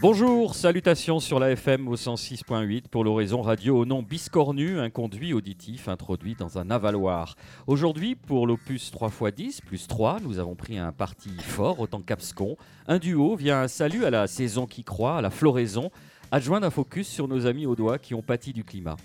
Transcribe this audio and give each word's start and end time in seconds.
Bonjour, 0.00 0.54
salutations 0.54 1.18
sur 1.18 1.40
la 1.40 1.50
FM 1.50 1.88
au 1.88 1.96
106.8 1.96 2.86
pour 2.86 3.02
l'horizon 3.02 3.42
radio 3.42 3.78
au 3.78 3.84
nom 3.84 4.00
Biscornu, 4.00 4.78
un 4.78 4.90
conduit 4.90 5.32
auditif 5.32 5.88
introduit 5.88 6.36
dans 6.36 6.56
un 6.56 6.70
avaloir. 6.70 7.34
Aujourd'hui, 7.66 8.14
pour 8.14 8.46
l'opus 8.46 8.92
3x10 8.92 9.60
plus 9.64 9.88
3, 9.88 10.20
nous 10.20 10.38
avons 10.38 10.54
pris 10.54 10.78
un 10.78 10.92
parti 10.92 11.30
fort 11.40 11.80
autant 11.80 12.00
qu'abscon. 12.00 12.56
Un 12.86 13.00
duo 13.00 13.34
vient 13.34 13.62
un 13.62 13.66
salut 13.66 14.04
à 14.04 14.10
la 14.10 14.28
saison 14.28 14.66
qui 14.66 14.84
croît, 14.84 15.18
à 15.18 15.20
la 15.20 15.30
floraison, 15.30 15.90
adjoint 16.30 16.60
d'un 16.60 16.70
focus 16.70 17.08
sur 17.08 17.26
nos 17.26 17.46
amis 17.46 17.66
doigt 17.76 17.98
qui 17.98 18.14
ont 18.14 18.22
pâti 18.22 18.52
du 18.52 18.62
climat. 18.62 18.96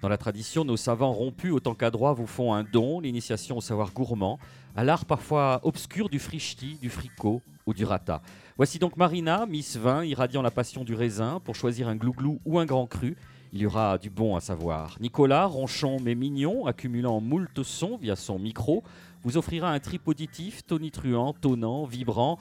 Dans 0.00 0.08
la 0.08 0.16
tradition, 0.16 0.64
nos 0.64 0.76
savants 0.76 1.12
rompus 1.12 1.50
autant 1.50 1.74
qu'adroits 1.74 2.12
vous 2.12 2.28
font 2.28 2.54
un 2.54 2.62
don, 2.62 3.00
l'initiation 3.00 3.56
au 3.56 3.60
savoir 3.60 3.92
gourmand, 3.92 4.38
à 4.76 4.84
l'art 4.84 5.06
parfois 5.06 5.58
obscur 5.64 6.08
du 6.08 6.20
frichti, 6.20 6.78
du 6.80 6.88
fricot 6.88 7.42
ou 7.66 7.74
du 7.74 7.84
rata. 7.84 8.22
Voici 8.58 8.78
donc 8.78 8.96
Marina, 8.96 9.44
Miss 9.44 9.76
Vin, 9.76 10.02
irradiant 10.02 10.40
la 10.40 10.50
passion 10.50 10.82
du 10.82 10.94
raisin 10.94 11.40
pour 11.44 11.54
choisir 11.54 11.88
un 11.88 11.94
glouglou 11.94 12.40
ou 12.46 12.58
un 12.58 12.64
grand 12.64 12.86
cru. 12.86 13.14
Il 13.52 13.60
y 13.60 13.66
aura 13.66 13.98
du 13.98 14.08
bon 14.08 14.34
à 14.34 14.40
savoir. 14.40 14.96
Nicolas, 14.98 15.44
ronchon 15.44 15.98
mais 16.02 16.14
mignon, 16.14 16.64
accumulant 16.64 17.20
moult 17.20 17.62
sons 17.62 17.98
via 17.98 18.16
son 18.16 18.38
micro, 18.38 18.82
vous 19.22 19.36
offrira 19.36 19.70
un 19.70 19.78
trip 19.78 20.08
auditif 20.08 20.64
tonitruant, 20.64 21.34
tonnant, 21.34 21.84
vibrant. 21.84 22.38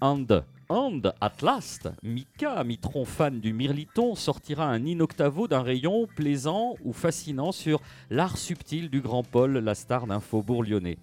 And, 0.00 0.26
and, 0.68 1.02
at 1.20 1.42
last, 1.42 1.88
Mika, 2.04 2.62
mitron 2.62 3.04
fan 3.04 3.40
du 3.40 3.52
mirliton, 3.52 4.14
sortira 4.14 4.66
un 4.66 4.86
inoctavo 4.86 5.48
d'un 5.48 5.62
rayon 5.62 6.06
plaisant 6.14 6.76
ou 6.84 6.92
fascinant 6.92 7.50
sur 7.50 7.80
l'art 8.10 8.38
subtil 8.38 8.90
du 8.90 9.00
grand 9.00 9.24
Paul, 9.24 9.58
la 9.58 9.74
star 9.74 10.06
d'un 10.06 10.20
faubourg 10.20 10.62
lyonnais. 10.62 10.98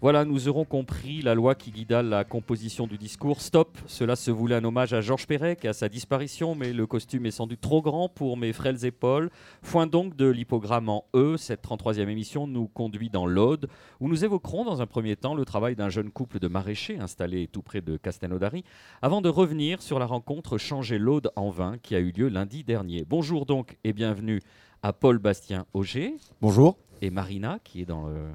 Voilà, 0.00 0.26
nous 0.26 0.48
aurons 0.48 0.64
compris 0.64 1.22
la 1.22 1.34
loi 1.34 1.54
qui 1.54 1.70
guida 1.70 2.02
la 2.02 2.24
composition 2.24 2.86
du 2.86 2.98
discours. 2.98 3.40
Stop, 3.40 3.78
cela 3.86 4.16
se 4.16 4.30
voulait 4.30 4.56
un 4.56 4.64
hommage 4.64 4.92
à 4.92 5.00
Georges 5.00 5.26
Perec 5.26 5.64
et 5.64 5.68
à 5.68 5.72
sa 5.72 5.88
disparition, 5.88 6.54
mais 6.54 6.74
le 6.74 6.86
costume 6.86 7.24
est 7.24 7.30
sans 7.30 7.46
doute 7.46 7.62
trop 7.62 7.80
grand 7.80 8.10
pour 8.10 8.36
mes 8.36 8.52
frêles 8.52 8.84
épaules. 8.84 9.30
Foin 9.62 9.86
donc 9.86 10.14
de 10.14 10.26
l'hypogramme 10.26 10.90
en 10.90 11.04
E, 11.14 11.36
cette 11.38 11.64
33e 11.64 12.08
émission 12.08 12.46
nous 12.46 12.66
conduit 12.66 13.08
dans 13.08 13.24
l'Aude, 13.24 13.68
où 14.00 14.08
nous 14.08 14.24
évoquerons 14.24 14.64
dans 14.64 14.82
un 14.82 14.86
premier 14.86 15.16
temps 15.16 15.34
le 15.34 15.46
travail 15.46 15.74
d'un 15.74 15.88
jeune 15.88 16.10
couple 16.10 16.38
de 16.38 16.48
maraîchers 16.48 16.98
installé 16.98 17.46
tout 17.46 17.62
près 17.62 17.80
de 17.80 17.96
Castelnaudary, 17.96 18.62
avant 19.00 19.22
de 19.22 19.30
revenir 19.30 19.80
sur 19.80 19.98
la 19.98 20.06
rencontre 20.06 20.58
Changer 20.58 20.98
l'Aude 20.98 21.30
en 21.34 21.48
vin 21.48 21.78
qui 21.78 21.94
a 21.94 22.00
eu 22.00 22.10
lieu 22.10 22.28
lundi 22.28 22.62
dernier. 22.62 23.06
Bonjour 23.08 23.46
donc 23.46 23.78
et 23.84 23.94
bienvenue 23.94 24.42
à 24.82 24.92
Paul 24.92 25.18
Bastien 25.18 25.64
Auger. 25.72 26.16
Bonjour. 26.42 26.76
Et 27.00 27.08
Marina 27.08 27.58
qui 27.64 27.80
est 27.80 27.86
dans 27.86 28.08
le 28.08 28.26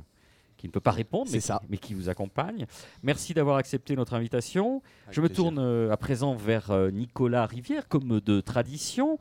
qui 0.59 0.67
ne 0.67 0.71
peut 0.71 0.81
pas 0.81 0.91
répondre, 0.91 1.29
mais, 1.31 1.39
ça. 1.39 1.59
Qui, 1.61 1.67
mais 1.69 1.77
qui 1.77 1.93
vous 1.93 2.09
accompagne. 2.09 2.65
Merci 3.01 3.33
d'avoir 3.33 3.55
accepté 3.55 3.95
notre 3.95 4.13
invitation. 4.13 4.83
Avec 5.05 5.15
Je 5.15 5.21
me 5.21 5.27
plaisir. 5.27 5.43
tourne 5.45 5.59
euh, 5.59 5.91
à 5.91 5.97
présent 5.97 6.35
vers 6.35 6.69
euh, 6.71 6.91
Nicolas 6.91 7.45
Rivière, 7.45 7.87
comme 7.87 8.19
de 8.19 8.41
tradition. 8.41 9.17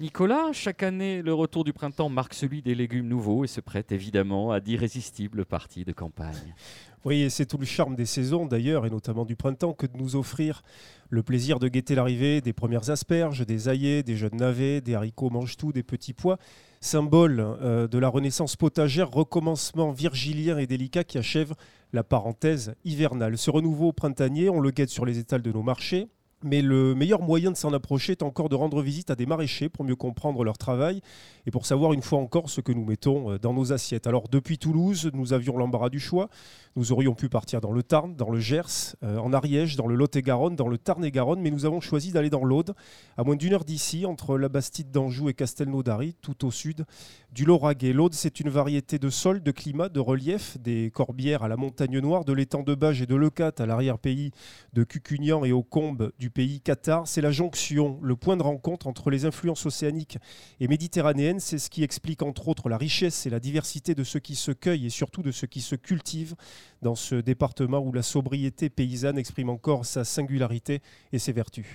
Nicolas, 0.00 0.52
chaque 0.52 0.82
année, 0.82 1.22
le 1.22 1.32
retour 1.32 1.62
du 1.62 1.72
printemps 1.72 2.08
marque 2.08 2.34
celui 2.34 2.60
des 2.60 2.74
légumes 2.74 3.06
nouveaux 3.06 3.44
et 3.44 3.46
se 3.46 3.60
prête 3.60 3.92
évidemment 3.92 4.50
à 4.50 4.58
d'irrésistibles 4.58 5.44
parties 5.44 5.84
de 5.84 5.92
campagne. 5.92 6.54
Oui, 7.04 7.22
et 7.22 7.30
c'est 7.30 7.46
tout 7.46 7.58
le 7.58 7.66
charme 7.66 7.94
des 7.94 8.06
saisons 8.06 8.46
d'ailleurs, 8.46 8.84
et 8.84 8.90
notamment 8.90 9.24
du 9.24 9.36
printemps, 9.36 9.74
que 9.74 9.86
de 9.86 9.96
nous 9.96 10.16
offrir 10.16 10.62
le 11.08 11.22
plaisir 11.22 11.58
de 11.58 11.68
guetter 11.68 11.94
l'arrivée 11.94 12.40
des 12.40 12.52
premières 12.52 12.90
asperges, 12.90 13.46
des 13.46 13.68
aillets, 13.68 14.02
des 14.02 14.16
jeunes 14.16 14.36
navets, 14.36 14.80
des 14.80 14.94
haricots 14.94 15.30
mange-tout, 15.30 15.72
des 15.72 15.82
petits 15.82 16.14
pois, 16.14 16.38
symbole 16.80 17.40
euh, 17.40 17.86
de 17.86 17.98
la 17.98 18.08
renaissance 18.08 18.56
potagère, 18.56 19.10
recommencement 19.10 19.92
virgilien 19.92 20.58
et 20.58 20.66
délicat 20.66 21.04
qui 21.04 21.18
achève 21.18 21.54
la 21.92 22.02
parenthèse 22.02 22.74
hivernale. 22.84 23.36
Ce 23.36 23.50
renouveau 23.50 23.92
printanier, 23.92 24.48
on 24.48 24.60
le 24.60 24.70
guette 24.70 24.90
sur 24.90 25.04
les 25.04 25.18
étals 25.18 25.42
de 25.42 25.52
nos 25.52 25.62
marchés. 25.62 26.08
Mais 26.42 26.62
le 26.62 26.94
meilleur 26.94 27.20
moyen 27.20 27.50
de 27.50 27.56
s'en 27.56 27.74
approcher 27.74 28.12
est 28.12 28.22
encore 28.22 28.48
de 28.48 28.54
rendre 28.54 28.80
visite 28.80 29.10
à 29.10 29.14
des 29.14 29.26
maraîchers 29.26 29.68
pour 29.68 29.84
mieux 29.84 29.94
comprendre 29.94 30.42
leur 30.42 30.56
travail 30.56 31.02
et 31.44 31.50
pour 31.50 31.66
savoir 31.66 31.92
une 31.92 32.00
fois 32.00 32.18
encore 32.18 32.48
ce 32.48 32.62
que 32.62 32.72
nous 32.72 32.84
mettons 32.84 33.32
euh, 33.32 33.38
dans 33.38 33.52
nos 33.52 33.74
assiettes. 33.74 34.06
Alors 34.06 34.28
depuis 34.28 34.56
Toulouse, 34.56 35.10
nous 35.12 35.34
avions 35.34 35.58
l'embarras 35.58 35.90
du 35.90 36.00
choix. 36.00 36.30
Nous 36.76 36.92
aurions 36.92 37.14
pu 37.14 37.28
partir 37.28 37.60
dans 37.60 37.72
le 37.72 37.82
Tarn, 37.82 38.14
dans 38.16 38.30
le 38.30 38.40
Gers, 38.40 38.96
euh, 39.02 39.18
en 39.18 39.34
Ariège, 39.34 39.76
dans 39.76 39.86
le 39.86 39.94
Lot-et-Garonne, 39.96 40.56
dans 40.56 40.68
le 40.68 40.78
Tarn-et-Garonne, 40.78 41.40
mais 41.40 41.50
nous 41.50 41.66
avons 41.66 41.80
choisi 41.80 42.10
d'aller 42.12 42.30
dans 42.30 42.44
l'Aude, 42.44 42.74
à 43.18 43.24
moins 43.24 43.36
d'une 43.36 43.52
heure 43.52 43.64
d'ici, 43.64 44.06
entre 44.06 44.38
la 44.38 44.48
Bastide 44.48 44.90
d'Anjou 44.90 45.28
et 45.28 45.34
Castelnaudary, 45.34 46.14
tout 46.22 46.46
au 46.46 46.50
sud 46.50 46.86
du 47.32 47.44
Lauragais. 47.44 47.92
L'Aude, 47.92 48.14
c'est 48.14 48.40
une 48.40 48.48
variété 48.48 48.98
de 48.98 49.10
sol, 49.10 49.42
de 49.42 49.50
climat, 49.50 49.88
de 49.88 50.00
relief, 50.00 50.56
des 50.58 50.90
Corbières 50.90 51.42
à 51.42 51.48
la 51.48 51.56
Montagne 51.56 51.98
Noire, 51.98 52.24
de 52.24 52.32
l'étang 52.32 52.62
de 52.62 52.74
Bage 52.74 53.02
et 53.02 53.06
de 53.06 53.14
Leucate 53.14 53.60
à 53.60 53.66
l'arrière-pays 53.66 54.30
de 54.72 54.84
Cucugnan 54.84 55.44
et 55.44 55.52
aux 55.52 55.62
combes 55.62 56.12
du 56.18 56.29
pays 56.30 56.60
Qatar. 56.60 57.06
C'est 57.06 57.20
la 57.20 57.30
jonction, 57.30 57.98
le 58.02 58.16
point 58.16 58.36
de 58.36 58.42
rencontre 58.42 58.86
entre 58.86 59.10
les 59.10 59.24
influences 59.24 59.66
océaniques 59.66 60.18
et 60.60 60.68
méditerranéennes. 60.68 61.40
C'est 61.40 61.58
ce 61.58 61.68
qui 61.70 61.82
explique 61.82 62.22
entre 62.22 62.48
autres 62.48 62.68
la 62.68 62.76
richesse 62.78 63.26
et 63.26 63.30
la 63.30 63.40
diversité 63.40 63.94
de 63.94 64.04
ce 64.04 64.18
qui 64.18 64.34
se 64.36 64.52
cueille 64.52 64.86
et 64.86 64.90
surtout 64.90 65.22
de 65.22 65.30
ce 65.32 65.46
qui 65.46 65.60
se 65.60 65.74
cultive 65.76 66.34
dans 66.82 66.94
ce 66.94 67.14
département 67.16 67.78
où 67.80 67.92
la 67.92 68.02
sobriété 68.02 68.70
paysanne 68.70 69.18
exprime 69.18 69.50
encore 69.50 69.84
sa 69.84 70.04
singularité 70.04 70.80
et 71.12 71.18
ses 71.18 71.32
vertus. 71.32 71.66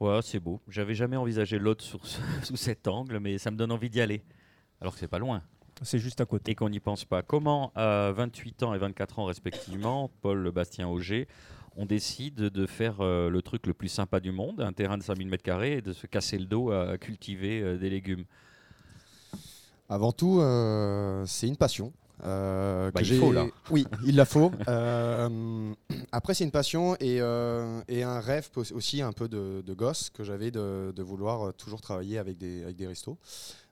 Ouais, 0.00 0.20
c'est 0.22 0.40
beau. 0.40 0.60
J'avais 0.68 0.94
jamais 0.94 1.16
envisagé 1.16 1.58
l'autre 1.58 1.84
ce- 1.84 1.96
sous 2.44 2.56
cet 2.56 2.88
angle, 2.88 3.18
mais 3.20 3.38
ça 3.38 3.50
me 3.50 3.56
donne 3.56 3.70
envie 3.72 3.90
d'y 3.90 4.00
aller. 4.00 4.22
Alors 4.80 4.94
que 4.94 4.98
c'est 5.00 5.08
pas 5.08 5.18
loin. 5.18 5.42
C'est 5.82 5.98
juste 5.98 6.20
à 6.20 6.26
côté. 6.26 6.52
et 6.52 6.54
qu'on 6.54 6.68
n'y 6.68 6.80
pense 6.80 7.06
pas. 7.06 7.22
Comment, 7.22 7.72
à 7.74 8.12
28 8.12 8.62
ans 8.64 8.74
et 8.74 8.78
24 8.78 9.18
ans 9.18 9.24
respectivement, 9.24 10.10
Paul 10.20 10.50
Bastien 10.50 10.88
Auger, 10.88 11.26
on 11.76 11.86
décide 11.86 12.34
de 12.34 12.66
faire 12.66 13.00
euh, 13.00 13.30
le 13.30 13.42
truc 13.42 13.66
le 13.66 13.74
plus 13.74 13.88
sympa 13.88 14.20
du 14.20 14.32
monde, 14.32 14.60
un 14.60 14.72
terrain 14.72 14.98
de 14.98 15.02
5000 15.02 15.28
m2 15.30 15.64
et 15.64 15.82
de 15.82 15.92
se 15.92 16.06
casser 16.06 16.38
le 16.38 16.46
dos 16.46 16.70
à, 16.70 16.98
cultiver 16.98 17.62
euh, 17.62 17.78
des 17.78 17.90
légumes 17.90 18.24
Avant 19.88 20.12
tout, 20.12 20.40
euh, 20.40 21.24
c'est 21.26 21.48
une 21.48 21.56
passion. 21.56 21.92
Euh, 22.24 22.90
Bah, 22.92 23.00
que 23.00 23.06
il 23.06 23.18
faut, 23.18 23.32
là. 23.32 23.46
Oui, 23.70 23.86
il 24.04 24.16
la 24.16 24.24
faut. 24.24 24.50
Euh, 24.68 25.72
après, 26.12 26.34
c'est 26.34 26.44
une 26.44 26.50
passion 26.50 26.94
et, 27.00 27.20
euh, 27.20 27.80
et 27.88 28.02
un 28.04 28.20
rêve 28.20 28.48
aussi 28.56 29.02
un 29.02 29.12
peu 29.12 29.28
de, 29.28 29.62
de 29.66 29.74
gosse 29.74 30.10
que 30.10 30.22
j'avais 30.22 30.50
de, 30.50 30.92
de 30.94 31.02
vouloir 31.02 31.48
euh, 31.48 31.52
toujours 31.52 31.80
travailler 31.80 32.18
avec 32.18 32.38
des, 32.38 32.62
avec 32.62 32.76
des 32.76 32.86
restos. 32.86 33.18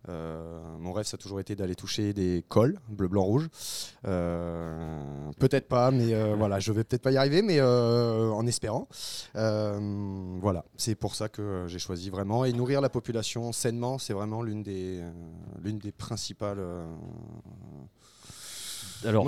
Mon 0.08 0.92
rêve, 0.92 1.04
ça 1.04 1.16
a 1.16 1.18
toujours 1.18 1.38
été 1.38 1.54
d'aller 1.54 1.74
toucher 1.74 2.14
des 2.14 2.42
cols, 2.48 2.80
bleu, 2.88 3.08
blanc, 3.08 3.24
rouge. 3.24 3.48
Peut-être 4.02 5.68
pas, 5.68 5.90
mais 5.90 6.32
voilà, 6.34 6.60
je 6.60 6.72
vais 6.72 6.82
peut-être 6.82 7.02
pas 7.02 7.12
y 7.12 7.18
arriver, 7.18 7.42
mais 7.42 7.60
en 7.60 8.46
espérant. 8.46 8.88
Voilà, 9.34 10.64
c'est 10.78 10.94
pour 10.94 11.14
ça 11.14 11.28
que 11.28 11.66
j'ai 11.66 11.78
choisi 11.78 12.08
vraiment. 12.08 12.46
Et 12.46 12.54
nourrir 12.54 12.80
la 12.80 12.88
population 12.88 13.52
sainement, 13.52 13.98
c'est 13.98 14.14
vraiment 14.14 14.40
l'une 14.40 14.62
des, 14.62 15.02
l'une 15.62 15.78
des 15.78 15.92
principales 15.92 16.60
Alors, 19.06 19.24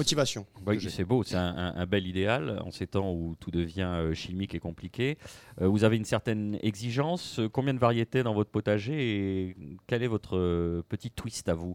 que 0.77 0.83
j'ai. 0.83 0.91
c'est 0.91 1.05
beau, 1.05 1.23
c'est 1.23 1.37
un, 1.37 1.57
un- 1.57 1.75
un 1.77 1.87
bel 1.87 2.07
idéal 2.07 2.61
en 2.65 2.71
ces 2.71 2.87
temps 2.87 3.13
où 3.13 3.37
tout 3.39 3.51
devient 3.51 3.83
euh, 3.83 4.15
chimique 4.15 4.55
et 4.55 4.59
compliqué. 4.61 5.19
Euh, 5.61 5.69
vous 5.69 5.85
avez 5.85 5.97
une 5.97 6.05
certaine 6.05 6.59
exigence. 6.63 7.39
Euh, 7.39 7.49
Combien 7.49 7.75
de 7.75 7.79
variétés 7.79 8.23
dans 8.23 8.35
votre 8.35 8.51
potager 8.51 9.49
et 9.49 9.57
quel 9.87 10.03
est 10.03 10.09
votre 10.09 10.37
euh, 10.37 10.83
petit 10.89 11.11
twist 11.11 11.49
à 11.49 11.55
vous? 11.55 11.75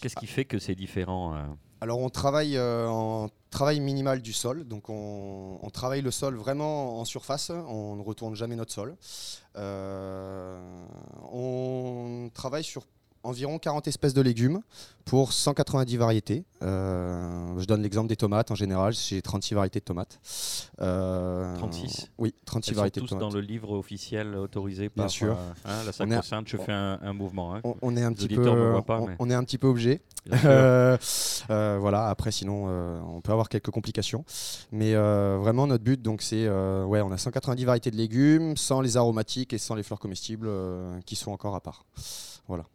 Qu'est-ce 0.00 0.16
qui 0.16 0.26
fait 0.26 0.44
que 0.44 0.58
c'est 0.58 0.74
différent 0.74 1.34
Alors 1.80 2.00
on 2.00 2.10
travaille 2.10 2.56
euh, 2.58 2.86
en 2.86 3.28
travail 3.50 3.80
minimal 3.80 4.20
du 4.20 4.34
sol, 4.34 4.64
donc 4.64 4.90
on, 4.90 5.58
on 5.62 5.70
travaille 5.70 6.02
le 6.02 6.10
sol 6.10 6.36
vraiment 6.36 7.00
en 7.00 7.04
surface, 7.06 7.50
on 7.50 7.96
ne 7.96 8.02
retourne 8.02 8.34
jamais 8.34 8.56
notre 8.56 8.72
sol. 8.72 8.94
Euh, 9.56 10.60
on 11.32 12.30
travaille 12.34 12.64
sur 12.64 12.84
environ 13.26 13.58
40 13.58 13.88
espèces 13.88 14.14
de 14.14 14.20
légumes 14.22 14.60
pour 15.04 15.32
190 15.32 15.96
variétés. 15.96 16.44
Euh, 16.62 17.58
je 17.58 17.64
donne 17.66 17.82
l'exemple 17.82 18.08
des 18.08 18.16
tomates 18.16 18.50
en 18.50 18.54
général, 18.54 18.92
j'ai 18.94 19.20
36 19.22 19.54
variétés 19.54 19.80
de 19.80 19.84
tomates. 19.84 20.18
Euh, 20.80 21.54
36? 21.56 22.08
Oui, 22.18 22.34
36 22.44 22.70
Elles 22.70 22.74
sont 22.74 22.80
variétés 22.80 23.00
de 23.00 23.04
tous 23.06 23.10
tomates. 23.10 23.20
dans 23.28 23.34
le 23.34 23.40
livre 23.40 23.72
officiel 23.72 24.34
autorisé 24.36 24.88
Bien 24.94 25.04
par 25.04 25.10
sûr. 25.10 25.32
euh, 25.32 25.52
hein, 25.64 25.82
la 25.84 25.92
Sacro-Sainte. 25.92 26.48
Je 26.48 26.56
fais 26.56 26.72
un, 26.72 26.98
un 27.02 27.12
mouvement. 27.12 27.54
hein. 27.54 27.60
On, 27.64 27.74
on 27.82 27.96
est 27.96 28.02
un 28.02 28.12
petit 28.12 28.28
peu, 28.28 28.80
pas, 28.86 29.00
on, 29.00 29.06
mais- 29.06 29.16
on 29.18 29.30
est 29.30 29.34
un 29.34 29.44
petit 29.44 29.58
peu 29.58 29.66
obligé. 29.68 30.00
Bien. 30.26 30.38
Euh, 30.44 30.96
euh, 31.50 31.78
voilà. 31.80 32.08
Après, 32.08 32.32
sinon, 32.32 32.64
euh, 32.68 33.00
on 33.14 33.20
peut 33.20 33.30
avoir 33.32 33.48
quelques 33.48 33.70
complications. 33.70 34.24
Mais 34.72 34.94
euh, 34.94 35.38
vraiment, 35.40 35.66
notre 35.68 35.84
but, 35.84 36.00
donc, 36.02 36.20
c'est, 36.22 36.46
euh, 36.46 36.84
ouais, 36.84 37.00
on 37.00 37.12
a 37.12 37.18
190 37.18 37.64
variétés 37.64 37.90
de 37.92 37.96
légumes, 37.96 38.56
sans 38.56 38.80
les 38.80 38.96
aromatiques 38.96 39.52
et 39.52 39.58
sans 39.58 39.74
les 39.76 39.82
fleurs 39.84 40.00
comestibles, 40.00 40.46
euh, 40.48 40.98
qui 41.06 41.14
sont 41.16 41.30
encore 41.30 41.54
à 41.54 41.60
part. 41.60 41.84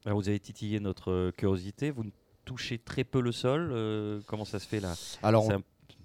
Alors, 0.05 0.19
vous 0.19 0.27
avez 0.29 0.39
titillé 0.39 0.79
notre 0.79 1.11
euh, 1.11 1.31
curiosité. 1.31 1.91
Vous 1.91 2.03
touchez 2.45 2.77
très 2.79 3.03
peu 3.03 3.21
le 3.21 3.31
sol. 3.31 3.71
euh, 3.71 4.19
comment 4.27 4.45
ça 4.45 4.59
se 4.59 4.67
fait 4.67 4.79
là? 4.79 4.93
Alors, 5.23 5.45
on 5.45 5.51
un- 5.51 5.61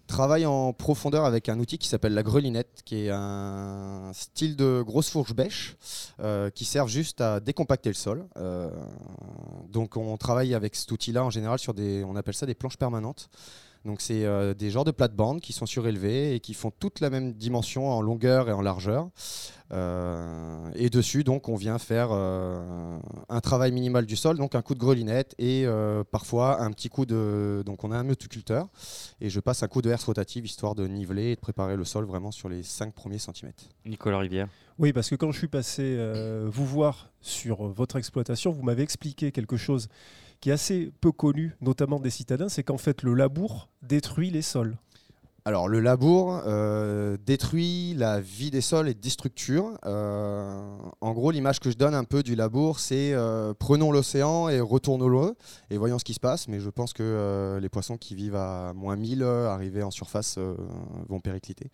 travaille 0.06 0.46
en 0.46 0.72
profondeur 0.72 1.24
avec 1.24 1.48
un 1.48 1.58
outil 1.58 1.78
qui 1.78 1.88
s'appelle 1.88 2.14
la 2.14 2.22
grelinette, 2.22 2.82
qui 2.84 3.06
est 3.06 3.10
un 3.10 4.12
style 4.14 4.54
de 4.54 4.82
grosse 4.86 5.10
fourche 5.10 5.34
bêche 5.34 5.76
euh, 6.20 6.48
qui 6.50 6.64
sert 6.64 6.86
juste 6.86 7.20
à 7.20 7.40
décompacter 7.40 7.88
le 7.88 7.94
sol. 7.94 8.26
Donc, 9.68 9.96
on 9.96 10.16
travaille 10.16 10.54
avec 10.54 10.76
cet 10.76 10.92
outil-là 10.92 11.24
en 11.24 11.30
général 11.30 11.58
sur 11.58 11.74
des, 11.74 12.04
on 12.04 12.14
appelle 12.16 12.34
ça 12.34 12.46
des 12.46 12.54
planches 12.54 12.76
permanentes. 12.76 13.28
Donc 13.86 14.00
c'est 14.00 14.24
euh, 14.24 14.52
des 14.52 14.70
genres 14.70 14.84
de 14.84 14.90
plates-bandes 14.90 15.40
qui 15.40 15.52
sont 15.52 15.66
surélevées 15.66 16.34
et 16.34 16.40
qui 16.40 16.54
font 16.54 16.70
toute 16.70 17.00
la 17.00 17.08
même 17.08 17.32
dimension 17.32 17.88
en 17.88 18.02
longueur 18.02 18.48
et 18.48 18.52
en 18.52 18.60
largeur. 18.60 19.08
Euh, 19.72 20.70
et 20.74 20.90
dessus, 20.90 21.24
donc, 21.24 21.48
on 21.48 21.56
vient 21.56 21.78
faire 21.78 22.08
euh, 22.12 22.98
un 23.28 23.40
travail 23.40 23.72
minimal 23.72 24.06
du 24.06 24.16
sol, 24.16 24.36
donc 24.36 24.54
un 24.54 24.62
coup 24.62 24.74
de 24.74 24.78
grelinette 24.78 25.34
et 25.38 25.62
euh, 25.66 26.04
parfois 26.04 26.62
un 26.62 26.70
petit 26.70 26.88
coup 26.88 27.06
de. 27.06 27.62
Donc, 27.66 27.84
on 27.84 27.90
a 27.90 27.96
un 27.96 28.04
multiculteur 28.04 28.68
et 29.20 29.28
je 29.28 29.40
passe 29.40 29.62
un 29.62 29.68
coup 29.68 29.82
de 29.82 29.90
herse 29.90 30.04
rotative 30.04 30.44
histoire 30.44 30.74
de 30.74 30.86
niveler 30.86 31.32
et 31.32 31.34
de 31.34 31.40
préparer 31.40 31.76
le 31.76 31.84
sol 31.84 32.04
vraiment 32.04 32.30
sur 32.30 32.48
les 32.48 32.62
5 32.62 32.92
premiers 32.94 33.18
centimètres. 33.18 33.64
Nicolas 33.84 34.18
Rivière. 34.18 34.48
Oui, 34.78 34.92
parce 34.92 35.08
que 35.08 35.14
quand 35.14 35.32
je 35.32 35.38
suis 35.38 35.48
passé 35.48 35.98
vous 36.46 36.66
voir 36.66 37.10
sur 37.20 37.66
votre 37.68 37.96
exploitation, 37.96 38.52
vous 38.52 38.62
m'avez 38.62 38.82
expliqué 38.82 39.32
quelque 39.32 39.56
chose 39.56 39.88
qui 40.46 40.52
assez 40.52 40.92
peu 41.00 41.10
connu, 41.10 41.56
notamment 41.60 41.98
des 41.98 42.08
citadins, 42.08 42.48
c'est 42.48 42.62
qu'en 42.62 42.78
fait 42.78 43.02
le 43.02 43.14
labour 43.14 43.68
détruit 43.82 44.30
les 44.30 44.42
sols. 44.42 44.76
Alors 45.46 45.68
le 45.68 45.78
labour 45.78 46.42
euh, 46.44 47.16
détruit 47.24 47.94
la 47.94 48.20
vie 48.20 48.50
des 48.50 48.60
sols 48.60 48.88
et 48.88 48.94
des 48.94 49.10
structures. 49.10 49.78
Euh, 49.86 50.76
en 51.00 51.12
gros, 51.12 51.30
l'image 51.30 51.60
que 51.60 51.70
je 51.70 51.76
donne 51.76 51.94
un 51.94 52.02
peu 52.02 52.24
du 52.24 52.34
labour, 52.34 52.80
c'est 52.80 53.12
euh, 53.12 53.54
prenons 53.56 53.92
l'océan 53.92 54.48
et 54.48 54.58
retournons-le 54.58 55.36
et 55.70 55.78
voyons 55.78 56.00
ce 56.00 56.04
qui 56.04 56.14
se 56.14 56.18
passe. 56.18 56.48
Mais 56.48 56.58
je 56.58 56.68
pense 56.68 56.92
que 56.92 57.60
les 57.62 57.68
poissons 57.68 57.96
qui 57.96 58.16
vivent 58.16 58.34
à 58.34 58.72
moins 58.74 58.96
1000 58.96 59.22
arrivés 59.22 59.84
en 59.84 59.92
surface 59.92 60.36
vont 61.08 61.20
péricliter. 61.20 61.70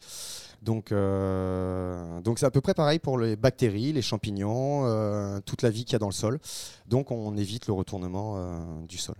Donc 0.60 0.92
donc 0.92 2.38
c'est 2.38 2.46
à 2.46 2.50
peu 2.50 2.60
près 2.60 2.74
pareil 2.74 2.98
pour 2.98 3.16
les 3.16 3.36
bactéries, 3.36 3.94
les 3.94 4.02
champignons, 4.02 5.40
toute 5.46 5.62
la 5.62 5.70
vie 5.70 5.86
qu'il 5.86 5.94
y 5.94 5.96
a 5.96 5.98
dans 5.98 6.08
le 6.08 6.12
sol. 6.12 6.40
Donc 6.88 7.10
on 7.10 7.38
évite 7.38 7.68
le 7.68 7.72
retournement 7.72 8.36
du 8.86 8.98
sol. 8.98 9.16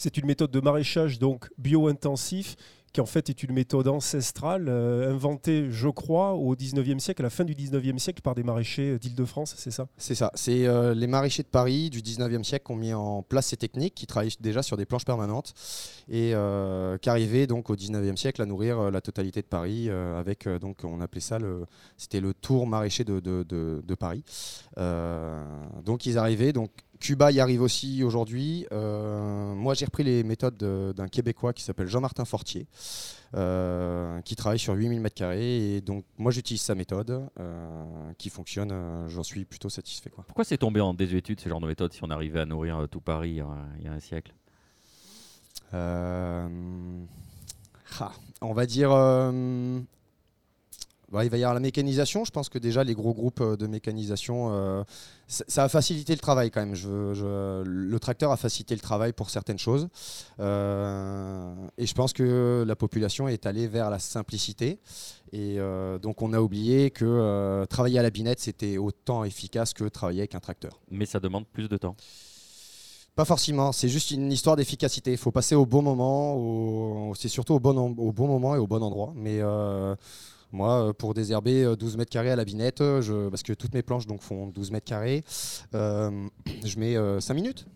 C'est 0.00 0.16
une 0.16 0.26
méthode 0.26 0.52
de 0.52 0.60
maraîchage 0.60 1.18
donc 1.18 1.50
bio-intensif 1.58 2.54
qui 2.92 3.00
en 3.00 3.06
fait 3.06 3.28
est 3.30 3.42
une 3.42 3.52
méthode 3.52 3.88
ancestrale 3.88 4.66
euh, 4.68 5.12
inventée, 5.12 5.68
je 5.70 5.88
crois, 5.88 6.34
au 6.34 6.54
19e 6.54 6.98
siècle, 6.98 7.22
à 7.22 7.24
la 7.24 7.30
fin 7.30 7.44
du 7.44 7.54
19e 7.54 7.98
siècle, 7.98 8.22
par 8.22 8.34
des 8.34 8.42
maraîchers 8.42 8.98
d'Île-de-France, 8.98 9.54
c'est 9.56 9.70
ça? 9.70 9.88
C'est 9.96 10.14
ça. 10.14 10.30
C'est 10.34 10.66
euh, 10.66 10.94
les 10.94 11.06
maraîchers 11.06 11.42
de 11.42 11.48
Paris 11.48 11.90
du 11.90 12.00
19e 12.00 12.44
siècle 12.44 12.66
qui 12.66 12.72
ont 12.72 12.76
mis 12.76 12.94
en 12.94 13.22
place 13.22 13.46
ces 13.46 13.56
techniques, 13.56 13.94
qui 13.94 14.06
travaillent 14.06 14.32
déjà 14.40 14.62
sur 14.62 14.76
des 14.76 14.86
planches 14.86 15.04
permanentes 15.04 15.54
et 16.08 16.32
euh, 16.34 16.96
qui 16.98 17.10
arrivaient 17.10 17.46
donc 17.46 17.70
au 17.70 17.76
19e 17.76 18.16
siècle 18.16 18.42
à 18.42 18.46
nourrir 18.46 18.90
la 18.90 19.00
totalité 19.00 19.42
de 19.42 19.46
Paris 19.46 19.90
avec, 19.90 20.48
donc 20.48 20.78
on 20.84 21.00
appelait 21.00 21.20
ça, 21.20 21.38
le, 21.38 21.64
c'était 21.96 22.20
le 22.20 22.34
tour 22.34 22.66
maraîcher 22.66 23.04
de, 23.04 23.20
de, 23.20 23.44
de 23.44 23.94
Paris. 23.94 24.24
donc 25.84 26.06
ils 26.06 26.18
arrivaient 26.18 26.52
donc 26.52 26.70
Cuba 27.00 27.30
y 27.30 27.40
arrive 27.40 27.62
aussi 27.62 28.02
aujourd'hui. 28.02 28.66
Euh, 28.72 29.54
moi, 29.54 29.74
j'ai 29.74 29.84
repris 29.84 30.02
les 30.02 30.24
méthodes 30.24 30.56
d'un 30.56 31.08
Québécois 31.08 31.52
qui 31.52 31.62
s'appelle 31.62 31.86
Jean-Martin 31.86 32.24
Fortier, 32.24 32.66
euh, 33.34 34.20
qui 34.22 34.36
travaille 34.36 34.58
sur 34.58 34.74
8000 34.74 35.00
m2. 35.00 35.36
Et 35.36 35.80
donc, 35.80 36.04
moi, 36.16 36.32
j'utilise 36.32 36.62
sa 36.62 36.74
méthode 36.74 37.28
euh, 37.38 38.12
qui 38.18 38.30
fonctionne. 38.30 39.06
J'en 39.08 39.22
suis 39.22 39.44
plutôt 39.44 39.68
satisfait. 39.68 40.10
Quoi. 40.10 40.24
Pourquoi 40.26 40.44
c'est 40.44 40.58
tombé 40.58 40.80
en 40.80 40.94
désuétude 40.94 41.40
ce 41.40 41.48
genre 41.48 41.60
de 41.60 41.66
méthode 41.66 41.92
si 41.92 42.02
on 42.02 42.10
arrivait 42.10 42.40
à 42.40 42.46
nourrir 42.46 42.86
tout 42.90 43.00
Paris 43.00 43.40
il 43.78 43.84
y 43.84 43.88
a 43.88 43.92
un 43.92 44.00
siècle? 44.00 44.34
Ah, 45.72 46.48
On 48.40 48.52
va 48.52 48.66
dire 48.66 48.90
bah, 51.10 51.24
il 51.24 51.30
va 51.30 51.38
y 51.38 51.42
avoir 51.42 51.54
la 51.54 51.60
mécanisation. 51.60 52.24
Je 52.24 52.30
pense 52.30 52.48
que 52.48 52.58
déjà 52.58 52.84
les 52.84 52.94
gros 52.94 53.14
groupes 53.14 53.40
euh, 53.40 53.56
de 53.56 53.66
mécanisation, 53.66 54.52
euh, 54.52 54.84
ça 55.26 55.64
a 55.64 55.68
facilité 55.68 56.12
le 56.12 56.18
travail 56.18 56.50
quand 56.50 56.60
même. 56.60 56.74
Je, 56.74 57.62
le 57.64 57.98
tracteur 57.98 58.30
a 58.30 58.36
facilité 58.36 58.74
le 58.74 58.80
travail 58.80 59.12
pour 59.14 59.30
certaines 59.30 59.58
choses. 59.58 59.88
Euh, 60.38 61.54
et 61.78 61.86
je 61.86 61.94
pense 61.94 62.12
que 62.12 62.64
la 62.66 62.76
population 62.76 63.26
est 63.26 63.46
allée 63.46 63.68
vers 63.68 63.88
la 63.90 63.98
simplicité. 63.98 64.80
Et 65.32 65.58
donc 66.00 66.22
on 66.22 66.32
a 66.32 66.40
oublié 66.40 66.90
que 66.90 67.66
travailler 67.66 67.98
à 67.98 68.02
la 68.02 68.08
binette, 68.08 68.40
c'était 68.40 68.78
autant 68.78 69.24
efficace 69.24 69.74
que 69.74 69.84
travailler 69.84 70.20
avec 70.20 70.34
un 70.34 70.40
tracteur. 70.40 70.80
Mais 70.90 71.04
ça 71.04 71.20
demande 71.20 71.46
plus 71.46 71.68
de 71.68 71.76
temps. 71.76 71.96
Pas 73.14 73.26
forcément, 73.26 73.72
c'est 73.72 73.90
juste 73.90 74.12
une 74.12 74.32
histoire 74.32 74.56
d'efficacité. 74.56 75.12
Il 75.12 75.18
faut 75.18 75.32
passer 75.32 75.54
au 75.54 75.66
bon 75.66 75.82
moment, 75.82 77.12
c'est 77.14 77.28
surtout 77.28 77.52
au 77.52 77.60
bon, 77.60 77.76
au 77.76 78.12
bon 78.12 78.26
moment 78.26 78.54
et 78.54 78.58
au 78.58 78.66
bon 78.66 78.82
endroit. 78.82 79.12
Mais 79.14 79.42
moi, 80.52 80.88
euh, 80.88 80.92
pour 80.92 81.14
désherber 81.14 81.76
12 81.76 81.94
euh, 81.94 81.98
mètres 81.98 82.10
carrés 82.10 82.30
à 82.30 82.36
la 82.36 82.44
binette, 82.44 82.80
euh, 82.80 83.30
parce 83.30 83.42
que 83.42 83.52
toutes 83.52 83.74
mes 83.74 83.82
planches 83.82 84.06
donc, 84.06 84.22
font 84.22 84.46
12 84.48 84.70
mètres 84.70 84.86
carrés, 84.86 85.24
je 85.72 86.78
mets 86.78 87.20
5 87.20 87.34
minutes 87.34 87.66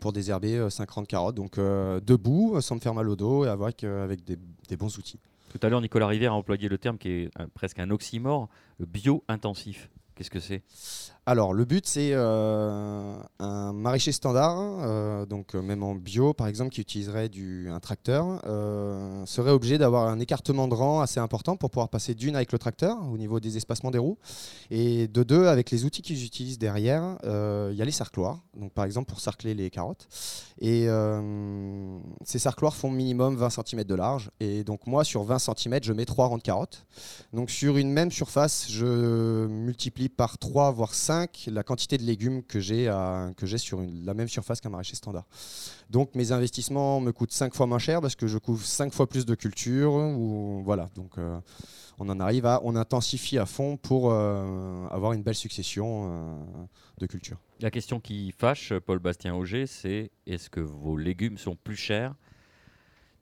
pour 0.00 0.12
désherber 0.12 0.68
50 0.70 1.06
carottes. 1.06 1.34
Donc 1.34 1.58
debout, 1.58 2.60
sans 2.60 2.76
me 2.76 2.80
faire 2.80 2.94
mal 2.94 3.08
au 3.08 3.16
dos 3.16 3.44
et 3.44 3.48
avec, 3.48 3.84
avec 3.84 4.24
des, 4.24 4.36
des, 4.68 4.76
bons 4.76 4.96
outils. 4.98 5.18
Tout 5.50 5.58
à 5.62 5.68
l'heure, 5.68 5.80
Nicolas 5.80 6.06
Rivière 6.06 6.32
a 6.32 6.36
employé 6.36 6.68
le 6.68 6.78
terme 6.78 6.96
qui 6.96 7.08
est 7.08 7.30
presque 7.54 7.78
un 7.78 7.90
oxymore, 7.90 8.48
bio-intensif. 8.78 9.90
Qu'est-ce 10.14 10.30
que 10.30 10.40
c'est? 10.40 10.62
Alors, 11.26 11.52
le 11.52 11.64
but, 11.66 11.86
c'est 11.86 12.10
euh, 12.12 13.14
un 13.40 13.72
maraîcher 13.74 14.10
standard, 14.10 14.56
euh, 14.58 15.26
donc 15.26 15.54
euh, 15.54 15.60
même 15.60 15.82
en 15.82 15.94
bio, 15.94 16.32
par 16.32 16.46
exemple, 16.46 16.70
qui 16.70 16.80
utiliserait 16.80 17.28
du, 17.28 17.68
un 17.70 17.78
tracteur, 17.78 18.40
serait 19.26 19.50
obligé 19.50 19.76
d'avoir 19.76 20.08
un 20.08 20.18
écartement 20.18 20.66
de 20.66 20.74
rang 20.74 21.00
assez 21.00 21.20
important 21.20 21.56
pour 21.56 21.70
pouvoir 21.70 21.88
passer 21.88 22.14
d'une 22.14 22.36
avec 22.36 22.52
le 22.52 22.58
tracteur 22.58 22.96
au 23.12 23.18
niveau 23.18 23.38
des 23.38 23.56
espacements 23.56 23.90
des 23.90 23.98
roues, 23.98 24.18
et 24.70 25.08
de 25.08 25.22
deux, 25.22 25.46
avec 25.46 25.70
les 25.70 25.84
outils 25.84 26.02
qu'ils 26.02 26.24
utilisent 26.24 26.58
derrière, 26.58 27.18
il 27.22 27.76
y 27.76 27.82
a 27.82 27.84
les 27.84 27.90
sarcloirs, 27.90 28.40
donc 28.56 28.72
par 28.72 28.84
exemple 28.84 29.08
pour 29.08 29.20
sarcler 29.20 29.54
les 29.54 29.70
carottes. 29.70 30.08
Et 30.60 30.88
ces 32.24 32.38
sarcloirs 32.38 32.74
font 32.74 32.90
minimum 32.90 33.36
20 33.36 33.50
cm 33.50 33.84
de 33.84 33.94
large, 33.94 34.30
et 34.40 34.64
donc 34.64 34.86
moi, 34.86 35.04
sur 35.04 35.22
20 35.22 35.38
cm, 35.38 35.80
je 35.82 35.92
mets 35.92 36.06
3 36.06 36.26
rangs 36.26 36.38
de 36.38 36.42
carottes. 36.42 36.86
Donc 37.32 37.50
sur 37.50 37.76
une 37.76 37.90
même 37.90 38.10
surface, 38.10 38.66
je 38.70 39.46
multiplie 39.46 40.08
par 40.08 40.38
3 40.38 40.72
voire 40.72 40.94
5 40.94 41.09
la 41.46 41.62
quantité 41.62 41.98
de 41.98 42.02
légumes 42.02 42.42
que 42.42 42.60
j'ai 42.60 42.88
sur 43.58 43.80
la 44.04 44.14
même 44.14 44.28
surface 44.28 44.60
qu'un 44.60 44.70
maraîcher 44.70 44.96
standard. 44.96 45.26
Donc 45.90 46.14
mes 46.14 46.32
investissements 46.32 47.00
me 47.00 47.12
coûtent 47.12 47.32
5 47.32 47.54
fois 47.54 47.66
moins 47.66 47.78
cher 47.78 48.00
parce 48.00 48.14
que 48.14 48.26
je 48.26 48.38
couvre 48.38 48.64
5 48.64 48.92
fois 48.92 49.08
plus 49.08 49.26
de 49.26 49.34
culture 49.34 49.92
ou 49.92 50.62
voilà. 50.64 50.88
Donc 50.94 51.18
euh, 51.18 51.38
on 51.98 52.08
en 52.08 52.20
arrive 52.20 52.46
à 52.46 52.60
on 52.62 52.76
intensifie 52.76 53.38
à 53.38 53.46
fond 53.46 53.76
pour 53.76 54.12
euh, 54.12 54.86
avoir 54.90 55.12
une 55.12 55.22
belle 55.22 55.34
succession 55.34 56.10
euh, 56.10 56.64
de 56.98 57.06
cultures. 57.06 57.38
La 57.60 57.70
question 57.70 58.00
qui 58.00 58.32
fâche 58.32 58.72
Paul 58.86 58.98
Bastien 58.98 59.34
Auger, 59.34 59.66
c'est 59.66 60.10
est-ce 60.26 60.48
que 60.48 60.60
vos 60.60 60.96
légumes 60.96 61.38
sont 61.38 61.56
plus 61.56 61.76
chers 61.76 62.14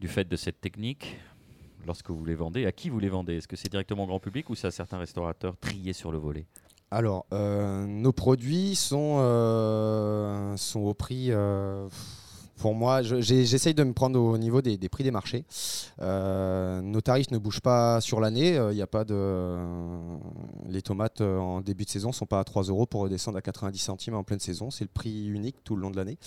du 0.01 0.09
fait 0.09 0.29
de 0.29 0.37
cette 0.37 0.61
technique 0.61 1.17
lorsque 1.87 2.11
vous 2.11 2.25
les 2.25 2.35
vendez? 2.35 2.67
À 2.67 2.73
qui 2.73 2.91
vous 2.91 3.01
les 3.01 3.09
vendez? 3.09 3.37
Est-ce 3.37 3.49
que 3.49 3.57
c'est 3.57 3.71
directement 3.71 4.05
au 4.05 4.07
grand 4.07 4.21
public 4.21 4.51
ou 4.51 4.55
c'est 4.55 4.67
à 4.67 4.71
certains 4.71 4.99
restaurateurs 4.99 5.57
triés 5.57 5.93
sur 5.93 6.13
le 6.13 6.19
volet? 6.19 6.47
Alors, 6.91 7.27
euh, 7.35 7.87
nos 7.87 8.13
produits 8.13 8.75
sont, 8.75 9.19
euh, 9.21 10.57
au 10.75 10.95
prix. 10.95 11.27
Euh, 11.31 11.89
pour 12.57 12.75
moi, 12.75 13.03
j'essaye 13.03 13.75
de 13.75 13.85
me 13.85 13.93
prendre 13.93 14.19
au 14.19 14.37
niveau 14.37 14.63
des, 14.63 14.77
prix 14.89 15.05
des 15.05 15.11
marchés. 15.13 15.45
nos 16.01 17.01
tarifs 17.03 17.31
ne 17.31 17.39
bougent 17.39 17.61
pas 17.61 18.01
sur 18.01 18.21
l'année. 18.21 18.59
Il. 18.73 18.85
Les 20.69 20.83
tomates 20.83 21.21
en 21.21 21.61
début 21.61 21.85
de 21.85 21.91
saison 21.91 22.09
ne 22.09 22.15
sont 22.15 22.27
pas 22.27 22.41
à 22.41 22.45
3 22.45 22.65
euros 22.65 22.87
pour 22.87 23.03
redescendre 23.03 23.39
à 23.39 23.43
90 23.43 23.79
centimes 23.79 24.15
en 24.15 24.25
pleine 24.25 24.41
saison. 24.41 24.71
C'est 24.71 24.85
le 24.85 24.91
prix 24.93 25.29
unique 25.29 25.63
tout 25.63 25.77
le 25.77 25.83
long 25.83 25.91
de 25.91 25.97
l'année. 25.97 26.19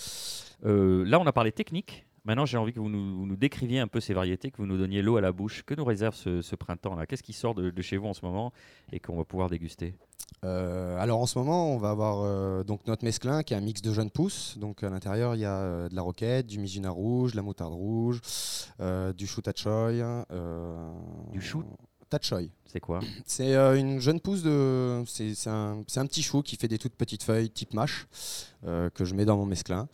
là, 0.63 1.19
on 1.19 1.25
a 1.25 1.33
parlé 1.33 1.51
technique. 1.51 2.05
Maintenant, 2.23 2.45
j'ai 2.45 2.57
envie 2.57 2.71
que 2.71 2.79
vous 2.79 2.89
nous, 2.89 3.35
décriviez 3.35 3.79
un 3.79 3.87
peu 3.87 3.99
ces 3.99 4.13
variétés, 4.13 4.51
que 4.51 4.57
vous 4.57 4.67
nous 4.67 4.77
donniez 4.77 5.01
l'eau 5.01 5.17
à 5.17 5.21
la 5.21 5.31
bouche. 5.31 5.63
Que 5.63 5.73
nous 5.73 5.85
réserve 5.85 6.15
ce, 6.15 6.55
printemps-là? 6.55 7.07
Qu'est-ce 7.07 7.23
qui 7.23 7.33
sort 7.33 7.55
de, 7.55 7.81
chez 7.81 7.97
vous 7.97 8.07
en 8.07 8.13
ce 8.13 8.23
moment 8.23 8.53
et 8.91 8.99
qu'on 8.99 9.17
va 9.17 9.25
pouvoir 9.25 9.49
déguster? 9.49 9.95
Euh, 10.45 10.97
alors 10.99 11.19
en 11.19 11.25
ce 11.25 11.37
moment, 11.39 11.73
on 11.73 11.77
va 11.77 11.89
avoir 11.89 12.21
euh, 12.23 12.63
donc 12.63 12.87
notre 12.87 13.03
mesclin 13.03 13.43
qui 13.43 13.53
est 13.53 13.57
un 13.57 13.61
mix 13.61 13.81
de 13.81 13.91
jeunes 13.91 14.11
pousses. 14.11 14.57
Donc 14.59 14.83
à 14.83 14.89
l'intérieur, 14.89 15.35
il 15.35 15.41
y 15.41 15.45
a 15.45 15.57
euh, 15.57 15.89
de 15.89 15.95
la 15.95 16.03
roquette, 16.03 16.45
du 16.45 16.59
mizuna 16.59 16.91
rouge, 16.91 17.31
de 17.31 17.37
la 17.37 17.43
moutarde 17.43 17.73
rouge, 17.73 18.21
du 19.17 19.27
chou 19.27 19.41
tachoy. 19.41 20.03
du 21.31 21.41
chou? 21.41 21.63
Tachoy. 22.11 22.51
C'est 22.67 22.79
quoi 22.79 22.99
C'est 23.25 23.55
une 23.55 23.99
jeune 23.99 24.19
pousse 24.19 24.43
de. 24.43 25.03
C'est 25.07 25.47
un, 25.47 25.79
un, 25.95 26.05
petit 26.05 26.21
chou 26.21 26.43
qui 26.43 26.55
fait 26.57 26.67
des 26.67 26.77
toutes 26.77 26.93
petites 26.93 27.23
feuilles 27.23 27.49
type 27.49 27.73
mâche 27.73 28.05
que 28.63 29.03
je 29.03 29.15
mets 29.15 29.25
dans 29.25 29.37
mon 29.37 29.47
mesclin. 29.47 29.87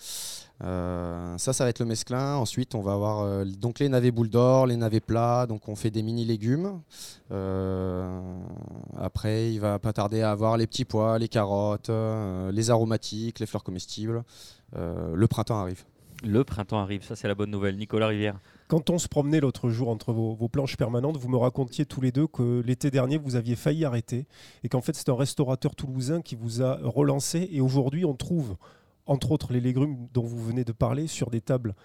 Euh, 0.63 1.37
ça, 1.37 1.53
ça 1.53 1.63
va 1.63 1.69
être 1.69 1.79
le 1.79 1.85
mesclin. 1.85 2.35
Ensuite, 2.35 2.75
on 2.75 2.81
va 2.81 2.93
avoir 2.93 3.21
euh, 3.21 3.45
donc 3.45 3.79
les 3.79 3.89
navets 3.89 4.11
boules 4.11 4.29
d'or, 4.29 4.67
les 4.67 4.77
navets 4.77 4.99
plats. 4.99 5.45
Donc, 5.47 5.67
on 5.67 5.75
fait 5.75 5.91
des 5.91 6.01
mini 6.03 6.25
légumes. 6.25 6.81
Euh, 7.31 8.21
après, 8.97 9.51
il 9.53 9.59
va 9.59 9.79
pas 9.79 9.93
tarder 9.93 10.21
à 10.21 10.31
avoir 10.31 10.57
les 10.57 10.67
petits 10.67 10.85
pois, 10.85 11.19
les 11.19 11.27
carottes, 11.27 11.91
les 12.51 12.69
aromatiques, 12.69 13.39
les 13.39 13.45
fleurs 13.45 13.63
comestibles. 13.63 14.23
le 14.73 15.27
printemps 15.27 15.59
arrive. 15.59 15.83
Le 16.23 16.43
printemps 16.43 16.79
arrive, 16.79 17.03
ça 17.03 17.15
c'est 17.15 17.27
la 17.27 17.35
bonne 17.35 17.51
nouvelle. 17.51 17.77
Nicolas 17.77 18.07
Rivière. 18.07 18.39
Quand 18.67 18.89
on 18.89 18.99
se 18.99 19.07
promenait 19.07 19.39
l'autre 19.39 19.69
jour 19.69 19.87
entre 19.87 20.11
vos, 20.11 20.49
planches 20.49 20.75
permanentes, 20.75 21.15
vous 21.15 21.29
me 21.29 21.37
racontiez 21.37 21.85
tous 21.85 22.01
les 22.01 22.11
deux 22.11 22.27
que 22.27 22.61
l'été 22.65 22.91
dernier, 22.91 23.17
vous 23.17 23.37
aviez 23.37 23.55
failli 23.55 23.85
arrêter 23.85 24.27
et 24.63 24.69
qu'en 24.69 24.81
fait, 24.81 24.93
c'est 24.93 25.07
un 25.07 25.15
restaurateur 25.15 25.73
toulousain 25.73 26.21
qui 26.21 26.35
vous 26.35 26.61
a 26.61 26.77
relancé. 26.83 27.47
Et 27.51 27.61
aujourd'hui, 27.61 28.03
on 28.03 28.13
trouve 28.13 28.57
entre 29.05 29.31
autres 29.31 29.53
les 29.53 29.61
légumes 29.61 30.07
dont 30.13 30.23
vous 30.23 30.43
venez 30.43 30.65
de 30.65 30.73
parler, 30.73 31.07
sur 31.07 31.29
des 31.29 31.39
tables 31.39 31.75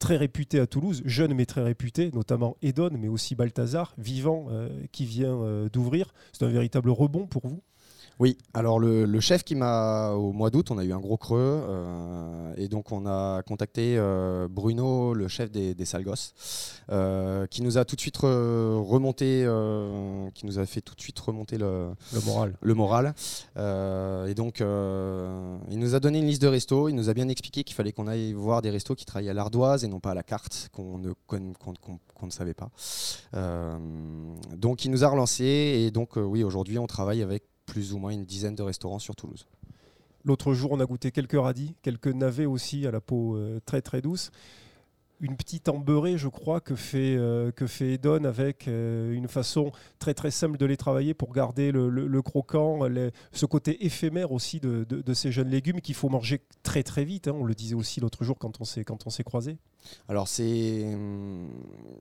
très 0.00 0.16
réputés 0.16 0.58
à 0.58 0.66
Toulouse, 0.66 1.00
jeunes 1.04 1.32
mais 1.32 1.46
très 1.46 1.62
réputés, 1.62 2.10
notamment 2.12 2.56
Edon, 2.60 2.90
mais 2.98 3.06
aussi 3.06 3.36
Balthazar, 3.36 3.94
vivant, 3.98 4.46
euh, 4.50 4.68
qui 4.90 5.04
vient 5.04 5.40
euh, 5.40 5.68
d'ouvrir. 5.68 6.12
C'est 6.32 6.44
un 6.44 6.48
véritable 6.48 6.90
rebond 6.90 7.28
pour 7.28 7.46
vous? 7.46 7.62
Oui, 8.18 8.38
alors 8.54 8.78
le, 8.78 9.20
chef 9.20 9.44
qui 9.44 9.54
m'a, 9.54 10.10
au 10.10 10.32
mois 10.32 10.50
d'août, 10.50 10.70
on 10.70 10.78
a 10.78 10.84
eu 10.84 10.92
un 10.92 11.00
gros 11.00 11.16
creux, 11.16 11.38
euh, 11.40 12.54
et 12.56 12.68
donc 12.68 12.92
on 12.92 13.06
a 13.06 13.42
contacté 13.42 13.96
euh, 13.96 14.48
Bruno, 14.50 15.14
le 15.14 15.28
chef 15.28 15.50
des, 15.50 15.74
des 15.74 15.84
Salgos, 15.84 16.34
euh, 16.90 17.46
qui 17.46 17.62
nous 17.62 17.78
a 17.78 17.84
tout 17.84 17.96
de 17.96 18.00
suite 18.00 18.18
remonté, 18.18 19.46
qui 20.34 20.46
nous 20.46 20.58
a 20.58 20.66
fait 20.66 20.80
tout 20.80 20.94
de 20.94 21.00
suite 21.00 21.18
remonter 21.18 21.58
le, 21.58 21.92
moral. 22.26 22.54
Le 22.60 22.74
moral. 22.74 23.14
et 23.56 24.34
donc 24.34 24.60
il 24.60 25.78
nous 25.78 25.94
a 25.94 26.00
donné 26.00 26.18
une 26.18 26.26
liste 26.26 26.42
de 26.42 26.48
restos, 26.48 26.88
il 26.88 26.94
nous 26.94 27.08
a 27.08 27.14
bien 27.14 27.28
expliqué 27.28 27.64
qu'il 27.64 27.74
fallait 27.74 27.92
qu'on 27.92 28.06
aille 28.06 28.32
voir 28.32 28.62
des 28.62 28.70
restos 28.70 28.94
qui 28.94 29.04
travaillaient 29.04 29.30
à 29.30 29.34
l'ardoise 29.34 29.84
et 29.84 29.88
non 29.88 30.00
pas 30.00 30.10
à 30.10 30.14
la 30.14 30.22
carte, 30.22 30.68
qu'on 30.72 30.98
ne, 30.98 31.12
qu'on 31.26 32.26
ne 32.26 32.30
savait 32.30 32.54
pas. 32.54 32.70
donc 34.56 34.84
il 34.84 34.90
nous 34.90 35.04
a 35.04 35.08
relancé, 35.08 35.44
et 35.44 35.90
donc 35.90 36.16
oui, 36.16 36.44
aujourd'hui 36.44 36.78
on 36.78 36.86
travaille 36.86 37.22
avec 37.22 37.44
plus 37.72 37.94
ou 37.94 37.98
moins 37.98 38.10
une 38.10 38.26
dizaine 38.26 38.54
de 38.54 38.62
restaurants 38.62 38.98
sur 38.98 39.16
Toulouse. 39.16 39.46
L'autre 40.26 40.52
jour, 40.52 40.72
on 40.72 40.80
a 40.80 40.84
goûté 40.84 41.10
quelques 41.10 41.40
radis, 41.40 41.74
quelques 41.80 42.08
navets 42.08 42.44
aussi 42.44 42.86
à 42.86 42.90
la 42.90 43.00
peau 43.00 43.34
euh, 43.34 43.60
très 43.64 43.80
très 43.80 44.02
douce. 44.02 44.30
Une 45.20 45.38
petite 45.38 45.70
embeurée, 45.70 46.18
je 46.18 46.28
crois, 46.28 46.60
que 46.60 46.74
fait, 46.74 47.16
euh, 47.16 47.50
que 47.50 47.66
fait 47.66 47.94
Edon 47.94 48.24
avec 48.24 48.68
euh, 48.68 49.14
une 49.14 49.26
façon 49.26 49.72
très 49.98 50.12
très 50.12 50.30
simple 50.30 50.58
de 50.58 50.66
les 50.66 50.76
travailler 50.76 51.14
pour 51.14 51.32
garder 51.32 51.72
le, 51.72 52.20
croquant, 52.20 52.80
ce 53.32 53.46
côté 53.46 53.86
éphémère 53.86 54.32
aussi 54.32 54.60
de, 54.60 55.14
ces 55.14 55.32
jeunes 55.32 55.48
légumes 55.48 55.80
qu'il 55.80 55.94
faut 55.94 56.10
manger 56.10 56.42
très 56.62 56.82
très 56.82 57.06
vite. 57.06 57.26
Hein. 57.26 57.34
On 57.34 57.44
le 57.44 57.54
disait 57.54 57.74
aussi 57.74 58.00
l'autre 58.00 58.22
jour 58.22 58.36
quand 58.38 58.60
on 58.60 58.64
s'est 58.64 59.24
croisés. 59.24 59.56
Alors 60.08 60.28
c'est, 60.28 60.84
hum, 60.92 61.48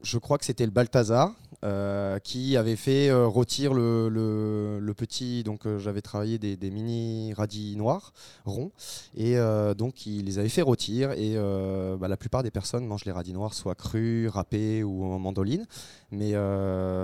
je 0.04 0.18
crois 0.18 0.38
que 0.38 0.44
c'était 0.44 0.66
le 0.66 0.72
Balthazar 0.72 1.34
euh, 1.64 2.18
qui 2.18 2.58
avait 2.58 2.76
fait 2.76 3.10
euh, 3.10 3.28
rôtir 3.28 3.76
le, 3.76 4.94
petit. 4.98 5.44
Donc 5.44 5.68
euh, 5.68 5.78
j'avais 5.78 6.02
travaillé 6.02 6.40
des, 6.40 6.72
mini 6.72 7.34
radis 7.34 7.76
noirs 7.76 8.14
ronds 8.46 8.72
et 9.16 9.36
donc 9.78 10.06
il 10.06 10.26
les 10.26 10.40
avait 10.40 10.50
fait 10.50 10.62
rôtir 10.62 11.12
et 11.12 11.36
bah, 12.00 12.08
la 12.08 12.18
plupart 12.18 12.44
des 12.44 12.52
personnes 12.52 12.86
mangent 12.86 13.06
les 13.06 13.12
radis 13.12 13.34
noirs 13.34 13.54
soit 13.54 13.76
crus, 13.76 14.30
râpés 14.30 14.84
ou 14.84 15.04
en 15.06 15.20
mandoline. 15.20 15.66
Mais 16.12 16.34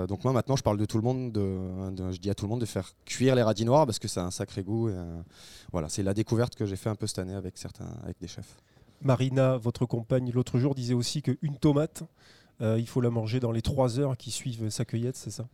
donc 0.08 0.24
moi 0.24 0.32
maintenant 0.32 0.56
je 0.56 0.62
parle 0.62 0.78
de 0.78 0.84
tout 0.84 0.96
le 0.96 1.04
monde, 1.04 1.32
de, 1.32 2.12
je 2.12 2.18
dis 2.18 2.30
à 2.30 2.34
tout 2.34 2.44
le 2.44 2.50
monde 2.50 2.60
de 2.60 2.66
faire 2.66 2.92
cuire 3.04 3.34
les 3.34 3.42
radis 3.42 3.64
noirs 3.64 3.86
parce 3.86 3.98
que 3.98 4.08
ça 4.08 4.22
a 4.22 4.24
un 4.24 4.30
sacré 4.30 4.62
goût. 4.62 4.90
voilà, 5.72 5.88
c'est 5.88 6.02
la 6.02 6.14
découverte 6.14 6.54
que 6.54 6.66
j'ai 6.66 6.76
fait 6.76 6.90
un 6.90 6.96
peu 6.96 7.06
cette 7.06 7.18
année 7.18 7.34
avec 7.34 7.58
certains, 7.58 7.88
avec 8.02 8.18
des 8.20 8.28
chefs. 8.28 8.56
Marina, 9.02 9.56
votre 9.56 9.86
compagne, 9.86 10.30
l'autre 10.32 10.58
jour 10.58 10.74
disait 10.74 10.94
aussi 10.94 11.22
qu'une 11.22 11.56
tomate, 11.60 12.02
euh, 12.02 12.06
il 12.60 12.86
faut 12.86 13.00
la 13.00 13.10
manger 13.10 13.40
dans 13.40 13.52
les 13.52 13.62
trois 13.62 13.98
heures 13.98 14.16
qui 14.16 14.30
suivent 14.30 14.68
sa 14.70 14.84
cueillette, 14.84 15.16
c'est 15.16 15.30
ça? 15.30 15.46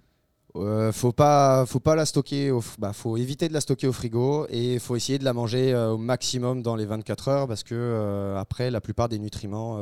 Euh, 0.57 0.93
faut 0.93 1.13
pas, 1.13 1.67
faut 1.67 1.81
pas 1.81 1.97
la 1.97 2.07
stocker. 2.07 2.53
Au, 2.53 2.63
bah, 2.79 2.93
faut 2.93 3.17
éviter 3.17 3.49
de 3.49 3.53
la 3.53 3.61
stocker 3.61 3.89
au 3.89 3.93
frigo 3.93 4.47
et 4.51 4.79
faut 4.79 4.95
essayer 4.95 5.19
de 5.19 5.25
la 5.25 5.33
manger 5.33 5.73
euh, 5.73 5.91
au 5.91 5.99
maximum 5.99 6.63
dans 6.63 6.77
les 6.77 6.87
24 6.87 7.29
heures 7.29 7.49
parce 7.49 7.65
que 7.65 8.37
après 8.39 8.71
la 8.71 8.81
plupart 8.81 9.09
des 9.09 9.19
nutriments 9.19 9.77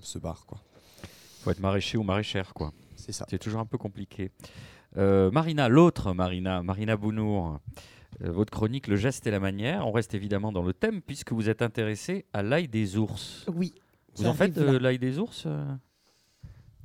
se 0.00 0.18
barrent 0.18 0.46
quoi. 0.46 0.58
Faut 1.42 1.50
être 1.50 1.60
maraîcher 1.60 1.98
ou 1.98 2.02
maraîchère 2.02 2.54
quoi. 2.54 2.72
C'est 2.96 3.12
ça. 3.12 3.26
C'est 3.28 3.38
toujours 3.38 3.60
un 3.60 3.66
peu 3.66 3.78
compliqué. 3.78 4.30
Marina, 4.96 5.68
l'autre 5.68 6.14
Marina, 6.14 6.62
Marina 6.62 6.96
Bounour. 6.96 7.58
Euh, 8.24 8.30
votre 8.30 8.50
chronique 8.50 8.86
Le 8.86 8.96
geste 8.96 9.26
et 9.26 9.30
la 9.30 9.40
manière. 9.40 9.86
On 9.86 9.92
reste 9.92 10.14
évidemment 10.14 10.52
dans 10.52 10.62
le 10.62 10.72
thème 10.72 11.02
puisque 11.02 11.32
vous 11.32 11.48
êtes 11.48 11.62
intéressé 11.62 12.24
à 12.32 12.42
l'ail 12.42 12.68
des 12.68 12.96
ours. 12.96 13.44
Oui. 13.54 13.74
Vous 14.16 14.26
en 14.26 14.34
faites 14.34 14.56
euh, 14.58 14.78
l'ail 14.78 14.98
des 14.98 15.18
ours 15.18 15.44
euh, 15.46 15.64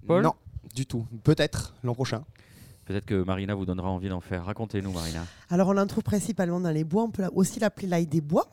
Paul 0.08 0.24
Non, 0.24 0.34
du 0.76 0.86
tout. 0.86 1.06
Peut-être 1.24 1.74
l'an 1.84 1.94
prochain. 1.94 2.24
Peut-être 2.86 3.06
que 3.06 3.24
Marina 3.24 3.56
vous 3.56 3.66
donnera 3.66 3.90
envie 3.90 4.10
d'en 4.10 4.22
faire. 4.22 4.46
Racontez-nous, 4.46 4.92
Marina. 4.92 5.26
Alors, 5.50 5.70
on 5.70 5.78
en 5.78 5.88
trouve 5.88 6.04
principalement 6.04 6.60
dans 6.60 6.72
les 6.72 6.84
bois. 6.84 7.04
On 7.04 7.12
peut 7.12 7.24
aussi 7.34 7.60
l'appeler 7.60 7.88
l'ail 7.88 8.08
des 8.08 8.22
bois. 8.22 8.52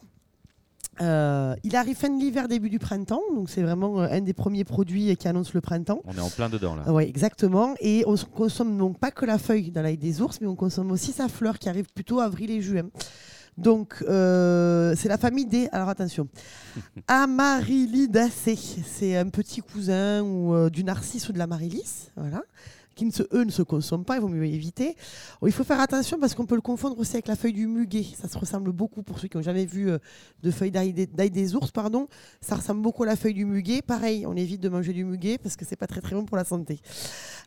Euh, 1.00 1.54
il 1.62 1.76
arrive 1.76 1.96
fin 1.96 2.10
de 2.10 2.18
l'hiver, 2.18 2.48
début 2.48 2.70
du 2.70 2.78
printemps, 2.78 3.22
donc 3.34 3.50
c'est 3.50 3.62
vraiment 3.62 4.00
euh, 4.00 4.08
un 4.10 4.20
des 4.20 4.32
premiers 4.32 4.64
produits 4.64 5.16
qui 5.16 5.28
annonce 5.28 5.54
le 5.54 5.60
printemps. 5.60 6.00
On 6.04 6.12
est 6.12 6.20
en 6.20 6.30
plein 6.30 6.48
dedans 6.48 6.74
là. 6.74 6.82
oui, 6.88 7.04
exactement. 7.04 7.74
Et 7.80 8.02
on 8.06 8.16
consomme 8.16 8.76
donc 8.76 8.98
pas 8.98 9.10
que 9.10 9.24
la 9.24 9.38
feuille 9.38 9.70
dans 9.70 9.82
l'ail 9.82 9.96
des 9.96 10.20
ours, 10.20 10.40
mais 10.40 10.48
on 10.48 10.56
consomme 10.56 10.90
aussi 10.90 11.12
sa 11.12 11.28
fleur 11.28 11.58
qui 11.58 11.68
arrive 11.68 11.86
plutôt 11.94 12.18
avril 12.20 12.50
et 12.50 12.60
juin. 12.60 12.88
Donc, 13.58 14.02
euh, 14.08 14.94
c'est 14.96 15.08
la 15.08 15.18
famille 15.18 15.46
des. 15.46 15.68
Alors 15.72 15.88
attention. 15.88 16.28
Amarylidacées. 17.08 18.58
C'est 18.86 19.16
un 19.16 19.28
petit 19.28 19.60
cousin 19.60 20.22
ou, 20.22 20.70
du 20.70 20.84
narcisse 20.84 21.28
ou 21.28 21.32
de 21.32 21.38
l'amaryllis. 21.38 22.10
Voilà 22.16 22.42
qui 22.98 23.04
ne 23.04 23.12
se, 23.12 23.22
eux 23.32 23.44
ne 23.44 23.50
se 23.50 23.62
consomment 23.62 24.04
pas, 24.04 24.16
il 24.16 24.20
vaut 24.20 24.28
mieux 24.28 24.44
éviter. 24.44 24.96
il 25.46 25.52
faut 25.52 25.62
faire 25.62 25.80
attention 25.80 26.18
parce 26.18 26.34
qu'on 26.34 26.46
peut 26.46 26.56
le 26.56 26.60
confondre 26.60 26.98
aussi 26.98 27.12
avec 27.14 27.28
la 27.28 27.36
feuille 27.36 27.52
du 27.52 27.68
muguet. 27.68 28.04
Ça 28.20 28.26
se 28.26 28.36
ressemble 28.36 28.72
beaucoup 28.72 29.04
pour 29.04 29.20
ceux 29.20 29.28
qui 29.28 29.36
n'ont 29.36 29.42
jamais 29.42 29.66
vu 29.66 29.88
euh, 29.88 29.98
de 30.42 30.50
feuille 30.50 30.72
d'ail 30.72 30.92
des, 30.92 31.54
ours, 31.54 31.70
pardon. 31.70 32.08
Ça 32.40 32.56
ressemble 32.56 32.82
beaucoup 32.82 33.04
à 33.04 33.06
la 33.06 33.14
feuille 33.14 33.34
du 33.34 33.44
muguet. 33.44 33.82
Pareil, 33.82 34.26
on 34.26 34.34
évite 34.34 34.60
de 34.60 34.68
manger 34.68 34.92
du 34.92 35.04
muguet 35.04 35.38
parce 35.38 35.54
que 35.54 35.64
c'est 35.64 35.76
pas 35.76 35.86
très 35.86 36.00
bon 36.00 36.24
pour 36.24 36.36
la 36.36 36.44
santé. 36.44 36.80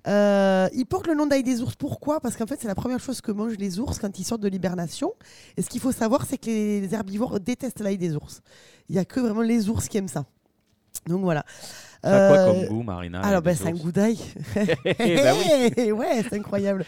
Euh, 0.08 0.70
il 0.74 0.86
porte 0.86 1.08
le 1.08 1.16
nom 1.16 1.28
d'ail 1.28 1.44
des 1.44 1.62
ours. 1.62 1.76
Pourquoi? 1.76 2.22
Parce 2.22 2.38
qu'en 2.38 2.48
fait, 2.48 2.58
c'est 2.62 2.70
la 2.70 2.76
première 2.76 3.02
chose 3.02 3.20
que 3.20 3.34
mangent 3.34 3.58
les 3.58 3.78
ours 3.78 4.00
quand 4.00 4.18
ils 4.20 4.24
sortent 4.24 4.42
de 4.42 4.48
l'hibernation. 4.48 5.14
Et 5.58 5.62
ce 5.62 5.70
qu'il 5.70 5.82
faut 5.82 5.92
savoir, 5.92 6.26
c'est 6.26 6.38
que 6.38 6.50
les 6.50 6.94
herbivores 6.94 7.42
détestent 7.42 7.82
l'ail 7.82 7.98
des 7.98 8.16
ours. 8.16 8.42
Il 8.88 8.94
n'y 8.94 9.00
a 9.00 9.06
que 9.06 9.20
vraiment 9.20 9.42
les 9.42 9.68
ours 9.68 9.90
qui 9.90 9.98
aiment 9.98 10.08
ça. 10.08 10.26
Donc 11.08 11.22
voilà. 11.22 11.44
Ça 12.04 12.28
quoi 12.30 12.46
comme 12.46 12.64
euh, 12.64 12.68
goût, 12.68 12.84
Marina 12.84 13.22
Alors, 13.22 13.42
ben, 13.44 13.56
c'est 13.56 13.68
un 13.68 13.74
goût 13.74 13.92
d'ail. 13.92 14.18
bah 14.56 14.64
oui. 15.78 15.92
ouais, 15.92 16.24
c'est 16.24 16.34
incroyable. 16.34 16.84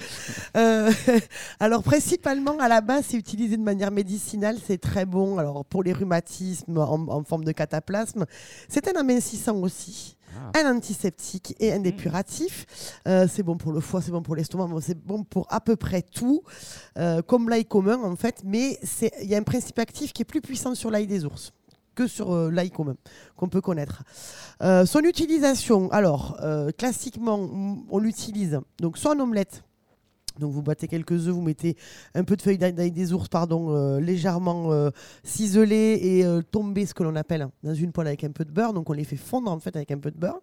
Euh, 0.58 0.92
alors, 1.60 1.84
principalement, 1.84 2.58
à 2.60 2.68
la 2.68 2.82
base, 2.82 3.06
c'est 3.10 3.18
utilisé 3.18 3.58
de 3.58 3.62
manière 3.62 3.92
médicinale. 3.92 4.58
C'est 4.66 4.80
très 4.80 5.06
bon. 5.06 5.38
Alors, 5.38 5.66
pour 5.66 5.84
les 5.84 5.94
rhumatismes 5.94 6.78
en, 6.80 7.24
forme 7.24 7.44
de 7.44 7.52
cataplasme, 7.52 8.26
c'est 8.68 8.88
un 8.88 9.00
amincissant 9.00 9.58
aussi. 9.58 10.18
Ah. 10.36 10.62
Un 10.64 10.78
antiseptique 10.78 11.56
et 11.60 11.72
un 11.72 11.80
dépuratif. 11.80 12.66
Euh, 13.08 13.28
c'est 13.32 13.44
bon 13.44 13.56
pour 13.56 13.72
le 13.72 13.82
foie, 13.82 14.02
c'est 14.02 14.10
bon 14.10 14.24
pour 14.24 14.36
l'estomac, 14.36 14.68
c'est 14.82 14.98
bon 14.98 15.24
pour 15.24 15.46
à 15.54 15.62
peu 15.62 15.76
près 15.76 16.02
tout, 16.02 16.42
comme 17.28 17.50
l'ail 17.50 17.66
commun 17.66 18.02
en 18.04 18.16
fait. 18.16 18.42
Mais 18.44 18.80
il 19.22 19.30
y 19.30 19.36
a 19.36 19.38
un 19.38 19.44
principe 19.44 19.78
actif 19.78 20.12
qui 20.12 20.24
est 20.24 20.26
plus 20.26 20.42
puissant 20.42 20.74
sur 20.74 20.90
l'ail 20.90 21.06
des 21.06 21.24
ours 21.24 21.54
que 21.96 22.08
sur 22.08 22.34
euh, 22.34 22.50
l'ail 22.50 22.72
commun 22.72 22.96
qu'on 23.36 23.50
peut 23.50 23.62
connaître. 23.62 24.04
Euh, 24.62 24.86
son 24.86 25.00
utilisation, 25.00 25.92
alors 25.92 26.38
euh, 26.42 26.72
classiquement, 26.72 27.40
on 27.90 28.00
l'utilise 28.00 28.60
donc 28.80 28.98
soit 28.98 29.16
en 29.16 29.20
omelette 29.20 29.64
donc 30.40 30.52
vous 30.52 30.62
battez 30.62 30.88
quelques 30.88 31.28
œufs, 31.28 31.34
vous 31.34 31.42
mettez 31.42 31.78
un 32.16 32.24
peu 32.24 32.36
de 32.36 32.42
feuilles 32.42 32.58
d'ail 32.58 32.92
des 32.92 33.14
ours, 33.14 33.28
pardon, 33.28 33.76
euh, 33.76 34.00
légèrement 34.00 34.72
euh, 34.72 34.90
ciselées 35.24 36.00
et 36.02 36.26
euh, 36.26 36.42
tombées, 36.42 36.86
ce 36.86 36.94
que 36.94 37.04
l'on 37.04 37.16
appelle 37.16 37.48
dans 37.64 37.74
une 37.74 37.92
poêle 37.92 38.08
avec 38.08 38.24
un 38.24 38.32
peu 38.32 38.46
de 38.46 38.52
beurre. 38.52 38.74
Donc 38.74 38.90
on 38.90 38.94
les 38.94 39.04
fait 39.04 39.16
fondre 39.16 39.52
en 39.52 39.60
fait 39.60 39.76
avec 39.76 39.92
un 39.92 40.00
peu 40.00 40.12
de 40.12 40.18
beurre. 40.18 40.42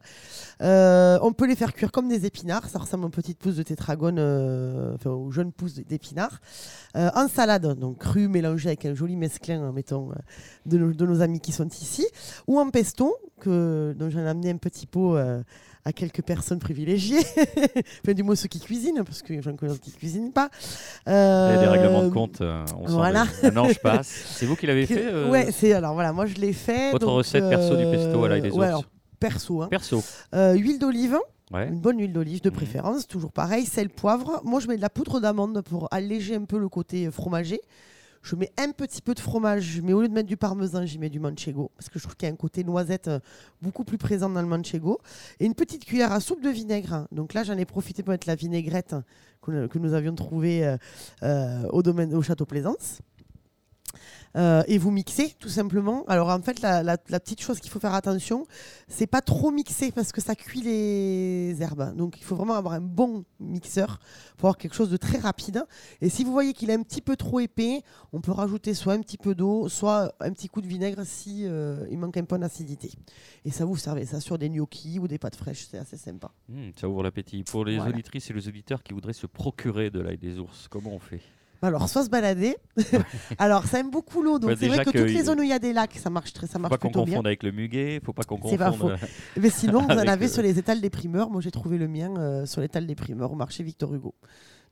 on 0.61 1.33
peut 1.33 1.47
les 1.47 1.57
faire 1.57 1.75
cuire 1.75 1.91
comme 1.91 2.09
des 2.09 2.27
épinards. 2.27 2.69
Ça 2.69 2.79
ressemble 2.79 3.05
à 3.05 3.07
une 3.07 3.13
petite 3.13 3.39
pousse 3.39 3.57
de 3.57 3.63
tétragone, 3.63 4.19
enfin 4.95 5.11
aux 5.11 5.31
jeunes 5.31 5.53
pousses 5.53 5.75
d'épinards. 5.75 6.41
en 6.95 7.29
salade, 7.29 7.79
donc 7.79 7.99
cru 7.99 8.29
mélangé 8.29 8.69
avec 8.69 8.87
un 8.87 8.95
joli 8.95 9.17
mesclin, 9.17 9.73
mettons, 9.73 10.11
de 10.67 10.79
nos, 10.79 10.93
de, 10.93 11.07
nos, 11.07 11.21
amis 11.21 11.41
qui 11.41 11.53
sont 11.53 11.69
ici. 11.69 12.07
Ou 12.47 12.61
en 12.61 12.71
pesto, 12.71 13.17
que, 13.41 13.95
dont 13.99 14.11
j'en 14.11 14.21
ai 14.21 14.29
amené 14.29 14.51
un 14.51 14.57
petit 14.57 14.87
pot 14.87 15.17
à 15.85 15.93
quelques 15.93 16.23
personnes 16.23 16.59
privilégiées, 16.59 17.19
enfin, 18.03 18.13
du 18.13 18.23
moins 18.23 18.37
ceux 18.37 18.49
qui 18.49 18.61
cuisinent, 18.61 19.03
parce 19.05 19.23
que 19.23 19.41
j'en 19.41 19.57
connais 19.57 19.79
qui 19.79 19.91
ne 19.91 19.97
cuisinent 19.97 20.33
pas. 20.33 20.51
Il 21.07 21.13
y 21.13 21.15
a 21.15 21.59
des 21.59 21.67
règlements 21.67 22.03
de 22.03 22.09
euh, 22.09 22.11
compte, 22.11 22.41
euh, 22.41 22.65
on 22.79 22.87
voilà. 22.87 23.27
un 23.43 23.57
ange 23.57 23.79
passe. 23.81 24.09
C'est 24.37 24.47
vous 24.47 24.57
qui 24.57 24.67
l'avez 24.67 24.87
fait 24.87 25.07
euh... 25.07 25.31
Ouais, 25.31 25.51
c'est 25.53 25.73
alors 25.73 25.95
voilà, 25.95 26.13
moi 26.13 26.27
je 26.27 26.35
l'ai 26.35 26.53
fait. 26.53 26.93
Votre 26.93 27.09
recette 27.09 27.49
perso 27.49 27.77
du 27.77 27.85
pesto 27.85 28.25
à 28.25 28.29
l'ail 28.29 28.43
des 28.43 28.51
ouais, 28.51 28.71
perso. 29.19 29.63
Hein. 29.63 29.69
Perso. 29.71 30.03
Euh, 30.35 30.55
huile 30.55 30.79
d'olive. 30.79 31.19
Une 31.53 31.81
bonne 31.81 31.99
huile 31.99 32.13
d'olive 32.13 32.43
de 32.43 32.51
mhm. 32.51 32.57
préférence, 32.57 33.09
toujours 33.09 33.33
pareil, 33.33 33.65
sel, 33.67 33.91
poivre. 33.91 34.41
Moi, 34.45 34.61
je 34.61 34.69
mets 34.69 34.77
de 34.77 34.83
la 34.83 34.91
poudre 34.91 35.19
d'amande 35.19 35.63
pour 35.63 35.89
alléger 35.91 36.37
un 36.37 36.45
peu 36.45 36.59
le 36.59 36.69
côté 36.69 37.11
fromager. 37.11 37.61
Je 38.23 38.37
mets 38.37 38.53
un 38.59 38.71
petit 38.73 39.01
peu 39.01 39.15
de 39.15 39.21
fromage, 39.21 39.81
mais 39.83 39.93
au 39.95 40.03
lieu 40.03 40.09
de 40.09 40.13
mettre 40.13 40.29
du 40.29 40.37
parmesan, 40.37 40.85
j'y 40.85 40.99
mets 40.99 41.09
du 41.09 41.21
manchego, 41.21 41.71
parce 41.77 41.89
que 41.89 41.99
je 41.99 42.05
trouve 42.05 42.17
qu'il 42.17 42.29
y 42.29 42.31
a 42.31 42.33
un 42.33 42.37
côté 42.37 42.65
noisette 42.65 43.09
euh, 43.09 43.19
beaucoup 43.63 43.83
plus 43.83 43.97
présent 43.97 44.29
dans 44.29 44.43
le 44.43 44.49
manchego. 44.49 45.01
Et 45.39 45.47
une 45.47 45.55
petite 45.55 45.87
cuillère 45.87 46.13
à 46.13 46.21
soupe 46.21 46.43
de 46.43 46.51
vinaigre. 46.51 47.07
Donc 47.13 47.33
là, 47.33 47.45
j'en 47.45 47.57
ai 47.57 47.65
profité 47.65 48.03
pour 48.03 48.13
mettre 48.13 48.29
la 48.29 48.35
vinaigrette 48.35 48.95
que, 49.41 49.79
nous 49.79 49.95
avions 49.95 50.15
trouvée 50.15 50.67
euh, 50.67 50.77
euh, 51.23 51.67
au, 51.71 51.83
domaine, 51.83 52.15
au 52.15 52.21
Château 52.21 52.45
Plaisance. 52.45 53.01
Euh, 54.37 54.63
et 54.69 54.79
vous 54.79 54.91
mixez 54.93 55.35
tout 55.41 55.49
simplement. 55.49 56.05
Alors 56.07 56.29
en 56.29 56.41
fait, 56.41 56.61
la, 56.63 56.83
la- 56.85 56.97
la 57.09 57.19
petite 57.21 57.41
chose 57.41 57.59
qu'il 57.59 57.71
faut 57.71 57.81
faire 57.81 57.95
attention, 57.95 58.47
c'est 58.87 59.09
pas 59.09 59.21
trop 59.23 59.51
mixer 59.51 59.91
parce 59.91 60.13
que 60.13 60.21
ça 60.21 60.37
cuit 60.37 60.63
les 60.63 61.57
herbes. 61.61 61.97
Donc 61.97 62.17
il 62.19 62.23
faut 62.25 62.37
vraiment 62.37 62.55
avoir 62.55 62.75
un 62.75 62.81
bon 62.81 63.25
mixeur 63.41 63.99
pour 64.37 64.47
avoir 64.47 64.57
quelque 64.59 64.75
chose 64.75 64.91
de 64.91 64.97
très 64.97 65.19
rapide. 65.19 65.65
Et 66.01 66.09
si 66.09 66.23
vous 66.23 66.31
voyez 66.33 66.53
qu'il 66.53 66.71
est 66.71 66.75
un 66.75 66.83
petit 66.83 67.01
peu 67.03 67.17
trop 67.17 67.41
épais, 67.41 67.83
on 68.13 68.21
peut 68.21 68.31
rajouter 68.33 68.75
soit 68.75 68.93
un 68.93 69.01
petit 69.01 69.19
peu 69.19 69.35
d'eau, 69.35 69.69
soit 69.69 70.15
un 70.21 70.31
petit 70.33 70.49
coup 70.49 70.61
de 70.61 70.67
vinaigre 70.69 71.03
si 71.05 71.45
euh, 71.47 71.87
il 71.91 71.99
manque 71.99 72.17
un 72.17 72.25
peu 72.25 72.39
d'acidité. 72.39 72.93
Et 73.45 73.51
ça 73.51 73.65
vous 73.65 73.77
servez 73.77 74.07
ça 74.07 74.21
sur 74.21 74.39
des 74.39 74.49
gnocchis 74.49 74.99
ou 75.01 75.09
des 75.09 75.19
pâtes 75.19 75.37
fraîches, 75.37 75.67
c'est 75.69 75.79
assez 75.79 75.97
sympa. 75.97 76.31
Hmm, 76.49 76.71
ça 76.81 76.89
ouvre 76.89 77.03
l'appétit. 77.03 77.43
Pour 77.43 77.65
les 77.65 77.77
Voilà. 77.77 77.91
auditrices 77.91 78.31
et 78.31 78.33
les 78.33 78.47
auditeurs 78.47 78.83
qui 78.85 78.93
voudraient 78.93 79.13
se 79.13 79.27
procurer 79.27 79.91
de 79.91 80.01
l'ail 80.01 80.19
des 80.19 80.39
ours, 80.39 80.69
comment 80.69 80.91
on 80.93 80.99
fait? 81.01 81.21
Alors, 81.63 81.89
soit 81.89 82.05
se 82.05 82.11
balader. 82.11 82.57
Alors, 83.39 83.65
ça 83.67 83.79
aime 83.81 83.91
beaucoup 83.91 84.23
l'eau. 84.23 84.39
Donc, 84.39 84.51
Bah, 84.51 84.57
c'est 84.59 84.69
vrai 84.69 84.85
que, 84.85 84.91
que 84.91 84.99
toutes 84.99 85.09
les 85.11 85.23
zones 85.25 85.41
où 85.41 85.43
il 85.43 85.49
y 85.51 85.53
a 85.53 85.59
des 85.59 85.73
lacs, 85.73 85.95
ça 85.95 86.09
marche, 86.11 86.33
très, 86.33 86.47
ça 86.47 86.55
Faut 86.55 86.59
marche 86.61 86.71
pas 86.71 86.79
qu'on 86.79 86.89
plutôt 86.89 87.05
bien. 87.05 87.15
confonde 87.17 87.27
avec 87.27 87.43
le 87.43 87.53
muguet, 87.53 88.01
faut 88.05 88.13
pas 88.15 88.23
qu'on 88.23 88.39
pas 88.39 88.71
confonde. 88.71 88.97
Mais 89.37 89.51
sinon, 89.51 89.81
vous 89.89 89.95
en 89.95 89.99
avez 89.99 90.27
euh, 90.27 90.29
sur 90.29 90.43
les 90.43 90.59
étals 90.59 90.81
des 90.81 90.91
primeurs. 90.91 91.31
Moi, 91.31 91.41
j'ai 91.43 91.51
trouvé 91.51 91.77
le 91.77 91.87
mien 91.89 92.15
euh, 92.17 92.47
sur 92.47 92.61
l'étal 92.63 92.87
des 92.87 92.95
primeurs 92.95 93.33
au 93.33 93.37
marché 93.37 93.63
Victor 93.63 93.95
Hugo. 93.95 94.15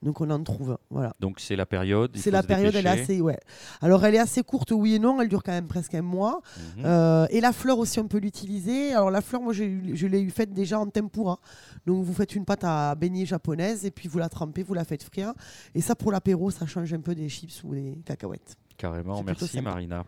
Donc, 0.02 0.20
on 0.20 0.30
en 0.30 0.42
trouve. 0.42 0.78
Voilà. 0.90 1.14
Donc 1.18 1.40
c'est 1.40 1.56
la 1.56 1.66
période. 1.66 2.16
C'est 2.16 2.30
la 2.30 2.42
période, 2.42 2.74
elle 2.74 2.86
est 2.86 2.90
assez. 2.90 3.20
Ouais. 3.20 3.38
Alors, 3.80 4.04
elle 4.04 4.14
est 4.14 4.20
assez 4.20 4.42
courte, 4.42 4.70
oui 4.70 4.94
et 4.94 4.98
non. 4.98 5.20
Elle 5.20 5.28
dure 5.28 5.42
quand 5.42 5.52
même 5.52 5.66
presque 5.66 5.94
un 5.94 6.02
mois. 6.02 6.40
Mhm. 6.76 6.84
Euh, 6.84 7.26
et 7.30 7.40
la 7.40 7.52
fleur 7.52 7.78
aussi, 7.78 7.98
on 7.98 8.06
peut 8.06 8.18
l'utiliser. 8.18 8.92
Alors, 8.92 9.10
la 9.10 9.20
fleur, 9.20 9.42
moi, 9.42 9.52
je 9.52 9.64
l'ai 10.06 10.20
eu 10.20 10.30
faite 10.30 10.52
déjà 10.52 10.78
en 10.78 10.86
tempura. 10.86 11.40
Donc, 11.86 12.04
vous 12.04 12.14
faites 12.14 12.34
une 12.34 12.44
pâte 12.44 12.64
à 12.64 12.94
beignet 12.94 13.26
japonaise 13.26 13.84
et 13.84 13.90
puis 13.90 14.08
vous 14.08 14.18
la 14.18 14.28
trempez, 14.28 14.62
vous 14.62 14.74
la 14.74 14.84
faites 14.84 15.02
frire. 15.02 15.32
Et 15.74 15.80
ça, 15.80 15.94
pour 15.94 16.12
l'apéro, 16.12 16.50
ça 16.50 16.66
change 16.66 16.92
un 16.92 17.00
peu 17.00 17.14
des 17.14 17.28
chips 17.28 17.62
ou 17.64 17.74
des 17.74 17.98
cacahuètes. 18.04 18.56
Carrément, 18.76 19.22
merci. 19.24 19.60
Marina. 19.60 20.04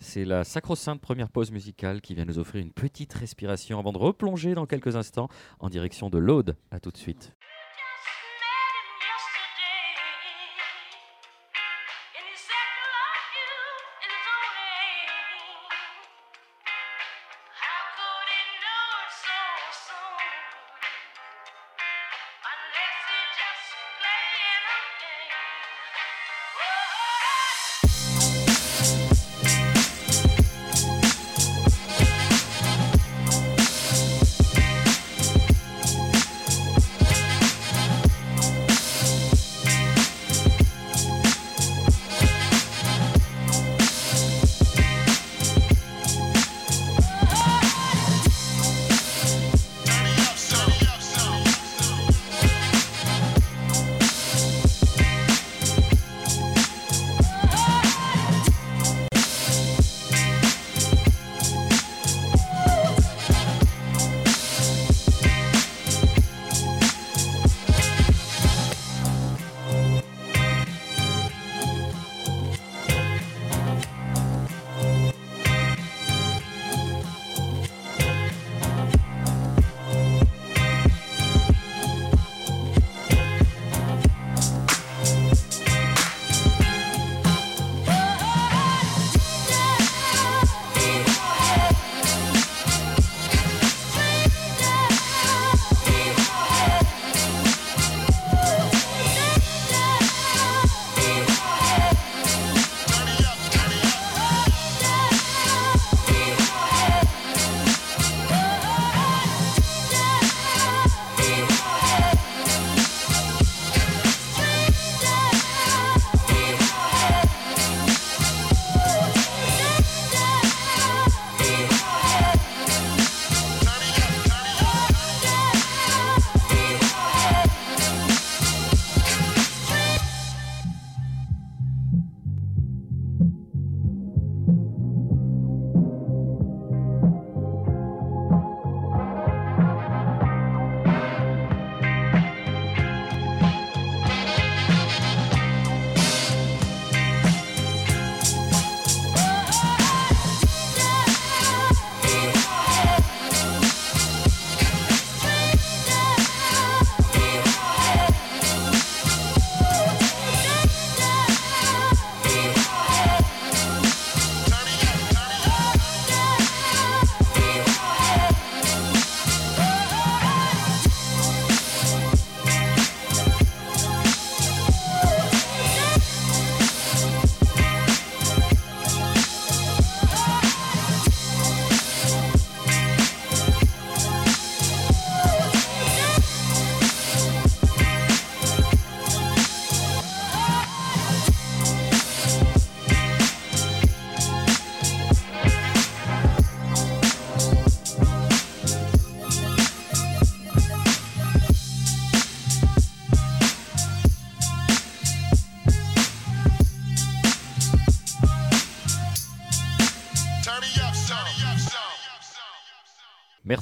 C'est 0.00 0.24
la 0.24 0.44
sacro-sainte 0.44 1.00
première 1.00 1.28
pause 1.28 1.50
musicale 1.50 2.00
qui 2.00 2.14
vient 2.14 2.24
nous 2.24 2.38
offrir 2.38 2.62
une 2.62 2.70
petite 2.70 3.12
respiration 3.14 3.80
avant 3.80 3.92
de 3.92 3.98
replonger 3.98 4.54
dans 4.54 4.66
quelques 4.66 4.94
instants 4.94 5.28
en 5.58 5.68
direction 5.68 6.08
de 6.08 6.18
l'Aude. 6.18 6.56
À 6.70 6.78
tout 6.78 6.92
de 6.92 6.96
suite. 6.96 7.34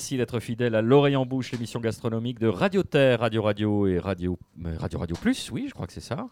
Merci 0.07 0.19
d'être 0.19 0.39
fidèle 0.39 0.77
à 0.77 0.83
l'oreille 0.83 1.17
en 1.17 1.27
bouche, 1.27 1.51
l'émission 1.51 1.81
gastronomique 1.81 2.39
de 2.39 2.47
Radio 2.47 2.85
Terre, 2.85 3.19
Radio 3.19 3.43
Radio 3.43 3.89
et 3.89 3.99
Radio 3.99 4.39
euh, 4.65 4.77
Radio 4.79 5.01
Radio 5.01 5.17
Plus. 5.21 5.51
Oui, 5.51 5.65
je 5.67 5.75
crois 5.75 5.89
que 5.89 5.93
c'est 5.93 6.01
ça. 6.01 6.29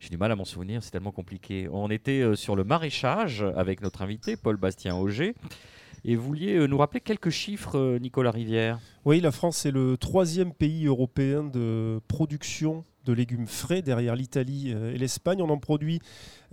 J'ai 0.00 0.08
du 0.08 0.16
mal 0.16 0.32
à 0.32 0.34
m'en 0.34 0.44
souvenir, 0.44 0.82
c'est 0.82 0.90
tellement 0.90 1.12
compliqué. 1.12 1.68
On 1.70 1.88
était 1.88 2.20
euh, 2.20 2.34
sur 2.34 2.56
le 2.56 2.64
maraîchage 2.64 3.44
avec 3.54 3.80
notre 3.80 4.02
invité 4.02 4.36
Paul 4.36 4.56
Bastien 4.56 4.96
Auger. 4.96 5.36
Et 6.04 6.16
vous 6.16 6.24
vouliez 6.24 6.56
euh, 6.56 6.66
nous 6.66 6.76
rappeler 6.76 7.00
quelques 7.00 7.30
chiffres, 7.30 7.96
Nicolas 8.00 8.32
Rivière? 8.32 8.80
Oui, 9.04 9.20
la 9.20 9.30
France 9.30 9.66
est 9.66 9.70
le 9.70 9.96
troisième 9.96 10.52
pays 10.52 10.86
européen 10.86 11.44
de 11.44 12.00
production 12.08 12.82
de 13.04 13.12
légumes 13.12 13.46
frais 13.46 13.82
derrière 13.82 14.16
l'Italie 14.16 14.70
et 14.70 14.98
l'Espagne. 14.98 15.42
On 15.42 15.48
en 15.50 15.58
produit 15.58 16.00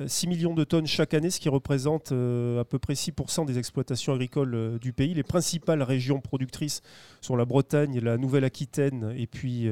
6 0.06 0.28
millions 0.28 0.54
de 0.54 0.64
tonnes 0.64 0.88
chaque 0.88 1.14
année, 1.14 1.30
ce 1.30 1.40
qui 1.40 1.50
représente 1.50 2.12
à 2.12 2.64
peu 2.64 2.80
près 2.80 2.94
6% 2.94 3.46
des 3.46 3.58
exploitations 3.58 4.14
agricoles 4.14 4.80
du 4.80 4.94
pays. 4.94 5.14
Les 5.14 5.24
principales 5.24 5.84
régions 5.84 6.22
productrices 6.22 6.82
sont 7.22 7.36
la 7.36 7.46
Bretagne, 7.46 8.00
la 8.00 8.18
Nouvelle-Aquitaine 8.18 9.14
et 9.18 9.28
puis 9.28 9.70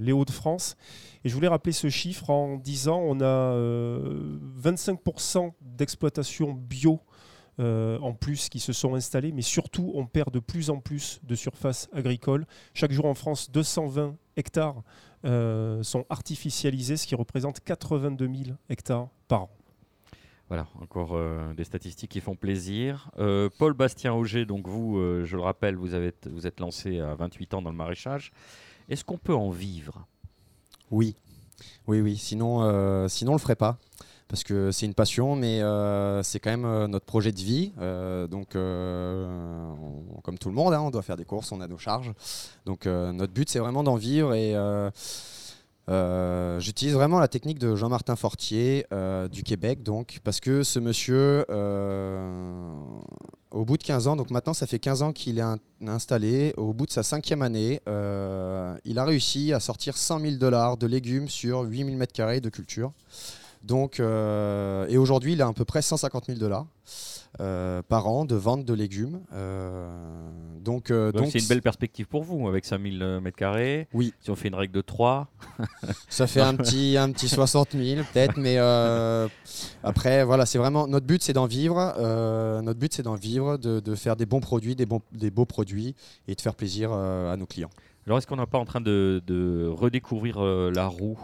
les 0.00 0.12
Hauts-de-France. 0.12 0.76
Et 1.24 1.28
je 1.28 1.34
voulais 1.34 1.48
rappeler 1.48 1.72
ce 1.72 1.88
chiffre 1.88 2.30
en 2.30 2.56
disant 2.56 2.98
on 2.98 3.20
a 3.20 3.54
25% 4.62 5.52
d'exploitations 5.60 6.52
bio 6.52 7.00
euh, 7.58 7.98
en 8.00 8.12
plus 8.12 8.50
qui 8.50 8.60
se 8.60 8.74
sont 8.74 8.96
installés, 8.96 9.32
mais 9.32 9.40
surtout 9.40 9.90
on 9.94 10.04
perd 10.04 10.30
de 10.30 10.40
plus 10.40 10.68
en 10.68 10.78
plus 10.80 11.20
de 11.22 11.34
surface 11.34 11.88
agricole. 11.94 12.46
Chaque 12.74 12.92
jour 12.92 13.06
en 13.06 13.14
France, 13.14 13.50
220 13.50 14.14
hectares 14.36 14.82
euh, 15.26 15.82
sont 15.82 16.04
artificialisés, 16.08 16.96
ce 16.96 17.06
qui 17.06 17.14
représente 17.14 17.60
82 17.60 18.26
000 18.26 18.56
hectares 18.68 19.08
par 19.28 19.42
an. 19.42 19.50
Voilà, 20.48 20.68
encore 20.80 21.14
euh, 21.14 21.52
des 21.54 21.64
statistiques 21.64 22.12
qui 22.12 22.20
font 22.20 22.36
plaisir. 22.36 23.10
Paul 23.58 23.72
Bastien 23.74 24.12
Auger, 24.14 24.46
donc 24.46 24.68
vous, 24.68 25.00
je 25.24 25.36
le 25.36 25.42
rappelle, 25.42 25.74
vous, 25.74 25.94
avez, 25.94 26.12
vous 26.30 26.46
êtes 26.46 26.60
lancé 26.60 27.00
à 27.00 27.14
28 27.14 27.54
ans 27.54 27.62
dans 27.62 27.70
le 27.70 27.76
maraîchage. 27.76 28.32
Est-ce 28.88 29.04
qu'on 29.04 29.18
peut 29.18 29.34
en 29.34 29.50
vivre? 29.50 30.06
Oui, 30.92 31.16
oui, 31.88 32.00
oui. 32.00 32.16
Sinon, 32.16 33.08
sinon 33.08 33.32
on 33.32 33.34
le 33.34 33.40
ferait 33.40 33.56
pas 33.56 33.78
parce 34.28 34.42
que 34.42 34.72
c'est 34.72 34.86
une 34.86 34.94
passion, 34.94 35.36
mais 35.36 35.62
euh, 35.62 36.22
c'est 36.22 36.40
quand 36.40 36.50
même 36.50 36.64
euh, 36.64 36.88
notre 36.88 37.06
projet 37.06 37.30
de 37.32 37.40
vie. 37.40 37.72
Euh, 37.80 38.26
donc, 38.26 38.54
comme 40.22 40.38
tout 40.38 40.48
le 40.48 40.54
monde, 40.54 40.74
hein, 40.74 40.80
on 40.80 40.90
doit 40.90 41.02
faire 41.02 41.16
des 41.16 41.24
courses, 41.24 41.52
on 41.52 41.60
a 41.60 41.68
nos 41.68 41.78
charges. 41.78 42.12
Donc, 42.64 42.86
notre 42.86 43.32
but, 43.32 43.48
c'est 43.48 43.60
vraiment 43.60 43.84
d'en 43.84 43.96
vivre 43.96 44.34
et 44.34 44.54
j'utilise 46.58 46.94
vraiment 46.94 47.20
la 47.20 47.28
technique 47.28 47.58
de 47.58 47.76
Jean-Martin 47.76 48.16
Fortier 48.16 48.86
du 49.30 49.44
Québec, 49.44 49.82
donc, 49.84 50.18
parce 50.24 50.40
que 50.40 50.64
ce 50.64 50.80
monsieur, 50.80 51.44
au 53.52 53.64
bout 53.64 53.78
de 53.78 53.84
15 53.84 54.08
ans, 54.08 54.16
donc 54.16 54.30
maintenant 54.30 54.54
ça 54.54 54.66
fait 54.66 54.80
15 54.80 55.02
ans 55.02 55.12
qu'il 55.12 55.38
est 55.38 55.86
installé, 55.86 56.52
au 56.56 56.72
bout 56.72 56.86
de 56.86 56.90
sa 56.90 57.04
cinquième 57.04 57.42
année, 57.42 57.80
il 57.86 58.98
a 58.98 59.04
réussi 59.04 59.52
à 59.52 59.60
sortir 59.60 59.96
100 59.96 60.18
000 60.20 60.32
dollars 60.34 60.76
de 60.76 60.88
légumes 60.88 61.28
sur 61.28 61.60
8000 61.60 61.96
m2 61.96 62.40
de 62.40 62.48
culture. 62.48 62.90
Donc, 63.66 63.98
euh, 63.98 64.86
et 64.88 64.96
aujourd'hui, 64.96 65.32
il 65.32 65.42
a 65.42 65.48
à 65.48 65.52
peu 65.52 65.64
près 65.64 65.82
150 65.82 66.26
000 66.26 66.38
dollars 66.38 66.66
euh, 67.40 67.82
par 67.82 68.06
an 68.06 68.24
de 68.24 68.36
vente 68.36 68.64
de 68.64 68.72
légumes. 68.72 69.20
Euh, 69.32 69.88
donc, 70.60 70.92
donc 70.92 71.26
c'est 71.30 71.40
une 71.40 71.48
belle 71.48 71.62
perspective 71.62 72.06
pour 72.06 72.22
vous 72.22 72.46
avec 72.46 72.64
5000 72.64 73.20
mètres 73.20 73.36
carrés. 73.36 73.88
Oui. 73.92 74.14
Si 74.20 74.30
on 74.30 74.36
fait 74.36 74.48
une 74.48 74.54
règle 74.54 74.72
de 74.72 74.80
3. 74.82 75.26
Ça 76.08 76.28
fait 76.28 76.40
un 76.40 76.54
petit, 76.54 76.96
un 76.96 77.10
petit 77.10 77.28
60 77.28 77.72
000 77.72 78.02
peut-être, 78.12 78.36
mais 78.36 78.56
après, 79.82 80.22
voilà, 80.24 80.46
c'est 80.46 80.58
vraiment 80.58 80.86
notre 80.86 81.06
but, 81.06 81.22
c'est 81.22 81.32
d'en 81.32 81.46
vivre. 81.46 81.94
notre 82.62 82.78
but, 82.78 82.94
c'est 82.94 83.02
d'en 83.02 83.16
vivre, 83.16 83.56
de, 83.56 83.94
faire 83.96 84.14
des 84.14 84.26
bons 84.26 84.40
produits, 84.40 84.76
des, 84.76 84.86
bons, 84.86 85.02
des 85.10 85.30
beaux 85.30 85.46
produits 85.46 85.96
et 86.28 86.36
de 86.36 86.40
faire 86.40 86.54
plaisir 86.54 86.92
à 86.92 87.36
nos 87.36 87.46
clients. 87.46 87.70
Alors, 88.06 88.18
est-ce 88.18 88.28
qu'on 88.28 88.36
n'est 88.36 88.46
pas 88.46 88.58
en 88.58 88.64
train 88.64 88.80
de, 88.80 89.20
de 89.26 89.66
redécouvrir 89.66 90.40
la 90.40 90.86
roue? 90.86 91.18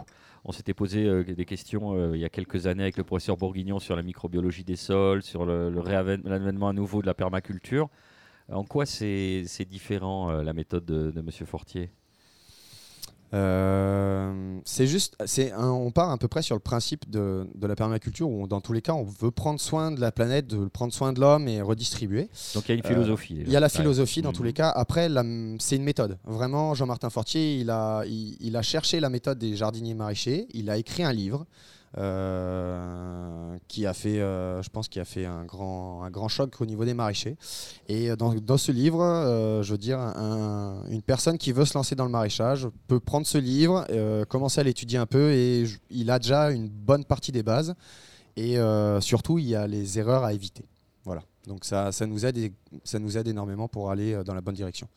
On 0.45 0.51
s'était 0.51 0.73
posé 0.73 1.05
euh, 1.05 1.23
des 1.23 1.45
questions 1.45 1.93
euh, 1.93 2.15
il 2.15 2.21
y 2.21 2.25
a 2.25 2.29
quelques 2.29 2.67
années 2.67 2.83
avec 2.83 2.97
le 2.97 3.03
professeur 3.03 3.37
Bourguignon 3.37 3.79
sur 3.79 3.95
la 3.95 4.03
microbiologie 4.03 4.63
des 4.63 4.75
sols, 4.75 5.23
sur 5.23 5.45
le, 5.45 5.71
à 5.87 6.73
nouveau 6.73 7.01
de 7.01 7.07
la 7.07 7.13
permaculture. 7.13 7.89
En 8.51 8.65
quoi 8.65 8.85
c'est, 8.85 9.45
différent 9.69 10.29
euh, 10.29 10.43
la 10.43 10.53
méthode 10.53 10.85
de, 10.85 11.11
de 11.11 11.19
M. 11.19 11.29
Fortier? 11.45 11.91
Euh, 13.33 14.59
c'est 14.63 14.85
juste, 14.85 15.15
c'est 15.25 15.53
on 15.55 15.89
part 15.91 16.11
à 16.11 16.17
peu 16.17 16.27
près 16.27 16.43
sur 16.43 16.55
le 16.55 16.59
principe 16.59 17.09
de, 17.09 17.47
la 17.61 17.75
permaculture 17.75 18.29
où, 18.29 18.47
dans 18.47 18.61
tous 18.61 18.73
les 18.73 18.81
cas, 18.81 18.93
on 18.93 19.03
veut 19.03 19.31
prendre 19.31 19.59
soin 19.59 19.91
de 19.91 19.99
la 19.99 20.11
planète, 20.11 20.47
de 20.47 20.65
prendre 20.65 20.93
soin 20.93 21.13
de 21.13 21.19
l'homme 21.19 21.47
et 21.47 21.61
redistribuer. 21.61 22.29
Donc 22.53 22.65
il 22.67 22.69
y 22.69 22.71
a 22.73 22.75
une 22.75 22.83
philosophie. 22.83 23.37
il 23.39 23.51
y 23.51 23.55
a 23.55 23.59
la 23.59 23.69
philosophie 23.69 24.21
dans 24.21 24.33
tous 24.33 24.43
les 24.43 24.53
cas. 24.53 24.69
Après, 24.69 25.09
c'est 25.59 25.75
une 25.75 25.83
méthode. 25.83 26.17
Vraiment, 26.25 26.75
Jean-Martin 26.75 27.09
Fortier, 27.09 27.57
il 27.59 27.69
a, 27.69 28.03
il, 28.05 28.55
a 28.55 28.61
cherché 28.61 28.99
la 28.99 29.09
méthode 29.09 29.39
des 29.39 29.55
jardiniers 29.55 29.95
maraîchers. 29.95 30.47
Il 30.53 30.69
a 30.69 30.77
écrit 30.77 31.03
un 31.03 31.13
livre. 31.13 31.45
Euh, 31.99 33.55
qui 33.67 33.85
a 33.85 33.93
fait, 33.93 34.19
euh, 34.19 34.63
je 34.63 34.69
pense, 34.69 34.87
qui 34.87 34.99
a 34.99 35.05
fait 35.05 35.25
un 35.25 35.45
grand, 35.45 36.03
un 36.03 36.09
grand 36.09 36.27
choc 36.27 36.59
au 36.59 36.65
niveau 36.65 36.85
des 36.85 36.95
maraîchers. 36.95 37.37
Et 37.87 38.15
dans, 38.15 38.33
dans 38.33 38.57
ce 38.57 38.71
livre, 38.71 39.03
euh, 39.03 39.61
je 39.61 39.71
veux 39.71 39.77
dire, 39.77 39.99
une 39.99 41.03
personne 41.05 41.37
qui 41.37 41.51
veut 41.51 41.65
se 41.65 41.75
lancer 41.75 41.93
dans 41.95 42.05
le 42.05 42.11
maraîchage 42.11 42.67
peut 42.87 42.99
prendre 42.99 43.27
ce 43.27 43.37
livre, 43.37 43.85
commencer 44.25 44.59
à 44.59 44.63
l'étudier 44.63 44.97
un 44.97 45.05
peu, 45.05 45.31
et 45.31 45.65
il 45.91 46.09
a 46.09 46.17
déjà 46.17 46.49
une 46.49 46.67
bonne 46.67 47.05
partie 47.05 47.31
des 47.31 47.43
bases. 47.43 47.75
Et 48.35 48.57
surtout, 48.99 49.37
il 49.37 49.45
y 49.45 49.55
a 49.55 49.67
les 49.67 49.99
erreurs 49.99 50.23
à 50.23 50.33
éviter. 50.33 50.65
Voilà. 51.05 51.21
Donc 51.45 51.65
ça, 51.65 51.91
ça 51.91 52.07
nous 52.07 52.25
aide, 52.25 52.53
ça 52.83 52.97
nous 52.97 53.17
aide 53.17 53.27
énormément 53.27 53.67
pour 53.67 53.91
aller 53.91 54.23
dans 54.23 54.33
la 54.33 54.41
bonne 54.41 54.55
direction. 54.55 54.87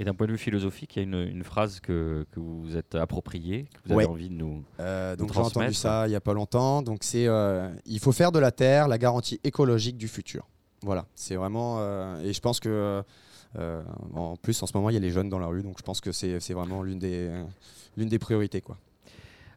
Et 0.00 0.04
d'un 0.04 0.14
point 0.14 0.26
de 0.26 0.32
vue 0.32 0.38
philosophique, 0.38 0.96
il 0.96 1.00
y 1.00 1.14
a 1.14 1.22
une, 1.24 1.44
phrase 1.44 1.78
que, 1.78 2.24
que, 2.32 2.40
vous 2.40 2.74
êtes 2.74 2.94
appropriée, 2.94 3.66
que 3.84 3.88
vous 3.90 3.98
avez 3.98 4.06
envie 4.06 4.30
de 4.30 4.34
nous. 4.34 4.64
Euh, 4.80 5.14
donc 5.14 5.34
j'ai 5.34 5.40
entendu 5.40 5.74
ça 5.74 6.06
il 6.06 6.10
n'y 6.10 6.16
a 6.16 6.22
pas 6.22 6.32
longtemps. 6.32 6.80
Donc 6.80 7.00
c'est 7.02 7.26
euh, 7.26 7.68
il 7.84 8.00
faut 8.00 8.10
faire 8.10 8.32
de 8.32 8.38
la 8.38 8.50
terre 8.50 8.88
la 8.88 8.96
garantie 8.96 9.38
écologique 9.44 9.98
du 9.98 10.08
futur. 10.08 10.48
Voilà, 10.82 11.04
c'est 11.14 11.36
vraiment. 11.36 11.80
Euh, 11.80 12.18
et 12.22 12.32
je 12.32 12.40
pense 12.40 12.60
que 12.60 13.04
en 14.14 14.36
plus 14.36 14.62
en 14.62 14.66
ce 14.66 14.74
moment 14.74 14.88
il 14.88 14.94
y 14.94 14.96
a 14.96 15.00
les 15.00 15.10
jeunes 15.10 15.28
dans 15.28 15.38
la 15.38 15.48
rue, 15.48 15.62
donc 15.62 15.76
je 15.76 15.82
pense 15.82 16.00
que 16.00 16.12
c'est 16.12 16.54
vraiment 16.54 16.82
l'une 16.82 16.98
des 16.98 17.28
l'une 17.98 18.08
des 18.08 18.18
priorités 18.18 18.62
quoi. 18.62 18.78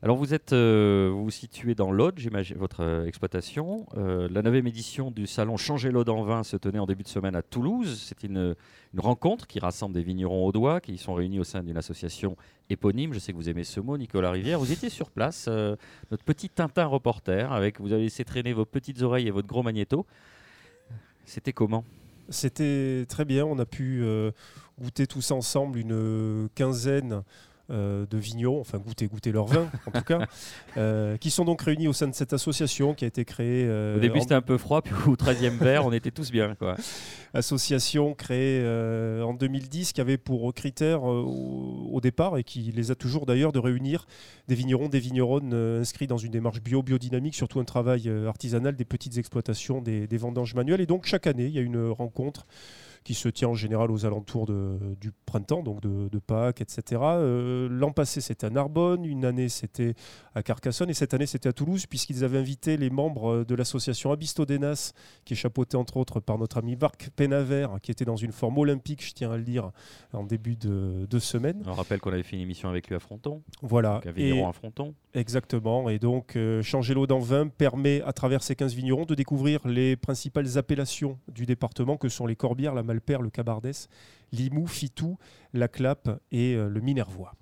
Alors 0.03 0.17
vous 0.17 0.33
êtes 0.33 0.51
euh, 0.51 1.09
vous, 1.13 1.31
situez 1.31 1.75
dans 1.75 1.89
l'Aude, 1.89 2.15
j'imagine, 2.17 2.57
votre 2.57 2.83
euh, 2.83 3.05
exploitation. 3.05 3.85
Euh, 3.95 4.27
la 4.29 4.41
9 4.41 4.53
édition 4.65 5.11
du 5.11 5.27
salon 5.27 5.55
Changer 5.55 5.91
l'Aude 5.91 6.09
en 6.09 6.23
vin 6.23 6.43
se 6.43 6.57
tenait 6.57 6.79
en 6.79 6.85
début 6.85 7.03
de 7.03 7.07
semaine 7.07 7.37
à 7.37 7.41
Toulouse. 7.41 8.03
C'est 8.05 8.21
une, 8.23 8.53
rencontre 8.97 9.47
qui 9.47 9.61
rassemble 9.61 9.95
des 9.95 10.03
vignerons 10.03 10.45
audois 10.45 10.81
qui 10.81 10.97
sont 10.97 11.13
réunis 11.13 11.39
au 11.39 11.45
sein 11.45 11.63
d'une 11.63 11.77
association 11.77 12.35
éponyme. 12.69 13.13
Je 13.13 13.19
sais 13.19 13.31
que 13.31 13.37
vous 13.37 13.47
aimez 13.47 13.63
ce 13.63 13.79
mot, 13.79 13.97
Nicolas 13.97 14.31
Rivière. 14.31 14.59
Vous 14.59 14.73
étiez 14.73 14.89
sur 14.89 15.09
place, 15.09 15.47
notre 15.47 16.25
petit 16.25 16.49
Tintin 16.49 16.85
reporter, 16.85 17.53
avec 17.53 17.79
vous 17.79 17.93
avez 17.93 18.03
laissé 18.03 18.25
traîner 18.25 18.51
vos 18.51 18.65
petites 18.65 19.01
oreilles 19.03 19.29
et 19.29 19.31
votre 19.31 19.47
gros 19.47 19.63
magnéto. 19.63 20.05
C'était 21.23 21.53
comment? 21.53 21.85
C'était 22.27 23.05
très 23.07 23.23
bien. 23.23 23.45
On 23.45 23.57
a 23.57 23.65
pu 23.65 24.03
goûter 24.81 25.07
tous 25.07 25.31
ensemble 25.31 25.79
une 25.79 26.49
quinzaine 26.55 27.23
euh, 27.69 28.06
de 28.10 28.17
vignerons, 28.17 28.60
enfin 28.60 28.78
goûter, 28.78 29.08
goûter 29.08 29.32
leur 29.32 29.45
vin 29.45 29.69
en 29.86 29.91
tout 29.91 30.04
cas, 30.04 30.28
euh, 30.78 31.15
qui 31.15 31.32
sont 31.32 31.45
donc 31.45 31.62
réunis 31.62 31.88
au 31.88 31.93
sein 31.93 32.10
de 32.10 32.13
cette 32.13 32.34
association 32.34 32.93
qui 32.93 33.06
a 33.06 33.08
été 33.08 33.23
créée. 33.23 33.65
Euh, 33.65 33.95
au 33.95 33.99
début 33.99 34.19
c'était 34.19 34.36
un 34.36 34.41
peu 34.41 34.58
froid, 34.58 34.82
puis 34.82 34.93
au 35.08 35.15
13e 35.15 35.58
verre 35.60 35.86
on 35.86 35.93
était 35.93 36.12
tous 36.12 36.30
bien. 36.30 36.56
Quoi. 36.56 36.76
Association 37.34 38.15
créée 38.15 38.62
en 39.23 39.34
2010 39.34 39.93
qui 39.93 40.02
avait 40.02 40.17
pour 40.17 40.54
critère 40.54 41.04
au, 41.04 41.99
départ 42.02 42.38
et 42.38 42.43
qui 42.43 42.63
les 42.76 42.91
a 42.91 42.95
toujours 42.95 43.26
d'ailleurs 43.26 43.54
de 43.54 43.60
réunir 43.60 44.08
des 44.49 44.56
vignerons, 44.56 44.89
des 44.89 44.99
vigneronnes 44.99 45.54
inscrits 45.54 46.06
dans 46.06 46.17
une 46.17 46.32
démarche 46.32 46.62
bio, 46.62 46.84
biodynamique, 46.84 47.34
surtout 47.34 47.62
un 47.62 47.63
travail 47.63 48.12
artisanal 48.28 48.76
des 48.76 48.86
petites 48.86 49.17
exploitations, 49.17 49.82
des, 49.82 50.06
des 50.06 50.17
vendanges 50.17 50.54
manuelles. 50.54 50.82
Et 50.82 50.86
donc 50.86 51.06
chaque 51.06 51.28
année 51.28 51.45
il 51.45 51.54
y 51.54 51.60
a 51.60 51.62
une 51.62 51.89
rencontre 51.89 52.45
qui 53.03 53.13
se 53.13 53.29
tient 53.29 53.49
en 53.49 53.53
général 53.53 53.91
aux 53.91 54.05
alentours 54.05 54.45
de, 54.45 54.77
du 54.99 55.11
printemps, 55.25 55.63
donc 55.63 55.81
de, 55.81 56.19
Pâques, 56.19 56.61
etc. 56.61 57.01
Euh, 57.03 57.67
l'an 57.69 57.91
passé, 57.91 58.21
c'était 58.21 58.45
à 58.45 58.49
Narbonne, 58.49 59.03
une 59.03 59.25
année, 59.25 59.49
c'était 59.49 59.93
à 60.35 60.43
Carcassonne, 60.43 60.89
et 60.89 60.93
cette 60.93 61.13
année, 61.13 61.25
c'était 61.25 61.49
à 61.49 61.53
Toulouse, 61.53 61.85
puisqu'ils 61.85 62.23
avaient 62.23 62.37
invité 62.37 62.77
les 62.77 62.89
membres 62.89 63.43
de 63.43 63.55
l'association 63.55 64.11
Abisto 64.11 64.45
Denas, 64.45 64.93
qui 65.25 65.33
est 65.33 65.37
chapeautée 65.37 65.75
entre 65.75 65.97
autres 65.97 66.21
par 66.21 66.37
notre 66.37 66.57
ami 66.57 66.77
Marc 66.77 67.09
Penaver, 67.15 67.67
qui 67.81 67.91
était 67.91 68.05
dans 68.05 68.15
une 68.15 68.31
forme 68.31 68.57
olympique, 68.57 69.05
je 69.05 69.13
tiens 69.13 69.31
à 69.31 69.37
le 69.37 69.43
dire, 69.43 69.71
en 70.13 70.23
début 70.23 70.55
de, 70.55 71.05
de 71.09 71.19
semaine. 71.19 71.61
On 71.65 71.73
rappelle 71.73 71.99
qu'on 71.99 72.13
avait 72.13 72.23
fait 72.23 72.37
une 72.37 72.41
émission 72.41 72.69
avec 72.69 72.87
lui 72.87 72.95
à 72.95 72.99
Fronton. 72.99 73.41
Voilà. 73.61 74.01
Donc, 74.03 74.13
vigneron 74.13 74.47
à 74.47 74.53
Fronton. 74.53 74.93
Exactement. 75.13 75.89
Et 75.89 75.99
donc, 75.99 76.35
euh, 76.35 76.61
Changer 76.63 76.93
l'eau 76.93 77.07
dans 77.07 77.19
vin 77.19 77.47
permet, 77.47 78.01
à 78.03 78.13
travers 78.13 78.41
ces 78.41 78.55
15 78.55 78.73
vignerons, 78.73 79.05
de 79.05 79.15
découvrir 79.15 79.67
les 79.67 79.95
principales 79.95 80.57
appellations 80.57 81.19
du 81.27 81.45
département, 81.45 81.97
que 81.97 82.09
sont 82.09 82.25
les 82.25 82.35
Corbières, 82.35 82.73
la 82.73 82.83
Le 82.93 83.29
Cabardès, 83.29 83.88
Limoux, 84.32 84.67
Fitou, 84.67 85.17
la 85.53 85.67
Clappe 85.67 86.21
et 86.32 86.56
euh, 86.56 86.69
le 86.69 86.82
Minervois. 86.82 87.36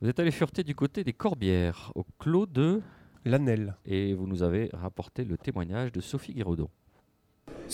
Vous 0.00 0.08
êtes 0.08 0.20
allé 0.20 0.30
fureter 0.30 0.62
du 0.64 0.74
côté 0.74 1.04
des 1.04 1.12
Corbières, 1.12 1.92
au 1.94 2.04
clos 2.18 2.46
de 2.46 2.82
L'Annel. 3.24 3.76
Et 3.86 4.14
vous 4.14 4.26
nous 4.26 4.42
avez 4.42 4.68
rapporté 4.72 5.24
le 5.24 5.38
témoignage 5.38 5.92
de 5.92 6.00
Sophie 6.00 6.34
Guiraudon. 6.34 6.68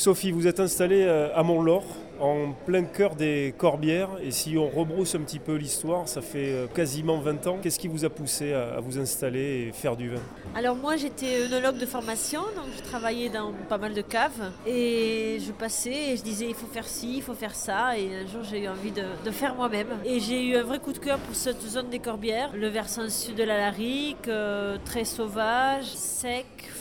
Sophie, 0.01 0.31
vous 0.31 0.47
êtes 0.47 0.61
installée 0.61 1.05
à 1.05 1.43
Mont-Laure, 1.43 1.85
en 2.21 2.53
plein 2.53 2.85
cœur 2.85 3.17
des 3.17 3.55
Corbières. 3.57 4.11
Et 4.23 4.31
si 4.31 4.57
on 4.57 4.69
rebrousse 4.69 5.15
un 5.15 5.21
petit 5.21 5.39
peu 5.39 5.57
l'histoire, 5.57 6.07
ça 6.09 6.21
fait 6.21 6.53
euh, 6.53 6.67
quasiment 6.67 7.19
20 7.19 7.47
ans. 7.47 7.59
Qu'est-ce 7.63 7.79
qui 7.79 7.89
vous 7.89 8.05
a 8.05 8.11
poussé 8.11 8.53
à 8.53 8.81
vous 8.81 8.99
installer 8.99 9.69
et 9.69 9.73
faire 9.73 9.97
du 9.97 10.09
vin? 10.09 10.21
Alors 10.55 10.77
moi 10.77 10.97
j'étais 10.97 11.43
œnologue 11.43 11.79
de 11.79 11.87
formation, 11.87 12.41
donc 12.41 12.67
je 12.77 12.83
travaillais 12.83 13.29
dans 13.29 13.53
pas 13.69 13.79
mal 13.79 13.95
de 13.95 14.03
caves. 14.03 14.53
Et 14.67 15.39
je 15.45 15.53
passais 15.53 16.13
et 16.13 16.17
je 16.17 16.23
disais 16.23 16.47
il 16.49 16.55
faut 16.55 16.67
faire 16.67 16.87
ci, 16.87 17.17
il 17.17 17.23
faut 17.23 17.35
faire 17.35 17.55
ça. 17.55 17.99
Et 17.99 18.09
un 18.15 18.27
jour 18.27 18.43
j'ai 18.43 18.65
eu 18.65 18.69
envie 18.69 18.93
de, 18.93 19.31
faire 19.31 19.55
moi-même. 19.55 19.89
Et 20.05 20.21
j'ai 20.21 20.47
eu 20.47 20.57
un 20.57 20.63
vrai 20.63 20.79
coup 20.79 20.93
de 20.93 20.99
cœur 20.99 21.19
pour 21.19 21.35
cette 21.35 21.61
zone 21.63 21.89
des 21.89 21.99
Corbières, 21.99 22.53
le 22.55 22.69
versant 22.69 23.09
sud 23.09 23.37
de 23.37 23.45
la 23.45 23.59
Larique, 23.59 24.29
euh, 24.29 24.77
très 24.85 25.05
sauvage, 25.05 25.85
sec, 25.85 26.47
euh, 26.65 26.80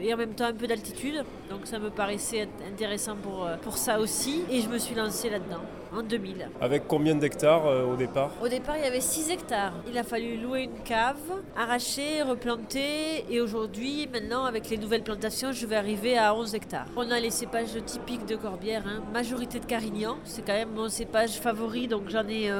et 0.00 0.12
en 0.12 0.16
même 0.16 0.34
temps 0.34 0.46
un 0.46 0.52
peu 0.52 0.66
d'altitude. 0.66 1.24
Donc 1.50 1.60
ça 1.66 1.78
me 1.78 1.90
paraissait 1.90 2.48
intéressant 2.70 3.16
pour, 3.16 3.46
euh, 3.46 3.56
pour 3.56 3.76
ça 3.76 4.00
aussi. 4.00 4.42
Et 4.50 4.60
je 4.60 4.68
me 4.68 4.78
suis 4.78 4.94
lancée 4.94 5.30
là-dedans 5.30 5.62
en 5.96 6.02
2000. 6.02 6.50
Avec 6.60 6.86
combien 6.86 7.14
d'hectares 7.14 7.66
euh, 7.66 7.84
au 7.84 7.96
départ? 7.96 8.30
Au 8.42 8.48
départ, 8.48 8.76
il 8.76 8.84
y 8.84 8.86
avait 8.86 9.00
6 9.00 9.30
hectares. 9.30 9.72
Il 9.90 9.96
a 9.96 10.02
fallu 10.02 10.36
louer 10.36 10.64
une 10.64 10.82
cave, 10.84 11.16
arracher, 11.56 12.22
replanter. 12.22 13.24
Et 13.30 13.40
aujourd'hui, 13.40 14.08
maintenant, 14.12 14.44
avec 14.44 14.68
les 14.70 14.76
nouvelles 14.76 15.02
plantations, 15.04 15.52
je 15.52 15.66
vais 15.66 15.76
arriver 15.76 16.18
à 16.18 16.34
11 16.34 16.54
hectares. 16.54 16.86
On 16.96 17.10
a 17.10 17.18
les 17.20 17.30
cépages 17.30 17.76
typiques 17.84 18.26
de 18.26 18.36
Corbière, 18.36 18.84
hein. 18.86 19.02
majorité 19.12 19.60
de 19.60 19.66
Carignan. 19.66 20.18
C'est 20.24 20.42
quand 20.42 20.52
même 20.52 20.72
mon 20.74 20.88
cépage 20.88 21.40
favori, 21.40 21.88
donc 21.88 22.08
j'en 22.08 22.26
ai... 22.28 22.50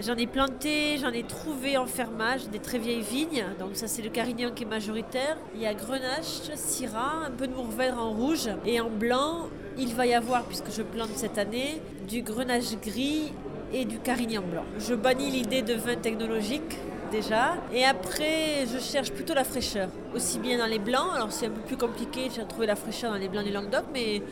J'en 0.00 0.14
ai 0.14 0.28
planté, 0.28 0.96
j'en 0.98 1.10
ai 1.10 1.24
trouvé 1.24 1.76
en 1.76 1.86
fermage, 1.86 2.48
des 2.50 2.60
très 2.60 2.78
vieilles 2.78 3.02
vignes. 3.02 3.44
Donc 3.58 3.70
ça 3.74 3.88
c'est 3.88 4.00
le 4.00 4.10
Carignan 4.10 4.50
qui 4.54 4.62
est 4.62 4.66
majoritaire. 4.66 5.36
Il 5.56 5.60
y 5.60 5.66
a 5.66 5.74
Grenache, 5.74 6.54
Syrah, 6.54 7.24
un 7.26 7.32
peu 7.32 7.48
de 7.48 7.52
Mourvèdre 7.52 8.00
en 8.00 8.10
rouge. 8.10 8.48
Et 8.64 8.80
en 8.80 8.90
blanc, 8.90 9.48
il 9.76 9.92
va 9.96 10.06
y 10.06 10.14
avoir, 10.14 10.44
puisque 10.44 10.70
je 10.70 10.82
plante 10.82 11.10
cette 11.16 11.36
année, 11.36 11.82
du 12.08 12.22
Grenache 12.22 12.76
gris 12.80 13.32
et 13.72 13.84
du 13.84 13.98
Carignan 13.98 14.42
blanc. 14.42 14.64
Je 14.78 14.94
bannis 14.94 15.32
l'idée 15.32 15.62
de 15.62 15.74
vin 15.74 15.96
technologique 15.96 16.78
déjà. 17.10 17.56
Et 17.72 17.84
après, 17.84 18.66
je 18.72 18.78
cherche 18.78 19.10
plutôt 19.10 19.34
la 19.34 19.42
fraîcheur. 19.42 19.88
Aussi 20.14 20.38
bien 20.38 20.58
dans 20.58 20.66
les 20.66 20.78
blancs, 20.78 21.10
alors 21.16 21.32
c'est 21.32 21.46
un 21.46 21.50
peu 21.50 21.62
plus 21.62 21.76
compliqué 21.76 22.28
de 22.28 22.44
trouver 22.44 22.68
la 22.68 22.76
fraîcheur 22.76 23.10
dans 23.10 23.18
les 23.18 23.28
blancs 23.28 23.44
du 23.44 23.50
Languedoc, 23.50 23.86
mais 23.92 24.22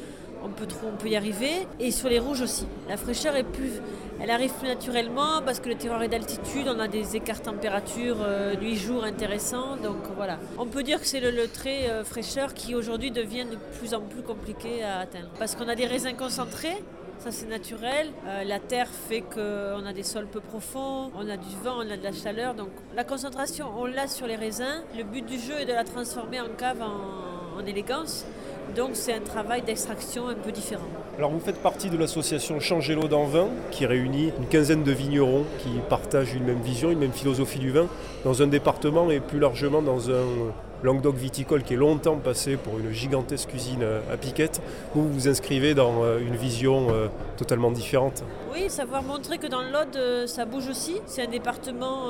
on 0.46 0.96
peut, 0.96 1.08
y 1.08 1.16
arriver. 1.16 1.66
Et 1.80 1.90
sur 1.90 2.08
les 2.08 2.18
rouges 2.18 2.40
aussi. 2.40 2.66
La 2.88 2.96
fraîcheur 2.96 3.36
est 3.36 3.44
plus, 3.44 3.80
elle 4.20 4.30
arrive 4.30 4.52
plus 4.54 4.68
naturellement 4.68 5.42
parce 5.44 5.60
que 5.60 5.68
le 5.68 5.74
terroir 5.74 6.02
est 6.02 6.08
d'altitude, 6.08 6.68
on 6.68 6.78
a 6.78 6.88
des 6.88 7.16
écarts 7.16 7.42
température 7.42 8.18
euh, 8.20 8.56
nuit-jour 8.56 9.04
intéressants. 9.04 9.76
Donc 9.76 9.96
voilà. 10.16 10.38
On 10.58 10.66
peut 10.66 10.82
dire 10.82 11.00
que 11.00 11.06
c'est 11.06 11.20
le, 11.20 11.48
trait 11.48 11.90
euh, 11.90 12.04
fraîcheur 12.04 12.54
qui 12.54 12.74
aujourd'hui 12.74 13.10
devient 13.10 13.44
de 13.44 13.56
plus 13.78 13.94
en 13.94 14.00
plus 14.00 14.22
compliqué 14.22 14.82
à 14.82 15.00
atteindre. 15.00 15.28
Parce 15.38 15.54
qu'on 15.54 15.68
a 15.68 15.74
des 15.74 15.86
raisins 15.86 16.14
concentrés, 16.16 16.82
ça 17.18 17.30
c'est 17.30 17.46
naturel. 17.46 18.08
Euh, 18.26 18.44
la 18.44 18.58
terre 18.58 18.88
fait 18.88 19.20
qu'on 19.20 19.84
a 19.86 19.92
des 19.92 20.02
sols 20.02 20.26
peu 20.26 20.40
profonds, 20.40 21.10
on 21.16 21.28
a 21.28 21.36
du 21.36 21.54
vent, 21.62 21.76
on 21.78 21.90
a 21.90 21.96
de 21.96 22.02
la 22.02 22.12
chaleur. 22.12 22.54
Donc 22.54 22.70
la 22.94 23.04
concentration, 23.04 23.66
on 23.76 23.86
l'a 23.86 24.08
sur 24.08 24.26
les 24.26 24.36
raisins. 24.36 24.82
Le 24.96 25.04
but 25.04 25.24
du 25.24 25.38
jeu 25.38 25.54
est 25.60 25.66
de 25.66 25.72
la 25.72 25.84
transformer 25.84 26.40
en 26.40 26.48
cave 26.56 26.82
en 26.82 27.64
élégance. 27.66 28.26
Donc 28.74 28.90
c'est 28.94 29.14
un 29.14 29.20
travail 29.20 29.62
d'extraction 29.62 30.28
un 30.28 30.34
peu 30.34 30.52
différent. 30.52 30.86
Alors 31.16 31.30
vous 31.30 31.40
faites 31.40 31.62
partie 31.62 31.88
de 31.88 31.96
l'association 31.96 32.60
Changer 32.60 32.94
l'eau 32.94 33.08
dans 33.08 33.24
vin 33.24 33.48
qui 33.70 33.86
réunit 33.86 34.32
une 34.38 34.46
quinzaine 34.46 34.82
de 34.82 34.92
vignerons 34.92 35.44
qui 35.58 35.68
partagent 35.88 36.34
une 36.34 36.44
même 36.44 36.60
vision, 36.60 36.90
une 36.90 36.98
même 36.98 37.12
philosophie 37.12 37.58
du 37.58 37.70
vin 37.70 37.86
dans 38.24 38.42
un 38.42 38.46
département 38.46 39.10
et 39.10 39.20
plus 39.20 39.38
largement 39.38 39.82
dans 39.82 40.10
un 40.10 40.24
Languedoc 40.82 41.16
viticole 41.16 41.62
qui 41.62 41.74
est 41.74 41.78
longtemps 41.78 42.16
passé 42.16 42.56
pour 42.56 42.78
une 42.78 42.90
gigantesque 42.90 43.52
usine 43.54 43.84
à 44.12 44.16
piquette, 44.16 44.60
vous 44.94 45.08
vous 45.08 45.28
inscrivez 45.28 45.74
dans 45.74 46.02
euh, 46.02 46.18
une 46.18 46.36
vision 46.36 46.88
euh, 46.90 47.08
totalement 47.36 47.70
différente. 47.70 48.24
Oui, 48.52 48.70
savoir 48.70 49.02
montrer 49.02 49.38
que 49.38 49.46
dans 49.46 49.62
l'Aude, 49.62 49.96
euh, 49.96 50.26
ça 50.26 50.44
bouge 50.44 50.68
aussi. 50.68 50.96
C'est 51.06 51.22
un 51.22 51.30
département 51.30 52.06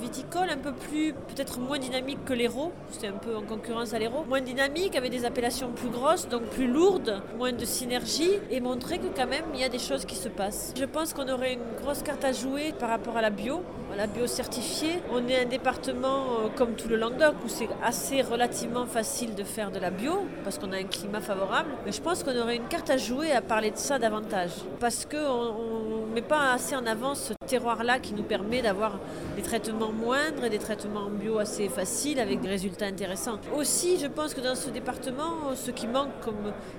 viticole 0.00 0.50
un 0.50 0.56
peu 0.56 0.72
plus, 0.72 1.12
peut-être 1.12 1.58
moins 1.58 1.78
dynamique 1.78 2.24
que 2.24 2.32
l'Hérault. 2.32 2.72
C'est 2.90 3.06
un 3.08 3.12
peu 3.12 3.36
en 3.36 3.42
concurrence 3.42 3.94
à 3.94 3.98
l'Hérault. 3.98 4.24
Moins 4.28 4.40
dynamique, 4.40 4.96
avec 4.96 5.10
des 5.10 5.24
appellations 5.24 5.70
plus 5.70 5.88
grosses, 5.88 6.28
donc 6.28 6.42
plus 6.42 6.66
lourdes, 6.66 7.22
moins 7.38 7.52
de 7.52 7.64
synergie, 7.64 8.32
et 8.50 8.60
montrer 8.60 8.98
que 8.98 9.06
quand 9.14 9.26
même, 9.26 9.44
il 9.54 9.60
y 9.60 9.64
a 9.64 9.68
des 9.68 9.78
choses 9.78 10.04
qui 10.04 10.16
se 10.16 10.28
passent. 10.28 10.74
Je 10.78 10.84
pense 10.84 11.12
qu'on 11.12 11.28
aurait 11.28 11.54
une 11.54 11.82
grosse 11.82 12.02
carte 12.02 12.24
à 12.24 12.32
jouer 12.32 12.72
par 12.78 12.88
rapport 12.88 13.16
à 13.16 13.22
la 13.22 13.30
bio, 13.30 13.62
la 13.96 14.06
bio 14.06 14.26
certifiée. 14.26 15.00
On 15.10 15.26
est 15.28 15.42
un 15.42 15.46
département 15.46 16.50
comme 16.54 16.74
tout 16.74 16.88
le 16.88 16.96
Languedoc, 16.96 17.34
où 17.44 17.48
c'est 17.48 17.68
assez 17.82 18.22
relativement 18.22 18.86
facile 18.86 19.34
de 19.34 19.44
faire 19.44 19.70
de 19.70 19.78
la 19.78 19.90
bio 19.90 20.26
parce 20.44 20.58
qu'on 20.58 20.72
a 20.72 20.76
un 20.76 20.84
climat 20.84 21.20
favorable. 21.20 21.70
Mais 21.84 21.92
je 21.92 22.00
pense 22.00 22.22
qu'on 22.22 22.36
aurait 22.36 22.56
une 22.56 22.68
carte 22.68 22.90
à 22.90 22.96
jouer 22.96 23.32
à 23.32 23.40
parler 23.40 23.70
de 23.70 23.76
ça 23.76 23.98
davantage. 23.98 24.50
Parce 24.80 25.06
qu'on 25.06 26.06
ne 26.08 26.14
met 26.14 26.22
pas 26.22 26.52
assez 26.52 26.76
en 26.76 26.86
avant 26.86 27.14
ce 27.14 27.32
terroir-là 27.46 27.98
qui 27.98 28.12
nous 28.12 28.22
permet 28.22 28.62
d'avoir 28.62 28.98
des 29.36 29.42
traitements 29.42 29.92
moindres 29.92 30.44
et 30.44 30.50
des 30.50 30.58
traitements 30.58 31.08
bio 31.08 31.38
assez 31.38 31.68
faciles 31.68 32.20
avec 32.20 32.40
des 32.40 32.48
résultats 32.48 32.86
intéressants. 32.86 33.38
Aussi, 33.56 33.98
je 33.98 34.06
pense 34.06 34.34
que 34.34 34.40
dans 34.40 34.54
ce 34.54 34.70
département, 34.70 35.54
ce 35.54 35.70
qui 35.70 35.86
manque, 35.86 36.10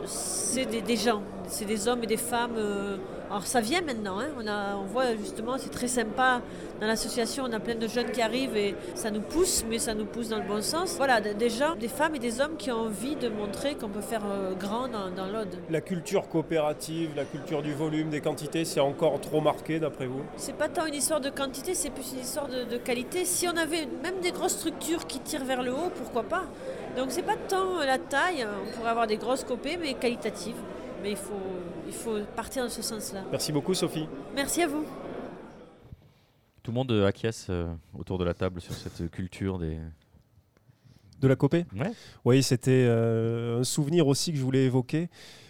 c'est 0.06 0.65
des, 0.65 0.95
gens, 0.97 1.21
c'est 1.47 1.65
des 1.65 1.88
hommes 1.88 2.03
et 2.03 2.08
des 2.08 2.17
femmes. 2.17 2.56
Euh, 2.58 2.97
alors 3.30 3.46
ça 3.46 3.60
vient 3.60 3.82
maintenant, 3.82 4.20
hein. 4.20 4.30
on, 4.38 4.48
a, 4.48 4.76
on 4.78 4.86
voit 4.86 5.16
justement, 5.16 5.58
c'est 5.58 5.70
très 5.70 5.88
sympa. 5.90 6.42
Dans 6.80 6.88
l'association, 6.88 7.44
on 7.48 7.52
a 7.52 7.60
plein 7.60 7.76
de 7.76 7.88
jeunes 7.88 8.12
qui 8.12 8.22
arrivent 8.22 8.56
et 8.56 8.76
ça 8.96 9.12
nous 9.12 9.22
pousse, 9.22 9.66
mais 9.70 9.80
ça 9.80 9.94
nous 9.94 10.06
pousse 10.06 10.30
dans 10.30 10.38
le 10.38 10.48
bon 10.48 10.62
sens. 10.62 10.96
Voilà, 10.96 11.20
des 11.20 11.50
gens, 11.50 11.76
des 11.76 11.90
femmes 11.90 12.16
et 12.16 12.20
des 12.20 12.40
hommes 12.40 12.56
qui 12.58 12.72
ont 12.72 12.82
envie 12.82 13.16
de 13.16 13.28
montrer 13.28 13.76
qu'on 13.76 13.90
peut 13.90 14.02
faire 14.02 14.24
euh, 14.26 14.54
grand 14.54 14.88
dans, 14.88 15.10
dans 15.10 15.26
l'Aude. 15.26 15.58
La 15.70 15.82
culture 15.82 16.30
coopérative, 16.30 17.12
la 17.16 17.26
culture 17.26 17.62
du 17.62 17.74
volume, 17.74 18.10
des 18.10 18.22
quantités, 18.22 18.63
c'est 18.63 18.80
encore 18.80 19.20
trop 19.20 19.42
marqué 19.42 19.80
d'après 19.80 20.06
vous? 20.06 20.22
C'est 20.38 20.56
pas 20.56 20.70
tant 20.70 20.86
une 20.86 20.96
histoire 20.96 21.20
de 21.20 21.30
quantité, 21.30 21.74
c'est 21.74 21.90
plus 21.90 22.13
une 22.13 22.20
histoire 22.20 22.48
de, 22.48 22.78
qualité. 22.78 23.26
Si 23.26 23.48
on 23.48 23.58
avait 23.58 23.88
même 24.04 24.20
des 24.22 24.32
grosses 24.32 24.58
structures 24.58 25.06
qui 25.08 25.20
tirent 25.20 25.44
vers 25.44 25.63
le 25.63 25.74
haut, 25.74 25.92
pourquoi 25.96 26.24
pas? 26.24 26.44
Donc 26.96 27.08
c'est 27.10 27.24
pas 27.24 27.36
tant 27.50 27.80
la 27.86 27.98
taille, 27.98 28.46
on 28.46 28.78
pourrait 28.78 28.92
avoir 28.92 29.08
des 29.08 29.18
grosses 29.18 29.44
copées, 29.44 29.78
mais 29.82 29.96
qualitatives. 29.96 30.56
Mais 31.08 31.13
il 31.13 31.17
faut, 31.17 31.34
il 31.88 31.93
faut 31.93 32.20
partir 32.36 32.63
dans 32.63 32.70
ce 32.70 32.82
sens-là. 32.82 33.24
Merci 33.32 33.54
beaucoup 33.54 33.74
Sophie. 33.74 34.10
Merci 34.36 34.63
à 34.63 34.67
vous. 34.67 34.84
Tout 36.62 36.72
le 36.72 36.76
monde 36.76 36.91
acquiesce 37.08 37.48
euh, 37.50 37.74
autour 37.98 38.17
de 38.17 38.26
la 38.26 38.34
table 38.34 38.60
sur 38.60 38.74
cette 38.74 39.10
culture 39.10 39.58
des... 39.58 39.78
De 41.22 41.30
la 41.30 41.38
copée? 41.38 41.65
Ouais. 41.74 41.93
Oui, 42.26 42.43
c'était 42.43 42.84
euh, 42.89 43.62
un 43.62 43.63
souvenir 43.63 44.06
aussi 44.06 44.34
que 44.34 44.38
je 44.38 44.43
voulais 44.43 44.65
évoquer. 44.65 45.08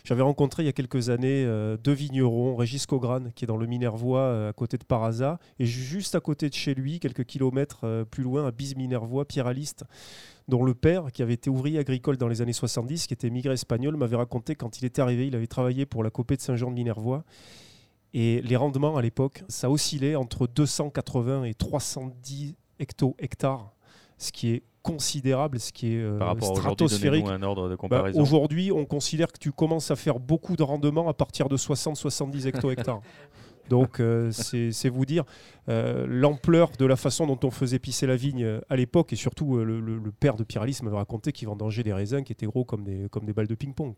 J'avais 0.08 0.22
rencontré 0.22 0.64
il 0.64 0.68
y 0.68 0.70
a 0.70 0.72
quelques 0.72 1.10
années 1.10 1.44
euh, 1.44 1.76
deux 1.76 1.92
vignerons, 1.92 2.56
Régis 2.56 2.86
Cograne, 2.86 3.34
qui 3.36 3.44
est 3.44 3.46
dans 3.46 3.58
le 3.58 3.66
Minervois, 3.66 4.48
à 4.48 4.54
côté 4.54 4.78
de 4.78 4.86
Parasa, 4.86 5.38
et 5.60 5.66
juste 5.66 6.16
à 6.16 6.22
côté 6.22 6.48
de 6.48 6.54
chez 6.54 6.74
lui, 6.74 7.02
quelques 7.02 7.26
kilomètres 7.26 8.06
plus 8.10 8.24
loin, 8.24 8.48
à 8.48 8.52
Bise-Minervois, 8.52 9.26
Pierre 9.26 9.48
Aliste, 9.48 9.84
dont 10.48 10.64
le 10.64 10.74
père, 10.74 11.12
qui 11.12 11.24
avait 11.24 11.34
été 11.34 11.50
ouvrier 11.50 11.78
agricole 11.78 12.16
dans 12.16 12.30
les 12.30 12.42
années 12.42 12.54
70, 12.54 13.06
qui 13.06 13.14
était 13.14 13.30
migré 13.30 13.56
espagnol, 13.56 13.98
m'avait 13.98 14.16
raconté 14.16 14.56
quand 14.56 14.80
il 14.80 14.86
était 14.86 15.02
arrivé, 15.02 15.28
il 15.28 15.36
avait 15.36 15.46
travaillé 15.46 15.86
pour 15.86 16.06
la 16.06 16.10
copée 16.10 16.38
de 16.38 16.42
Saint-Jean 16.42 16.70
de 16.70 16.76
Minervois. 16.76 17.26
Et 18.14 18.42
les 18.44 18.56
rendements 18.56 18.96
à 18.96 19.02
l'époque, 19.02 19.44
ça 19.50 19.70
oscillait 19.70 20.16
entre 20.16 20.48
280 20.48 21.44
et 21.44 21.54
310 21.54 22.56
hecto-hectares, 22.80 23.74
ce 24.18 24.32
qui 24.32 24.50
est 24.50 24.64
considérable, 24.84 25.60
ce 25.60 25.72
qui 25.72 25.94
est 25.94 26.02
euh, 26.02 26.18
Par 26.18 26.30
rapport 26.30 26.56
stratosphérique. 26.56 27.26
De 27.26 27.88
bah, 27.88 28.06
aujourd'hui, 28.16 28.72
on 28.72 28.86
considère 28.86 29.32
que 29.32 29.40
tu 29.40 29.52
commences 29.52 29.92
à 29.92 29.96
faire 29.96 30.20
beaucoup 30.20 30.56
de 30.56 30.64
rendements 30.64 31.10
à 31.10 31.14
partir 31.14 31.50
de 31.50 31.58
60-70 31.58 32.48
hecto-hectares. 32.48 33.02
Donc 33.70 34.00
euh, 34.00 34.32
c'est 34.32 34.90
vous 34.90 35.06
dire 35.06 35.24
euh, 35.70 36.06
l'ampleur 36.08 36.72
de 36.78 36.86
la 36.86 36.96
façon 36.96 37.28
dont 37.28 37.40
on 37.44 37.52
faisait 37.52 37.80
pisser 37.80 38.08
la 38.08 38.16
vigne 38.16 38.44
euh, 38.44 38.62
à 38.70 38.76
l'époque 38.76 39.14
et 39.14 39.16
surtout 39.16 39.58
le, 39.58 40.12
père 40.20 40.36
de 40.36 40.46
Alice 40.60 40.82
m'avait 40.82 40.96
raconté 40.96 41.32
qu'il 41.32 41.48
vendangeait 41.48 41.84
des 41.84 41.94
raisins 41.94 42.24
qui 42.24 42.32
étaient 42.32 42.46
gros 42.46 42.64
comme 42.64 42.84
des, 42.84 43.08
comme 43.10 43.26
des 43.26 43.34
balles 43.34 43.48
de 43.48 43.56
ping-pong 43.56 43.94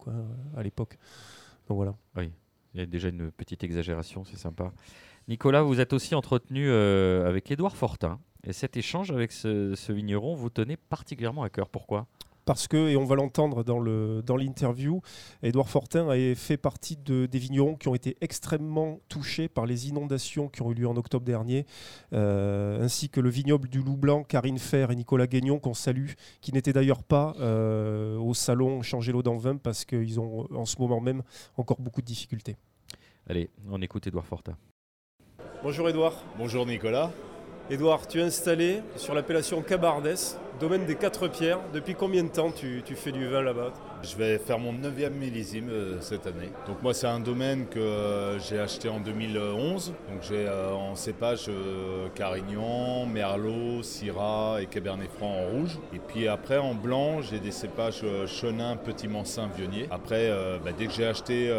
à 0.57 0.63
l'époque. 0.63 0.97
Donc 1.67 1.77
voilà. 1.77 1.95
Oui, 2.17 2.31
il 2.73 2.79
y 2.79 2.83
a 2.83 2.85
déjà 2.85 3.09
une 3.09 3.31
petite 3.31 3.63
exagération, 3.63 4.23
c'est 4.25 4.37
sympa. 4.37 4.73
Nicolas, 5.27 5.61
vous 5.61 5.79
êtes 5.79 5.93
aussi 5.93 6.15
entretenu 6.15 6.69
avec 6.71 7.49
Édouard 7.51 7.77
Fortin 7.77 8.19
et 8.43 8.53
cet 8.53 8.77
échange 8.77 9.11
avec 9.11 9.31
ce, 9.31 9.75
ce 9.75 9.91
vigneron 9.91 10.35
vous 10.35 10.49
tenait 10.49 10.77
particulièrement 10.77 11.43
à 11.43 11.49
cœur. 11.49 11.69
Pourquoi? 11.69 12.07
Parce 12.49 12.67
que, 12.67 12.89
et 12.89 12.97
on 12.97 13.05
va 13.05 13.15
l'entendre 13.15 13.63
dans 13.63 13.77
l'interview, 13.79 15.01
dans 15.43 15.47
Édouard 15.47 15.69
Fortin 15.69 16.09
a 16.09 16.33
fait 16.33 16.57
partie 16.57 16.97
de, 16.97 17.27
des 17.27 17.37
vignerons 17.37 17.75
qui 17.75 17.87
ont 17.89 17.93
été 17.93 18.17
extrêmement 18.21 19.01
touchés 19.07 19.47
par 19.47 19.67
les 19.67 19.87
inondations 19.87 20.47
qui 20.47 20.63
ont 20.63 20.71
eu 20.71 20.73
lieu 20.73 20.87
en 20.87 20.95
octobre 20.97 21.23
dernier, 21.23 21.67
euh, 22.11 22.83
ainsi 22.83 23.07
que 23.07 23.19
le 23.21 23.29
vignoble 23.29 23.69
du 23.69 23.83
Loup 23.83 23.97
Blanc, 23.97 24.23
Karine 24.23 24.57
Fer 24.57 24.89
et 24.89 24.95
Nicolas 24.95 25.27
Guignon, 25.27 25.59
qu'on 25.59 25.75
salue, 25.75 26.13
qui 26.41 26.51
n'étaient 26.51 26.73
d'ailleurs 26.73 27.03
pas 27.03 27.35
euh, 27.39 28.17
au 28.17 28.33
salon 28.33 28.81
Changer 28.81 29.11
l'eau 29.11 29.21
dans 29.21 29.37
vin 29.37 29.57
parce 29.57 29.85
qu'ils 29.85 30.19
ont 30.19 30.47
en 30.51 30.65
ce 30.65 30.79
moment 30.79 31.01
même 31.01 31.21
encore 31.55 31.79
beaucoup 31.79 32.01
de 32.01 32.07
difficultés. 32.07 32.55
Allez, 33.27 33.51
on 33.69 33.79
écoute 33.83 34.07
Édouard 34.07 34.25
Fortin. 34.25 34.57
Bonjour 35.61 35.87
Édouard. 35.87 36.23
Bonjour 36.35 36.65
Nicolas. 36.65 37.11
Édouard, 37.71 38.07
tu 38.07 38.19
es 38.19 38.23
installé 38.23 38.81
sur 38.95 39.13
l'appellation 39.13 39.61
Cabardès, 39.61 40.37
domaine 40.59 40.87
des 40.87 40.95
Quatre 40.95 41.27
Pierres. 41.27 41.59
Depuis 41.71 41.93
combien 41.93 42.23
de 42.23 42.29
temps 42.29 42.49
tu, 42.49 42.81
fais 42.95 43.11
du 43.11 43.27
vin 43.27 43.43
là-bas? 43.43 43.71
Je 44.01 44.15
vais 44.15 44.37
faire 44.37 44.59
mon 44.59 44.71
9e 44.71 45.09
millésime 45.11 45.69
cette 45.99 46.25
année. 46.25 46.49
Donc 46.67 46.81
moi 46.81 46.93
c'est 46.93 47.07
un 47.07 47.19
domaine 47.19 47.65
que 47.67 48.37
j'ai 48.47 48.57
acheté 48.57 48.87
en 48.87 49.01
2011. 49.01 49.93
Donc 50.09 50.21
j'ai 50.21 50.47
en 50.49 50.95
cépage 50.95 51.49
Carignan, 52.15 53.05
Merlot, 53.05 53.83
Syrah 53.83 54.59
et 54.61 54.67
Cabernet 54.67 55.11
Franc 55.11 55.31
en 55.31 55.49
rouge. 55.49 55.77
Et 55.93 55.99
puis 55.99 56.29
après 56.29 56.57
en 56.57 56.75
blanc 56.75 57.21
j'ai 57.21 57.39
des 57.39 57.51
cépages 57.51 58.05
Chenin, 58.25 58.77
Petit 58.77 59.09
Mansin, 59.09 59.49
Vionnier. 59.55 59.87
Après 59.91 60.31
bah, 60.63 60.71
dès 60.77 60.87
que 60.87 60.93
j'ai 60.93 61.05
acheté 61.05 61.53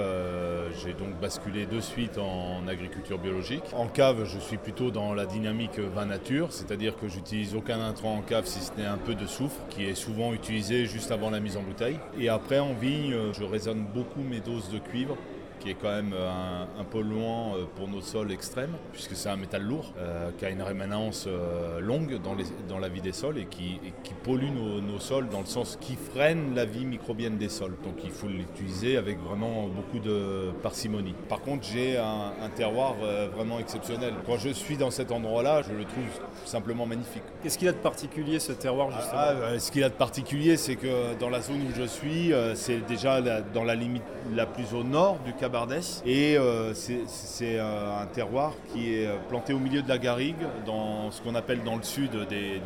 j'ai 0.83 0.95
donc 0.95 1.21
basculé 1.21 1.67
de 1.67 1.81
suite 1.81 2.17
en 2.17 2.67
agriculture 2.67 3.19
biologique. 3.19 3.65
En 3.75 3.87
cave 3.87 4.25
je 4.25 4.39
suis 4.39 4.57
plutôt 4.57 4.91
dans 4.91 5.13
la 5.13 5.27
dynamique 5.27 5.79
vin 5.79 6.07
nature, 6.07 6.53
c'est-à-dire 6.53 6.97
que 6.97 7.07
j'utilise 7.07 7.55
aucun 7.55 7.81
intrant 7.81 8.17
en 8.17 8.23
cave 8.23 8.47
si 8.47 8.61
ce 8.61 8.73
n'est 8.79 8.87
un 8.87 8.99
peu 8.99 9.15
de 9.15 9.27
soufre 9.27 9.61
qui 9.69 9.85
est 9.85 9.95
souvent 9.95 10.33
utilisé 10.33 10.87
juste 10.87 11.11
avant 11.11 11.29
la 11.29 11.41
mise 11.41 11.59
en 11.59 11.63
bouteille. 11.63 11.99
Après 12.31 12.59
en 12.59 12.73
vigne, 12.73 13.15
je 13.39 13.45
raisonne 13.45 13.85
beaucoup 13.93 14.23
mes 14.23 14.41
doses 14.41 14.71
de 14.71 14.79
cuivre 14.79 15.17
qui 15.61 15.71
est 15.71 15.75
quand 15.75 15.91
même 15.91 16.15
un, 16.15 16.81
un 16.81 16.85
polluant 16.85 17.55
euh, 17.55 17.65
pour 17.77 17.87
nos 17.87 18.01
sols 18.01 18.33
extrêmes, 18.33 18.73
puisque 18.93 19.15
c'est 19.15 19.29
un 19.29 19.37
métal 19.37 19.63
lourd, 19.63 19.93
euh, 19.99 20.31
qui 20.37 20.45
a 20.47 20.51
une 20.51 20.63
rémanence 20.63 21.27
euh, 21.29 21.79
longue 21.81 22.21
dans, 22.23 22.35
les, 22.35 22.45
dans, 22.69 22.79
la 22.79 22.89
vie 22.89 23.03
des 23.03 23.13
sols 23.13 23.39
et 23.39 23.45
qui, 23.45 23.79
qui 24.03 24.15
pollue 24.15 24.51
nos, 24.51 24.81
nos, 24.81 24.99
sols 24.99 25.29
dans 25.29 25.41
le 25.41 25.47
sens 25.47 25.79
qui 25.81 25.97
freine 25.97 26.55
la 26.55 26.65
vie 26.65 26.87
microbienne 26.87 27.37
des 27.37 27.49
sols. 27.49 27.77
Donc 27.85 27.97
il 28.03 28.11
faut 28.11 28.27
l'utiliser 28.27 28.97
avec 28.97 29.19
vraiment 29.21 29.67
beaucoup 29.69 29.99
de 29.99 30.51
parcimonie. 30.63 31.15
Par 31.29 31.41
contre, 31.41 31.67
j'ai 31.71 31.99
un, 31.99 32.33
un, 32.43 32.49
terroir 32.49 32.95
vraiment 33.35 33.59
exceptionnel. 33.59 34.15
Quand 34.27 34.39
je 34.39 34.49
suis 34.49 34.77
dans 34.77 34.91
cet 34.91 35.13
endroit-là, 35.13 35.63
je 35.63 35.73
le 35.73 35.85
trouve 35.85 36.05
simplement 36.45 36.87
magnifique. 36.87 37.23
Qu'est-ce 37.43 37.59
qu'il 37.59 37.69
a 37.69 37.73
de 37.73 37.77
particulier 37.77 38.39
ce 38.39 38.53
terroir 38.53 38.91
justement? 38.91 39.13
ah, 39.15 39.59
Ce 39.59 39.71
qu'il 39.71 39.85
a 39.85 39.89
de 39.89 39.95
particulier, 39.95 40.57
c'est 40.57 40.77
que 40.77 41.15
dans 41.19 41.31
la 41.31 41.41
zone 41.41 41.63
où 41.69 41.75
je 41.77 41.87
suis, 41.87 42.33
c'est 42.55 42.87
déjà 42.87 43.21
la, 43.21 43.41
dans 43.43 43.65
la 43.65 43.75
limite 43.75 44.03
la 44.35 44.47
plus 44.47 44.75
au 44.75 44.85
nord 44.85 45.19
du 45.25 45.33
Cap 45.35 45.50
et 46.05 46.37
euh, 46.37 46.75
c'est 46.75 47.59
euh, 47.59 48.03
un 48.03 48.07
terroir 48.07 48.53
qui 48.73 48.95
est 48.95 49.07
euh, 49.07 49.17
planté 49.29 49.53
au 49.53 49.59
milieu 49.59 49.83
de 49.83 49.89
la 49.89 49.99
garrigue, 49.99 50.37
dans 50.65 51.11
ce 51.11 51.21
qu'on 51.23 51.35
appelle 51.35 51.63
dans 51.65 51.77
le 51.77 51.83
sud 51.83 52.13
des, 52.29 52.61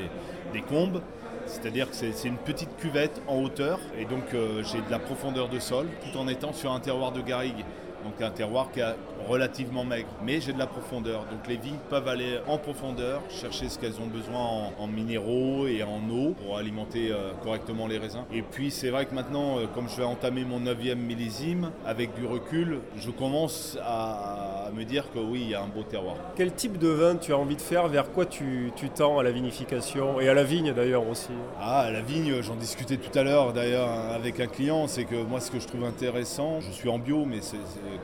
des, 0.53 0.61
combes. 0.63 1.01
C'est-à-dire 1.47 1.91
que 1.91 1.97
c'est 1.97 2.29
une 2.29 2.37
petite 2.37 2.77
cuvette 2.79 3.21
en 3.27 3.43
hauteur 3.43 3.79
et 3.99 4.05
donc 4.07 4.25
j'ai 4.33 4.79
de 4.79 4.91
la 4.91 4.99
profondeur 4.99 5.49
de 5.51 5.59
sol 5.59 5.87
tout 6.01 6.19
en 6.19 6.27
étant 6.27 6.55
sur 6.55 6.73
un 6.73 6.81
terroir 6.81 7.13
de 7.13 7.21
garrigue. 7.21 7.65
Donc 8.05 8.21
un 8.21 8.31
terroir 8.31 8.71
qui 8.71 8.81
est 8.81 8.95
relativement 9.29 9.85
maigre, 9.85 10.09
mais 10.23 10.41
j'ai 10.41 10.53
de 10.53 10.59
la 10.59 10.67
profondeur. 10.67 11.21
Donc 11.31 11.47
les 11.49 11.57
vignes 11.57 11.79
peuvent 11.89 12.07
aller 12.07 12.39
en 12.47 12.59
profondeur, 12.59 13.23
chercher 13.31 13.69
ce 13.69 13.79
qu'elles 13.79 14.01
ont 14.01 14.07
besoin 14.07 14.71
en, 14.79 14.87
minéraux 14.87 15.67
et 15.67 15.83
en 15.83 16.09
eau 16.11 16.35
pour 16.35 16.59
alimenter 16.59 17.11
euh, 17.11 17.33
correctement 17.43 17.87
les 17.87 17.99
raisins. 17.99 18.25
Et 18.33 18.43
puis 18.43 18.71
c'est 18.71 18.91
vrai 18.91 19.07
que 19.07 19.15
maintenant, 19.15 19.59
euh, 19.59 19.67
comme 19.75 19.89
je 19.89 19.97
vais 19.97 20.05
entamer 20.05 20.45
mon 20.45 20.61
9e 20.61 20.97
millésime, 20.97 21.71
avec 21.87 22.15
du 22.15 22.27
recul, 22.27 22.81
je 22.97 23.11
commence 23.11 23.79
à, 23.83 24.64
me 24.71 24.85
dire 24.85 25.05
que 25.13 25.19
oui, 25.19 25.41
il 25.43 25.51
y 25.51 25.55
a 25.55 25.63
un 25.63 25.69
beau 25.69 25.83
terroir. 25.83 26.17
Quel 26.37 26.53
type 26.53 26.79
de 26.79 26.89
vin 26.89 27.17
tu 27.17 27.33
as 27.33 27.39
envie 27.39 27.57
de 27.57 27.63
faire 27.63 27.89
Vers 27.89 28.11
quoi 28.11 28.27
tu, 28.27 28.73
tu 28.77 28.91
tends 28.91 29.19
à 29.19 29.23
la 29.23 29.31
vinification 29.31 30.21
et 30.21 30.29
à 30.29 30.35
la 30.35 30.45
vigne 30.45 30.73
d'ailleurs 30.73 31.09
aussi? 31.09 31.33
Ah, 31.61 31.81
à 31.81 31.91
la 31.91 32.01
vigne, 32.01 32.41
j'en 32.43 32.57
discutais 32.57 32.97
tout 32.97 33.17
à 33.19 33.23
l'heure 33.23 33.53
d'ailleurs 33.53 33.89
avec 33.89 34.41
un 34.41 34.47
client, 34.47 34.87
c'est 34.87 35.05
que 35.05 35.17
moi 35.17 35.41
ce 35.41 35.51
que 35.51 35.61
je 35.61 35.67
trouve 35.67 35.85
intéressant, 35.85 36.61
je 36.61 36.71
suis 36.71 36.89
en 36.89 36.99
bio, 36.99 37.25
mais 37.25 37.39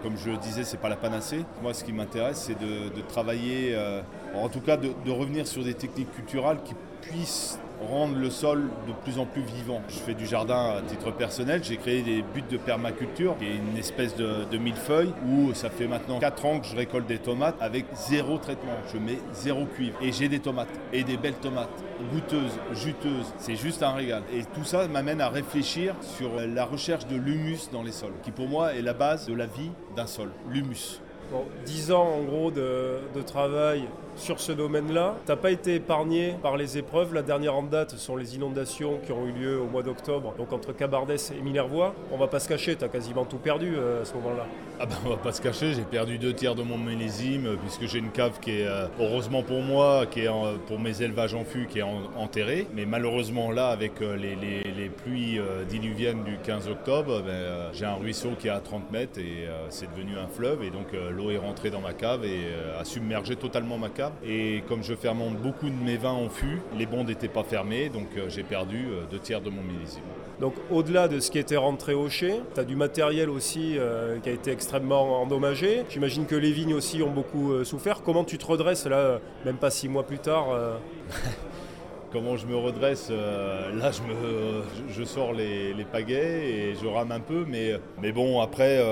comme 0.03 0.17
je 0.17 0.31
le 0.31 0.37
disais, 0.37 0.65
c'est 0.65 0.81
pas 0.81 0.89
la 0.89 0.97
panacée. 0.97 1.45
Moi, 1.63 1.75
ce 1.75 1.85
qui 1.85 1.93
m'intéresse, 1.93 2.45
c'est 2.47 2.59
de, 2.59 3.01
travailler, 3.09 3.75
euh, 3.75 4.03
en 4.35 4.49
tout 4.49 4.61
cas, 4.61 4.77
de, 4.77 4.91
de, 5.05 5.11
revenir 5.11 5.47
sur 5.47 5.65
des 5.65 5.75
techniques 5.75 6.13
culturelles 6.13 6.59
qui 6.65 6.75
puissent 7.01 7.59
rendre 7.89 8.17
le 8.19 8.31
sol 8.31 8.69
de 8.87 8.93
plus 9.05 9.19
en 9.19 9.27
plus 9.27 9.43
vivant. 9.43 9.81
Je 9.89 9.99
fais 9.99 10.15
du 10.15 10.27
jardin 10.27 10.77
à 10.77 10.83
titre 10.83 11.11
personnel, 11.11 11.63
j'ai 11.65 11.77
créé 11.77 12.03
des 12.03 12.23
buts 12.23 12.45
de 12.49 12.57
permaculture, 12.57 13.37
qui 13.39 13.47
est 13.47 13.57
une 13.57 13.77
espèce 13.79 14.15
de, 14.17 14.45
de 14.51 14.59
millefeuille 14.59 15.13
où 15.27 15.55
ça 15.55 15.71
fait 15.71 15.87
maintenant 15.87 16.19
4 16.19 16.47
ans 16.47 16.61
que 16.61 16.67
je 16.67 16.77
récolte 16.77 17.07
des 17.07 17.19
tomates 17.19 17.57
avec 17.61 17.87
zéro 17.95 18.39
traitement. 18.39 18.73
Je 18.93 18.99
mets 18.99 19.19
zéro 19.33 19.65
cuivre 19.65 19.97
et 20.03 20.13
j'ai 20.13 20.29
des 20.29 20.41
tomates 20.41 20.69
et 20.93 21.05
des 21.05 21.17
belles 21.17 21.35
tomates 21.35 21.69
goûteuses, 22.13 22.59
juteuses. 22.73 23.33
C'est 23.39 23.57
juste 23.57 23.83
un 23.83 23.93
régal. 23.93 24.23
Et 24.33 24.45
tout 24.55 24.65
ça 24.65 24.87
m'amène 24.89 25.21
à 25.21 25.29
réfléchir 25.29 25.95
sur 26.01 26.31
la 26.37 26.65
recherche 26.65 27.07
de 27.07 27.17
l'humus 27.17 27.71
dans 27.73 27.83
les 27.83 27.93
sols, 27.93 28.15
qui 28.23 28.31
pour 28.31 28.49
moi 28.49 28.75
est 28.75 28.83
la 28.83 28.95
base 28.95 29.27
de 29.27 29.35
la 29.35 29.47
vie 29.47 29.71
d'un 29.97 30.07
sol, 30.07 30.31
l'humus. 30.51 31.01
Bon, 31.31 31.45
10 31.65 31.93
ans 31.93 32.09
en 32.19 32.23
gros 32.23 32.51
de, 32.51 32.99
travail 33.25 33.85
sur 34.17 34.41
ce 34.41 34.51
domaine-là. 34.51 35.17
Tu 35.25 35.31
n'as 35.31 35.37
pas 35.37 35.51
été 35.51 35.77
épargné 35.77 36.35
par 36.43 36.57
les 36.57 36.77
épreuves. 36.77 37.15
La 37.15 37.23
dernière 37.23 37.55
en 37.55 37.63
date 37.63 37.93
sont 37.97 38.17
les 38.17 38.35
inondations 38.35 38.99
qui 39.05 39.13
ont 39.13 39.27
eu 39.27 39.33
lieu 39.33 39.61
au 39.61 39.67
mois 39.67 39.83
d'octobre, 39.83 40.35
donc 40.37 40.53
entre 40.53 40.73
Cabardès 40.73 41.31
et 41.31 41.41
Minervois. 41.41 41.95
On 42.11 42.17
va 42.17 42.27
pas 42.27 42.41
se 42.41 42.49
cacher, 42.49 42.75
tu 42.77 42.85
as 42.85 42.89
quasiment 42.89 43.25
tout 43.25 43.39
perdu 43.39 43.75
euh, 43.77 44.03
à 44.03 44.05
ce 44.05 44.15
moment-là. 44.15 44.47
Ah 44.81 44.87
ben 44.87 44.97
on 45.05 45.11
va 45.11 45.17
pas 45.17 45.33
se 45.33 45.43
cacher, 45.43 45.75
j'ai 45.75 45.83
perdu 45.83 46.19
deux 46.19 46.33
tiers 46.33 46.55
de 46.55 46.63
mon 46.63 46.79
millésime 46.79 47.47
euh, 47.47 47.57
puisque 47.57 47.87
j'ai 47.87 47.99
une 47.99 48.11
cave 48.11 48.41
qui 48.41 48.61
est, 48.63 48.67
euh, 48.67 48.87
heureusement 48.99 49.43
pour 49.43 49.61
moi, 49.61 50.07
qui 50.11 50.21
est 50.21 50.29
pour 50.67 50.79
mes 50.79 51.03
élevages 51.03 51.35
en 51.35 51.45
fût, 51.45 51.67
qui 51.67 51.79
est 51.79 51.85
enterrée. 52.17 52.67
Mais 52.75 52.87
malheureusement 52.87 53.51
là, 53.51 53.69
avec 53.69 54.01
les, 54.01 54.35
les, 54.35 54.89
pluies 54.89 55.39
diluviennes 55.69 56.25
du 56.25 56.39
15 56.43 56.69
octobre, 56.69 57.23
ben, 57.23 57.71
j'ai 57.73 57.85
un 57.85 57.95
ruisseau 57.95 58.31
qui 58.39 58.49
est 58.49 58.51
à 58.51 58.61
30 58.61 58.91
mètres 58.91 59.19
et 59.19 59.47
c'est 59.69 59.91
devenu 59.91 60.19
un 60.19 60.27
fleuve. 60.27 60.63
Et 60.63 60.71
donc 60.71 60.89
l'eau 61.21 61.31
est 61.31 61.39
rentrée 61.39 61.71
dans 61.71 61.81
ma 61.81 61.93
cave 61.93 62.25
et 62.25 62.49
a 62.79 62.85
submergé 62.85 63.37
totalement 63.37 63.79
ma 63.79 63.89
cave. 63.89 64.13
Et 64.25 64.63
comme 64.69 64.83
je 64.83 64.95
fermente 64.95 65.37
beaucoup 65.37 65.69
de 65.69 65.85
mes 65.85 65.97
vins 65.97 66.13
en 66.13 66.29
fût, 66.29 66.61
les 66.77 66.87
bons 66.87 67.05
n'étaient 67.05 67.29
pas 67.29 67.43
fermés, 67.43 67.89
donc 67.89 68.09
euh, 68.17 68.29
j'ai 68.29 68.43
perdu 68.43 68.87
euh, 68.89 69.03
deux 69.11 69.19
tiers 69.19 69.41
de 69.41 69.51
mon 69.51 69.63
millésime. 69.63 70.03
Donc 70.41 70.55
au-delà 70.71 71.09
de 71.09 71.21
ce 71.21 71.31
qui 71.31 71.39
était 71.39 71.57
rentré 71.57 71.93
au 71.93 72.09
chai, 72.09 72.41
tu 72.55 72.61
as 72.61 72.65
du 72.65 72.77
matériel 72.77 73.29
aussi 73.29 73.77
euh, 73.77 74.19
qui 74.21 74.29
a 74.29 74.33
été 74.33 74.51
extrêmement 74.51 75.21
endommagé. 75.23 75.85
J'imagine 75.91 76.27
que 76.27 76.35
les 76.35 76.53
vignes 76.53 76.75
aussi 76.75 77.03
ont 77.03 77.11
beaucoup 77.11 77.65
souffert. 77.65 78.03
Comment 78.03 78.25
tu 78.25 78.39
te 78.39 78.47
redresses 78.47 78.87
là, 78.87 79.21
même 79.45 79.57
pas 79.57 79.71
six 79.71 79.89
mois 79.89 80.05
plus 80.05 80.19
tard 80.19 80.47
Comment 82.13 82.37
je 82.37 82.47
me 82.47 82.57
redresse 82.57 83.11
Là, 83.11 83.91
je, 83.93 84.03
me, 84.03 84.63
je 84.89 85.05
sors 85.05 85.33
les, 85.33 85.75
les, 85.75 85.85
pagaies 85.85 86.49
et 86.49 86.75
je 86.75 86.87
rame 86.87 87.13
un 87.13 87.21
peu, 87.21 87.45
mais, 87.47 87.75
mais 88.03 88.11
bon, 88.11 88.41
après 88.41 88.83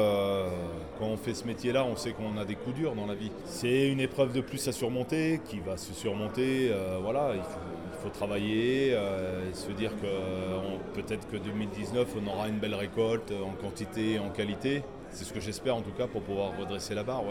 quand 0.98 1.06
on 1.06 1.16
fait 1.16 1.34
ce 1.34 1.46
métier-là, 1.46 1.84
on 1.84 1.96
sait 1.96 2.12
qu'on 2.12 2.37
a 2.38 2.44
des 2.44 2.54
coups 2.54 2.76
durs 2.76 2.94
dans 2.94 3.06
la 3.06 3.14
vie. 3.14 3.30
C'est 3.44 3.88
une 3.88 4.00
épreuve 4.00 4.32
de 4.32 4.40
plus 4.40 4.66
à 4.68 4.72
surmonter, 4.72 5.40
qui 5.48 5.61
va 5.61 5.76
se 5.76 5.92
surmonter. 5.92 6.70
Euh, 6.72 6.98
voilà, 7.00 7.32
il 7.34 7.42
faut, 8.02 8.08
travailler, 8.11 8.94
euh, 8.94 9.52
se 9.52 9.70
dire 9.72 9.92
que 10.00 11.00
peut-être 11.00 11.28
que 11.28 11.37
2019, 11.37 12.08
on 12.22 12.26
aura 12.26 12.48
une 12.48 12.58
belle 12.58 12.74
récolte 12.74 13.32
en 13.32 13.52
quantité 13.52 14.14
et 14.14 14.18
en 14.18 14.30
qualité. 14.30 14.82
C'est 15.11 15.24
ce 15.24 15.32
que 15.32 15.40
j'espère 15.40 15.76
en 15.76 15.82
tout 15.82 15.92
cas 15.92 16.06
pour 16.06 16.22
pouvoir 16.22 16.56
redresser 16.58 16.94
la 16.94 17.02
barre. 17.02 17.24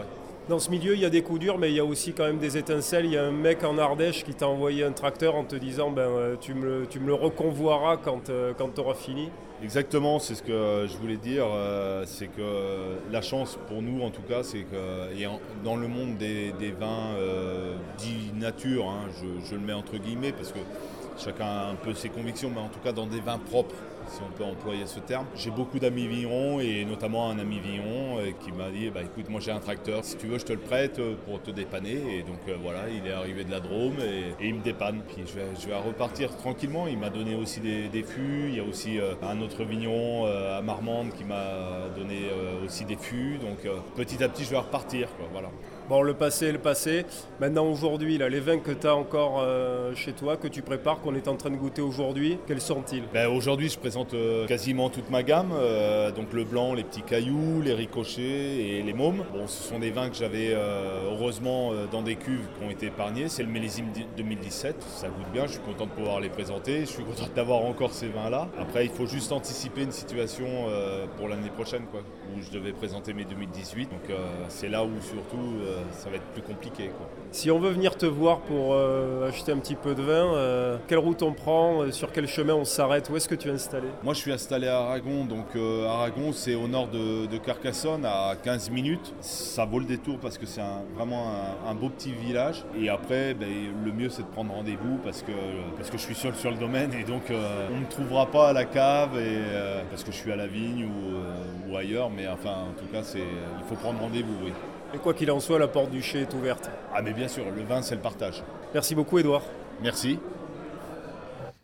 Dans 0.48 0.58
ce 0.58 0.70
milieu, 0.70 0.94
il 0.94 1.00
y 1.00 1.04
a 1.04 1.10
des 1.10 1.20
coups 1.20 1.40
durs, 1.40 1.58
mais 1.58 1.70
il 1.70 1.76
y 1.76 1.80
a 1.80 1.84
aussi 1.84 2.14
quand 2.14 2.24
même 2.24 2.38
des 2.38 2.56
étincelles. 2.56 3.04
Il 3.04 3.12
y 3.12 3.18
a 3.18 3.24
un 3.24 3.32
mec 3.32 3.64
en 3.64 3.76
Ardèche 3.76 4.24
qui 4.24 4.32
t'a 4.32 4.48
envoyé 4.48 4.82
un 4.82 4.92
tracteur 4.92 5.34
en 5.34 5.44
te 5.44 5.56
disant 5.56 5.90
ben, 5.90 6.02
euh, 6.02 6.36
tu, 6.40 6.54
me, 6.54 6.86
tu 6.86 7.00
me 7.00 7.08
le 7.08 7.14
reconvoiras 7.14 7.98
quand, 7.98 8.30
quand 8.56 8.74
tu 8.74 8.80
auras 8.80 8.94
fini. 8.94 9.28
Exactement, 9.62 10.20
c'est 10.20 10.36
ce 10.36 10.42
que 10.42 10.86
je 10.88 10.96
voulais 10.98 11.16
dire. 11.16 11.44
Euh, 11.46 12.04
c'est 12.06 12.28
que 12.28 13.10
la 13.10 13.20
chance 13.20 13.58
pour 13.68 13.82
nous, 13.82 14.02
en 14.02 14.10
tout 14.10 14.22
cas, 14.22 14.42
c'est 14.42 14.62
que 14.62 15.64
dans 15.64 15.76
le 15.76 15.88
monde 15.88 16.16
des, 16.16 16.52
vins 16.78 17.14
euh, 17.18 17.74
dits 17.98 18.32
nature, 18.34 18.86
hein, 18.86 19.08
je, 19.44 19.54
le 19.54 19.60
mets 19.60 19.72
entre 19.72 19.96
guillemets 19.96 20.32
parce 20.32 20.52
que 20.52 20.60
chacun 21.18 21.44
a 21.44 21.66
un 21.72 21.74
peu 21.74 21.92
ses 21.92 22.08
convictions, 22.08 22.50
mais 22.54 22.60
en 22.60 22.68
tout 22.68 22.78
cas 22.78 22.92
dans 22.92 23.06
des 23.06 23.20
vins 23.20 23.38
propres, 23.38 23.74
si 24.08 24.20
on 24.22 24.30
peut 24.30 24.44
employer 24.44 24.86
ce 24.86 25.00
terme. 25.00 25.26
J'ai 25.34 25.50
beaucoup 25.50 25.78
d'amis 25.78 26.06
vignerons 26.06 26.60
et 26.60 26.84
notamment 26.84 27.30
un 27.30 27.38
ami 27.38 27.60
vigneron 27.60 28.18
euh, 28.18 28.30
qui 28.40 28.52
m'a 28.52 28.70
dit 28.70 28.90
bah, 28.90 29.00
écoute, 29.02 29.28
moi 29.28 29.40
j'ai 29.40 29.50
un 29.50 29.60
tracteur, 29.60 30.04
si 30.04 30.16
tu 30.16 30.26
veux, 30.26 30.38
je 30.38 30.44
te 30.44 30.52
le 30.52 30.58
prête 30.58 30.98
euh, 30.98 31.14
pour 31.24 31.42
te 31.42 31.50
dépanner. 31.50 32.18
Et 32.18 32.22
donc 32.22 32.38
euh, 32.48 32.56
voilà, 32.60 32.88
il 32.88 33.06
est 33.06 33.12
arrivé 33.12 33.44
de 33.44 33.50
la 33.50 33.60
Drôme 33.60 33.96
et, 34.00 34.46
il 34.46 34.54
me 34.54 34.62
dépanne. 34.62 35.02
Puis 35.08 35.24
je 35.26 35.34
vais, 35.34 35.46
je 35.60 35.66
vais 35.68 35.76
repartir 35.76 36.36
tranquillement. 36.36 36.86
Il 36.86 36.98
m'a 36.98 37.10
donné 37.10 37.34
aussi 37.34 37.60
des, 37.60 38.02
fûts. 38.02 38.48
Il 38.48 38.56
y 38.56 38.60
a 38.60 38.64
aussi 38.64 38.98
un 39.22 39.40
autre 39.40 39.64
vigneron 39.64 40.26
à 40.26 40.62
Marmande 40.62 41.12
qui 41.12 41.24
m'a 41.24 41.88
donné 41.96 42.30
aussi 42.64 42.84
des 42.84 42.96
fûts. 42.96 43.38
Donc 43.38 43.58
petit 43.96 44.22
à 44.22 44.28
petit, 44.28 44.44
je 44.44 44.50
vais 44.50 44.58
repartir. 44.58 45.08
voilà. 45.32 45.50
Bon, 45.88 46.02
le 46.02 46.12
passé 46.12 46.48
est 46.48 46.52
le 46.52 46.58
passé. 46.58 47.06
Maintenant, 47.40 47.64
aujourd'hui, 47.64 48.18
les 48.18 48.40
vins 48.40 48.58
que 48.58 48.72
tu 48.72 48.86
as 48.86 48.94
encore 48.94 49.40
euh, 49.40 49.94
chez 49.94 50.12
toi, 50.12 50.36
que 50.36 50.46
tu 50.46 50.60
prépares, 50.60 51.00
qu'on 51.00 51.14
est 51.14 51.28
en 51.28 51.36
train 51.36 51.48
de 51.48 51.56
goûter 51.56 51.80
aujourd'hui, 51.80 52.38
quels 52.46 52.60
sont-ils? 52.60 53.04
Ben, 53.14 53.26
Aujourd'hui, 53.28 53.70
je 53.70 53.78
présente 53.78 54.12
euh, 54.12 54.46
quasiment 54.46 54.90
toute 54.90 55.08
ma 55.08 55.22
gamme. 55.22 55.50
Euh, 55.54 56.10
donc 56.10 56.34
le 56.34 56.44
blanc, 56.44 56.74
les 56.74 56.84
petits 56.84 57.00
cailloux, 57.00 57.62
les 57.64 57.72
ricochets 57.72 58.22
et 58.22 58.82
les 58.82 58.92
mômes. 58.92 59.24
Bon, 59.32 59.46
ce 59.46 59.62
sont 59.62 59.78
des 59.78 59.90
vins 59.90 60.10
que 60.10 60.16
j'avais 60.16 60.54
heureusement 61.06 61.72
dans 61.90 62.02
des 62.02 62.16
cuves 62.16 62.46
qui 62.58 62.66
ont 62.66 62.70
été 62.70 62.86
épargnés. 62.88 63.28
C'est 63.28 63.42
le 63.42 63.48
millésime 63.48 63.86
2017. 64.18 64.82
Ça 64.82 65.08
goûte 65.08 65.32
bien. 65.32 65.46
Je 65.46 65.52
suis 65.52 65.62
content 65.62 65.86
de 65.86 65.90
pouvoir 65.92 66.20
les 66.20 66.28
présenter. 66.28 66.80
Je 66.80 66.90
suis 66.90 67.04
content 67.04 67.28
d'avoir 67.34 67.64
encore 67.64 67.94
ces 67.94 68.08
vins-là. 68.08 68.48
Après, 68.60 68.84
il 68.84 68.90
faut 68.90 69.06
juste 69.06 69.32
anticiper 69.32 69.84
une 69.84 69.92
situation 69.92 70.46
pour 71.16 71.28
l'année 71.28 71.50
prochaine, 71.50 71.84
quoi, 71.90 72.02
où 72.36 72.42
je 72.42 72.50
devais 72.50 72.72
présenter 72.72 73.12
mes 73.14 73.24
2018. 73.24 73.90
Donc 73.90 74.16
c'est 74.48 74.68
là 74.68 74.84
où 74.84 74.90
surtout 75.00 75.58
ça 75.92 76.10
va 76.10 76.16
être 76.16 76.26
plus 76.32 76.42
compliqué. 76.42 76.90
Si 77.30 77.50
on 77.50 77.58
veut 77.58 77.70
venir 77.70 77.96
te 77.96 78.06
voir 78.06 78.40
pour 78.40 78.72
euh, 78.72 79.28
acheter 79.28 79.52
un 79.52 79.58
petit 79.58 79.74
peu 79.74 79.94
de 79.94 80.00
vin, 80.00 80.34
euh, 80.34 80.78
quelle 80.86 80.98
route 80.98 81.22
on 81.22 81.32
prend, 81.32 81.82
euh, 81.82 81.90
sur 81.90 82.10
quel 82.10 82.26
chemin 82.26 82.54
on 82.54 82.64
s'arrête, 82.64 83.10
où 83.10 83.16
est-ce 83.16 83.28
que 83.28 83.34
tu 83.34 83.48
es 83.48 83.52
installé? 83.52 83.88
Moi 84.02 84.14
je 84.14 84.20
suis 84.20 84.32
installé 84.32 84.66
à 84.66 84.78
Aragon, 84.78 85.26
donc 85.26 85.46
Aragon 85.54 86.32
c'est 86.32 86.54
au 86.54 86.68
nord 86.68 86.88
de, 86.88 87.36
Carcassonne, 87.38 88.04
à 88.04 88.34
15 88.42 88.70
minutes. 88.70 89.14
Ça 89.20 89.66
vaut 89.66 89.78
le 89.78 89.84
détour 89.84 90.18
parce 90.18 90.38
que 90.38 90.46
c'est 90.46 90.62
vraiment 90.96 91.30
un, 91.68 91.74
beau 91.74 91.90
petit 91.90 92.12
village. 92.12 92.64
Et 92.80 92.88
après, 92.88 93.34
ben, 93.34 93.48
le 93.84 93.92
mieux 93.92 94.08
c'est 94.08 94.22
de 94.22 94.28
prendre 94.28 94.52
rendez-vous 94.52 94.98
parce 95.04 95.22
que, 95.22 95.32
parce 95.76 95.90
que 95.90 95.98
je 95.98 96.02
suis 96.02 96.14
seul 96.14 96.34
sur 96.34 96.50
le 96.50 96.56
domaine 96.56 96.92
et 96.94 97.04
donc 97.04 97.24
on 97.30 97.74
ne 97.74 97.80
me 97.80 97.90
trouvera 97.90 98.26
pas 98.26 98.48
à 98.48 98.52
la 98.52 98.64
cave 98.64 99.18
et, 99.18 99.38
parce 99.90 100.02
que 100.02 100.12
je 100.12 100.16
suis 100.16 100.32
à 100.32 100.36
la 100.36 100.46
vigne 100.46 100.86
ou, 100.86 101.70
ou 101.70 101.76
ailleurs. 101.76 102.10
Mais 102.10 102.17
enfin, 102.26 102.68
en 102.70 102.72
tout 102.72 102.86
cas, 102.90 103.02
il 103.14 103.64
faut 103.68 103.76
prendre 103.76 104.00
rendez-vous, 104.00 104.34
oui. 104.44 104.52
Et 104.94 104.98
quoi 104.98 105.12
qu'il 105.12 105.30
en 105.30 105.38
soit, 105.38 105.58
la 105.58 105.68
porte 105.68 105.90
du 105.90 106.00
chai 106.00 106.22
est 106.22 106.32
ouverte. 106.32 106.70
Ah 106.94 107.02
mais 107.02 107.12
bien 107.12 107.28
sûr, 107.28 107.44
le 107.54 107.62
vin 107.62 107.82
c'est 107.82 107.94
le 107.94 108.00
partage. 108.00 108.42
Merci 108.72 108.94
beaucoup 108.94 109.18
Edouard. 109.18 109.42
Merci. 109.82 110.18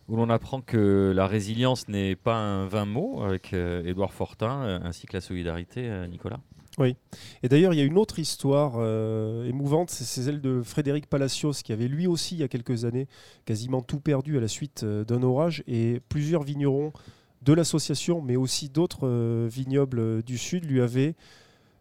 Où 0.08 0.16
l'on 0.16 0.28
apprend 0.28 0.60
que 0.60 1.12
la 1.16 1.26
résilience 1.26 1.88
n'est 1.88 2.16
pas 2.16 2.36
un 2.36 2.66
vain 2.66 2.84
mot 2.84 3.22
avec 3.22 3.54
euh, 3.54 3.82
Édouard 3.86 4.12
Fortin, 4.12 4.62
euh, 4.64 4.78
ainsi 4.84 5.06
que 5.06 5.14
la 5.14 5.22
solidarité, 5.22 5.88
euh, 5.88 6.06
Nicolas. 6.06 6.40
Oui. 6.76 6.96
Et 7.42 7.48
d'ailleurs, 7.48 7.72
il 7.72 7.78
y 7.78 7.80
a 7.80 7.84
une 7.84 7.96
autre 7.96 8.18
histoire 8.18 8.84
émouvante, 9.46 9.90
c'est 9.90 10.04
celle 10.04 10.40
de 10.40 10.60
Frédéric 10.60 11.06
Palacios, 11.06 11.52
qui 11.52 11.72
avait 11.72 11.86
lui 11.86 12.08
aussi, 12.08 12.34
il 12.34 12.40
y 12.40 12.42
a 12.42 12.48
quelques 12.48 12.84
années, 12.84 13.06
quasiment 13.44 13.80
tout 13.80 14.00
perdu 14.00 14.36
à 14.36 14.40
la 14.40 14.48
suite 14.48 14.84
d'un 14.84 15.22
orage. 15.22 15.62
Et 15.68 16.00
plusieurs 16.08 16.42
vignerons 16.42 16.92
de 17.44 17.52
l'association, 17.52 18.22
mais 18.22 18.36
aussi 18.36 18.68
d'autres 18.68 19.46
vignobles 19.48 20.22
du 20.22 20.38
Sud, 20.38 20.64
lui 20.64 20.80
avaient 20.80 21.14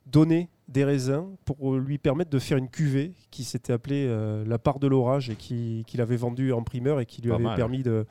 donné 0.05 0.49
des 0.68 0.84
raisins 0.84 1.36
pour 1.45 1.76
lui 1.76 1.97
permettre 1.97 2.30
de 2.30 2.39
faire 2.39 2.57
une 2.57 2.70
cuvée 2.70 3.14
qui 3.32 3.43
s'était 3.43 3.74
appelée 3.74 4.05
euh, 4.07 4.43
La 4.45 4.57
part 4.57 4.80
de 4.80 4.88
l'orage 4.88 5.30
et 5.30 5.36
qu'il 5.36 6.01
avait 6.01 6.16
vendue 6.16 6.51
en 6.51 6.64
primeur 6.64 6.99
et 6.99 7.05
qui 7.05 7.22
lui 7.22 7.32
avait 7.32 7.55
permis 7.55 7.84
de, 7.84 8.05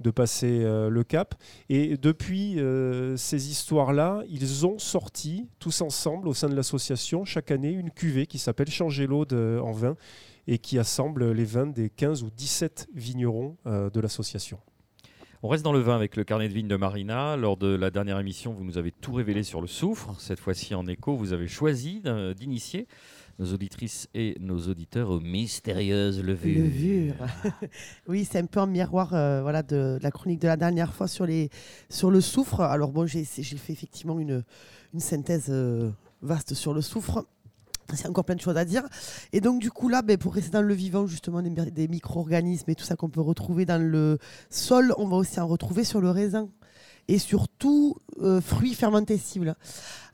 de 0.00 0.10
passer 0.10 0.62
euh, 0.62 0.88
le 0.88 1.04
cap. 1.04 1.34
Et 1.68 1.96
depuis 1.96 2.60
euh, 2.60 3.16
ces 3.16 3.50
histoires-là, 3.50 4.22
ils 4.28 4.66
ont 4.66 4.78
sorti 4.78 5.48
tous 5.58 5.80
ensemble 5.80 6.28
au 6.28 6.34
sein 6.34 6.48
de 6.48 6.54
l'association 6.54 7.24
chaque 7.24 7.50
année 7.50 7.70
une 7.70 7.90
cuvée 7.90 8.26
qui 8.26 8.38
s'appelle 8.38 8.70
Changer 8.70 9.06
l'eau 9.06 9.24
en 9.32 9.72
vin 9.72 9.96
et 10.46 10.58
qui 10.58 10.78
assemble 10.78 11.32
les 11.32 11.44
vins 11.44 11.66
des 11.66 11.88
15 11.88 12.22
ou 12.22 12.30
17 12.30 12.88
vignerons 12.94 13.56
de 13.64 14.00
l'association. 14.00 14.58
On 15.44 15.48
reste 15.48 15.62
dans 15.62 15.74
le 15.74 15.80
vin 15.80 15.94
avec 15.94 16.16
le 16.16 16.24
carnet 16.24 16.48
de 16.48 16.54
vigne 16.54 16.68
de 16.68 16.76
Marina. 16.76 17.36
Lors 17.36 17.58
de 17.58 17.66
la 17.66 17.90
dernière 17.90 18.18
émission, 18.18 18.54
vous 18.54 18.64
nous 18.64 18.78
avez 18.78 18.90
tout 18.92 19.12
révélé 19.12 19.42
sur 19.42 19.60
le 19.60 19.66
soufre. 19.66 20.18
Cette 20.18 20.40
fois-ci, 20.40 20.74
en 20.74 20.86
écho, 20.86 21.14
vous 21.18 21.34
avez 21.34 21.48
choisi 21.48 22.00
d'initier 22.34 22.86
nos 23.38 23.52
auditrices 23.52 24.08
et 24.14 24.38
nos 24.40 24.58
auditeurs 24.68 25.10
aux 25.10 25.20
mystérieuses 25.20 26.22
levures. 26.24 27.16
Oui, 28.08 28.24
c'est 28.24 28.38
un 28.38 28.46
peu 28.46 28.58
un 28.58 28.66
miroir 28.66 29.12
euh, 29.12 29.42
voilà, 29.42 29.62
de, 29.62 29.98
la 30.00 30.10
chronique 30.10 30.40
de 30.40 30.48
la 30.48 30.56
dernière 30.56 30.94
fois 30.94 31.08
sur, 31.08 31.26
le 31.26 32.20
soufre. 32.22 32.62
Alors 32.62 32.90
bon, 32.90 33.04
j'ai 33.04 33.24
fait 33.24 33.72
effectivement 33.74 34.18
une, 34.18 34.44
une 34.94 35.00
synthèse 35.00 35.48
euh, 35.50 35.90
vaste 36.22 36.54
sur 36.54 36.72
le 36.72 36.80
soufre. 36.80 37.26
C'est 37.92 38.08
encore 38.08 38.24
plein 38.24 38.34
de 38.34 38.40
choses 38.40 38.56
à 38.56 38.64
dire. 38.64 38.82
Et 39.32 39.40
donc, 39.40 39.60
du 39.60 39.70
coup, 39.70 39.88
là, 39.88 40.02
ben, 40.02 40.16
pour 40.16 40.34
rester 40.34 40.50
dans 40.50 40.62
le 40.62 40.74
vivant, 40.74 41.06
justement, 41.06 41.42
des, 41.42 41.88
micro-organismes 41.88 42.70
et 42.70 42.74
tout 42.74 42.84
ça 42.84 42.96
qu'on 42.96 43.10
peut 43.10 43.20
retrouver 43.20 43.66
dans 43.66 43.80
le 43.80 44.18
sol, 44.50 44.94
on 44.96 45.06
va 45.06 45.16
aussi 45.16 45.38
en 45.40 45.46
retrouver 45.46 45.84
sur 45.84 46.00
le 46.00 46.10
raisin. 46.10 46.48
Et 47.06 47.18
surtout, 47.18 47.96
euh, 48.22 48.40
fruits 48.40 48.72
fermentescibles. 48.72 49.56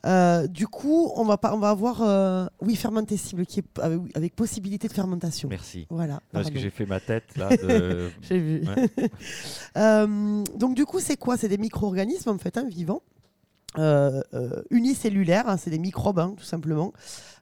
Euh, 0.05 0.47
du 0.47 0.67
coup, 0.67 1.13
on 1.15 1.23
va, 1.23 1.37
pas, 1.37 1.55
on 1.55 1.59
va 1.59 1.69
avoir, 1.69 2.01
euh, 2.01 2.47
oui, 2.59 2.75
fermentescible, 2.75 3.45
qui 3.45 3.61
est 3.61 3.79
avec, 4.13 4.35
possibilité 4.35 4.89
de 4.89 4.93
fermentation. 4.93 5.47
Merci. 5.47 5.87
Voilà. 5.89 6.21
Parce 6.33 6.49
que 6.49 6.59
j'ai 6.59 6.69
fait 6.69 6.85
ma 6.85 6.99
tête, 6.99 7.37
là. 7.37 7.49
j'ai 8.21 8.39
vu. 8.39 8.63
donc, 10.57 10.75
du 10.75 10.85
coup, 10.85 10.99
c'est 10.99 11.15
quoi? 11.15 11.37
C'est 11.37 11.47
des 11.47 11.57
micro-organismes, 11.57 12.31
en 12.31 12.37
fait, 12.37 12.57
hein, 12.57 12.65
vivants. 12.67 13.03
Unicellulaires, 14.69 15.47
hein, 15.47 15.57
c'est 15.57 15.69
des 15.69 15.79
microbes, 15.79 16.19
hein, 16.19 16.33
tout 16.37 16.43
simplement. 16.43 16.93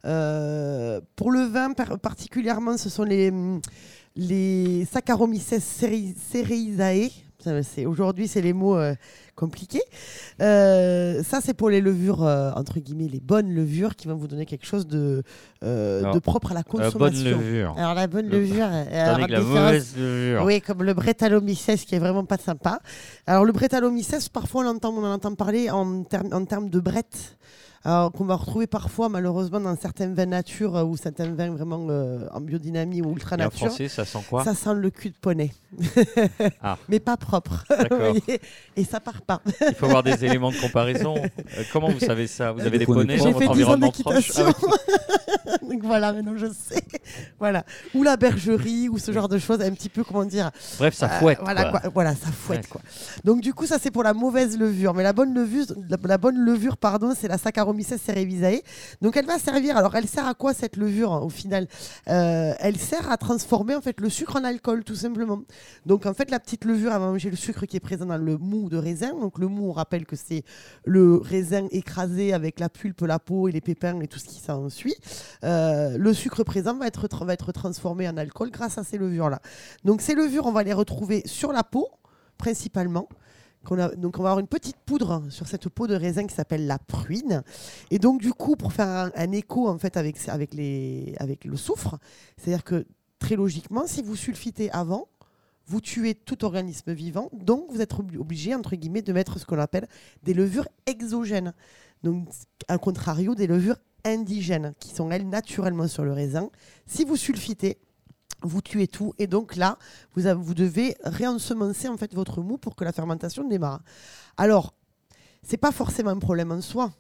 Euh, 0.06 1.02
pour 1.16 1.32
le 1.32 1.42
vin 1.42 1.74
particulièrement, 1.74 2.78
ce 2.78 2.90
sont 2.90 3.04
les, 3.04 3.34
les 4.16 4.86
Saccharomyces 4.86 5.60
cerevisiae. 5.60 7.10
Aujourd'hui, 7.86 8.28
c'est 8.28 8.42
les 8.42 8.54
mots 8.54 8.78
euh, 8.78 8.94
compliqués. 9.36 9.82
Euh, 10.42 11.24
ça, 11.24 11.40
c'est 11.42 11.54
pour 11.54 11.70
les 11.70 11.82
levures, 11.82 12.22
entre 12.22 12.80
guillemets, 12.80 13.08
les 13.08 13.20
bonnes 13.20 13.54
levures 13.54 13.96
qui 13.96 14.08
vont 14.08 14.16
vous 14.16 14.28
donner 14.28 14.46
quelque 14.46 14.66
chose 14.66 14.88
de, 14.88 15.24
de 15.62 16.20
propre 16.20 16.52
à 16.52 16.56
la 16.56 16.64
consommation. 16.64 17.30
La 17.30 17.36
bonne 17.36 17.42
levure. 17.42 17.74
Alors, 17.78 17.94
la 17.94 18.08
bonne 18.08 18.30
levure. 18.30 18.68
la 18.68 19.40
mauvaise 19.42 19.96
levure. 19.98 20.44
Oui, 20.44 20.62
comme 20.62 20.84
le 20.84 20.94
Brettanomyces 20.94 21.86
qui 21.86 21.96
est 21.96 22.00
vraiment 22.00 22.26
pas 22.26 22.38
sympa. 22.38 22.80
Alors, 23.26 23.46
le 23.46 23.52
Brettanomyces, 23.52 24.30
parfois, 24.30 24.64
on, 24.66 24.68
entend, 24.68 24.94
on 24.94 25.04
en 25.04 25.14
entend 25.14 25.36
parler 25.36 25.70
en, 25.70 26.04
en 26.32 26.46
termes 26.46 26.70
de 26.70 26.80
brette 26.80 27.38
qu'on 27.84 28.26
va 28.26 28.36
retrouver 28.36 28.68
parfois 28.68 29.10
malheureusement 29.10 29.60
dans 29.60 29.76
certains 29.76 30.14
vins 30.14 30.26
nature 30.26 30.76
euh, 30.76 30.84
ou 30.84 30.98
certains 30.98 31.32
vins 31.34 31.50
vraiment 31.50 31.88
euh, 31.90 32.28
en 32.34 32.42
biodynamie 32.42 33.02
ou 33.02 33.12
ultra 33.12 33.38
nature. 33.38 33.64
en 33.64 33.68
français, 33.68 33.88
ça 33.88 34.06
sent 34.06 34.20
quoi 34.30 34.44
Ça 34.44 34.54
sent 34.54 34.74
le 34.76 34.90
cul 34.90 35.10
de 35.10 35.16
poney. 35.16 35.54
ah. 36.62 36.78
Mais 36.90 37.00
pas 37.00 37.16
propre. 37.16 37.66
et 38.76 38.84
ça 38.84 39.00
part 39.00 39.22
pas. 39.22 39.42
Il 39.68 39.76
faut 39.76 39.86
avoir 39.86 40.04
des 40.04 40.26
éléments 40.26 40.52
de 40.52 40.58
comparaison. 40.58 41.16
Euh, 41.18 41.64
comment 41.72 41.90
vous 41.90 42.00
savez 42.00 42.28
ça? 42.28 42.52
Vous 42.52 42.62
avez 42.62 42.80
des 42.80 42.86
poneys 42.86 43.18
dans 43.18 43.32
votre 43.32 43.50
environnement 43.50 43.92
proche 43.92 44.32
ah 44.38 45.58
Donc 45.62 45.84
voilà, 45.84 46.12
maintenant 46.12 46.36
je 46.36 46.48
sais. 46.48 46.84
voilà. 47.40 47.64
Ou 47.96 48.04
la 48.04 48.18
bergerie 48.18 48.90
ou 48.90 48.98
ce 48.98 49.12
genre 49.12 49.30
de 49.30 49.38
choses, 49.38 49.62
un 49.62 49.72
petit 49.72 49.90
peu 49.90 50.04
comment 50.04 50.26
dire. 50.26 50.52
Bref, 50.78 50.96
ça 50.96 51.08
fouette. 51.08 51.40
voilà, 51.42 51.72
quoi. 51.72 51.82
voilà, 51.94 52.14
ça 52.14 52.28
fouette 52.28 52.68
quoi. 52.68 52.82
Donc 53.24 53.42
du 53.42 53.54
coup, 53.54 53.66
ça 53.66 53.78
c'est 53.80 53.92
pour 53.92 54.04
la 54.04 54.14
mauvaise 54.14 54.58
levure, 54.58 54.94
mais 54.94 55.04
la 55.04 55.14
bonne 55.14 55.34
levure, 55.34 55.66
la, 56.04 56.18
bonne 56.18 56.38
levure, 56.38 56.76
pardon, 56.76 57.14
c'est 57.18 57.28
la 57.28 57.38
saccharomyces 57.38 57.69
Saccharomyces 57.70 57.98
cerevisiae. 57.98 58.62
Donc 59.02 59.18
elle 59.18 59.26
va 59.26 59.40
servir. 59.40 59.78
Alors 59.78 59.96
elle 59.96 60.08
sert 60.08 60.28
à 60.28 60.34
quoi 60.34 60.54
cette 60.54 60.78
levure 60.78 61.12
au 61.12 61.30
final? 61.30 61.68
Euh, 62.08 62.54
Elle 62.60 62.78
sert 62.78 63.12
à 63.12 63.18
transformer 63.18 63.76
en 63.76 63.82
fait 63.82 64.00
le 64.00 64.10
sucre 64.10 64.36
en 64.36 64.44
alcool 64.44 64.84
tout 64.84 64.96
simplement. 64.96 65.42
Donc 65.86 66.06
en 66.06 66.14
fait 66.14 66.32
la 66.32 66.40
petite 66.40 66.66
levure 66.66 66.92
elle 66.92 67.00
va 67.00 67.12
manger 67.12 67.30
le 67.30 67.36
sucre 67.36 67.66
qui 67.66 67.78
est 67.78 67.80
présent 67.80 68.06
dans 68.06 68.18
le 68.18 68.38
mou 68.38 68.70
de 68.70 68.78
raisin. 68.78 69.14
Donc 69.20 69.40
le 69.40 69.48
mou 69.48 69.70
on 69.70 69.74
rappelle 69.74 70.06
que 70.06 70.16
c'est 70.16 70.44
le 70.86 71.18
raisin 71.18 71.68
écrasé 71.72 72.34
avec 72.34 72.60
la 72.60 72.70
pulpe, 72.70 73.02
la 73.02 73.20
peau 73.20 73.48
et 73.48 73.52
les 73.52 73.62
pépins 73.62 74.00
et 74.02 74.08
tout 74.08 74.20
ce 74.20 74.26
qui 74.26 74.40
s'ensuit. 74.40 74.96
Euh, 75.44 75.98
le 75.98 76.14
sucre 76.14 76.44
présent 76.44 76.78
va 76.78 76.88
être, 76.88 77.08
va 77.26 77.34
être 77.34 77.52
transformé 77.52 78.08
en 78.08 78.18
alcool 78.18 78.50
grâce 78.52 78.78
à 78.78 78.84
ces 78.84 78.98
levures 78.98 79.30
là. 79.30 79.40
Donc 79.84 80.02
ces 80.02 80.16
levures 80.16 80.46
on 80.46 80.52
va 80.52 80.64
les 80.64 80.74
retrouver 80.74 81.24
sur 81.26 81.52
la 81.52 81.64
peau 81.64 81.90
principalement 82.38 83.10
donc 83.98 84.18
on 84.20 84.24
va 84.24 84.30
avoir 84.30 84.40
une 84.40 84.48
petite 84.48 84.78
poudre 84.78 85.24
sur 85.30 85.48
cette 85.48 85.70
peau 85.70 85.88
de 85.88 85.96
raisin 85.96 86.26
qui 86.26 86.34
s'appelle 86.34 86.66
la 86.66 86.80
pruine. 86.80 87.44
Et 87.92 88.00
donc 88.00 88.22
du 88.22 88.34
coup, 88.34 88.56
pour 88.56 88.74
faire 88.74 89.12
un, 89.16 89.32
écho 89.32 89.68
en 89.68 89.78
fait 89.78 89.98
avec, 89.98 90.18
avec, 90.28 90.52
avec 91.20 91.46
le 91.46 91.58
soufre, 91.58 91.98
c'est-à-dire 92.38 92.64
que 92.64 92.86
très 93.20 93.36
logiquement, 93.36 93.86
si 93.86 94.02
vous 94.02 94.16
sulfitez 94.16 94.72
avant, 94.72 95.08
vous 95.68 95.82
tuez 95.82 96.16
tout 96.16 96.46
organisme 96.46 96.92
vivant, 96.94 97.30
donc 97.34 97.66
vous 97.70 97.82
êtes 97.82 97.94
obligé, 97.94 98.56
entre 98.56 98.76
guillemets, 98.76 99.04
de 99.04 99.14
mettre 99.14 99.38
ce 99.38 99.46
qu'on 99.46 99.60
appelle 99.60 99.88
des 100.24 100.34
levures 100.34 100.68
exogènes. 100.88 101.54
Donc, 102.02 102.28
à 102.68 102.78
contrario 102.80 103.36
des 103.36 103.46
levures 103.46 103.78
indigènes, 104.04 104.74
qui 104.80 104.90
sont, 104.90 105.12
elles, 105.12 105.30
naturellement 105.30 105.88
sur 105.88 106.04
le 106.04 106.14
raisin. 106.14 106.50
Si 106.88 107.04
vous 107.04 107.18
sulfitez, 107.18 107.78
vous 108.42 108.62
tuez 108.62 108.88
tout 108.88 109.14
et 109.18 109.28
donc 109.28 109.56
là 109.56 109.78
vous, 110.16 110.24
vous 110.42 110.54
devez 110.54 110.96
réensemencer 111.04 111.88
en 111.88 111.98
fait 111.98 112.14
votre 112.14 112.42
mou 112.42 112.58
pour 112.58 112.76
que 112.76 112.84
la 112.84 112.92
fermentation 112.92 113.48
démarre. 113.48 113.82
Alors 114.38 114.74
c'est 115.44 115.58
pas 115.58 115.72
forcément 115.72 116.12
un 116.12 116.20
problème 116.20 116.52
en 116.52 116.62
soi. 116.62 116.92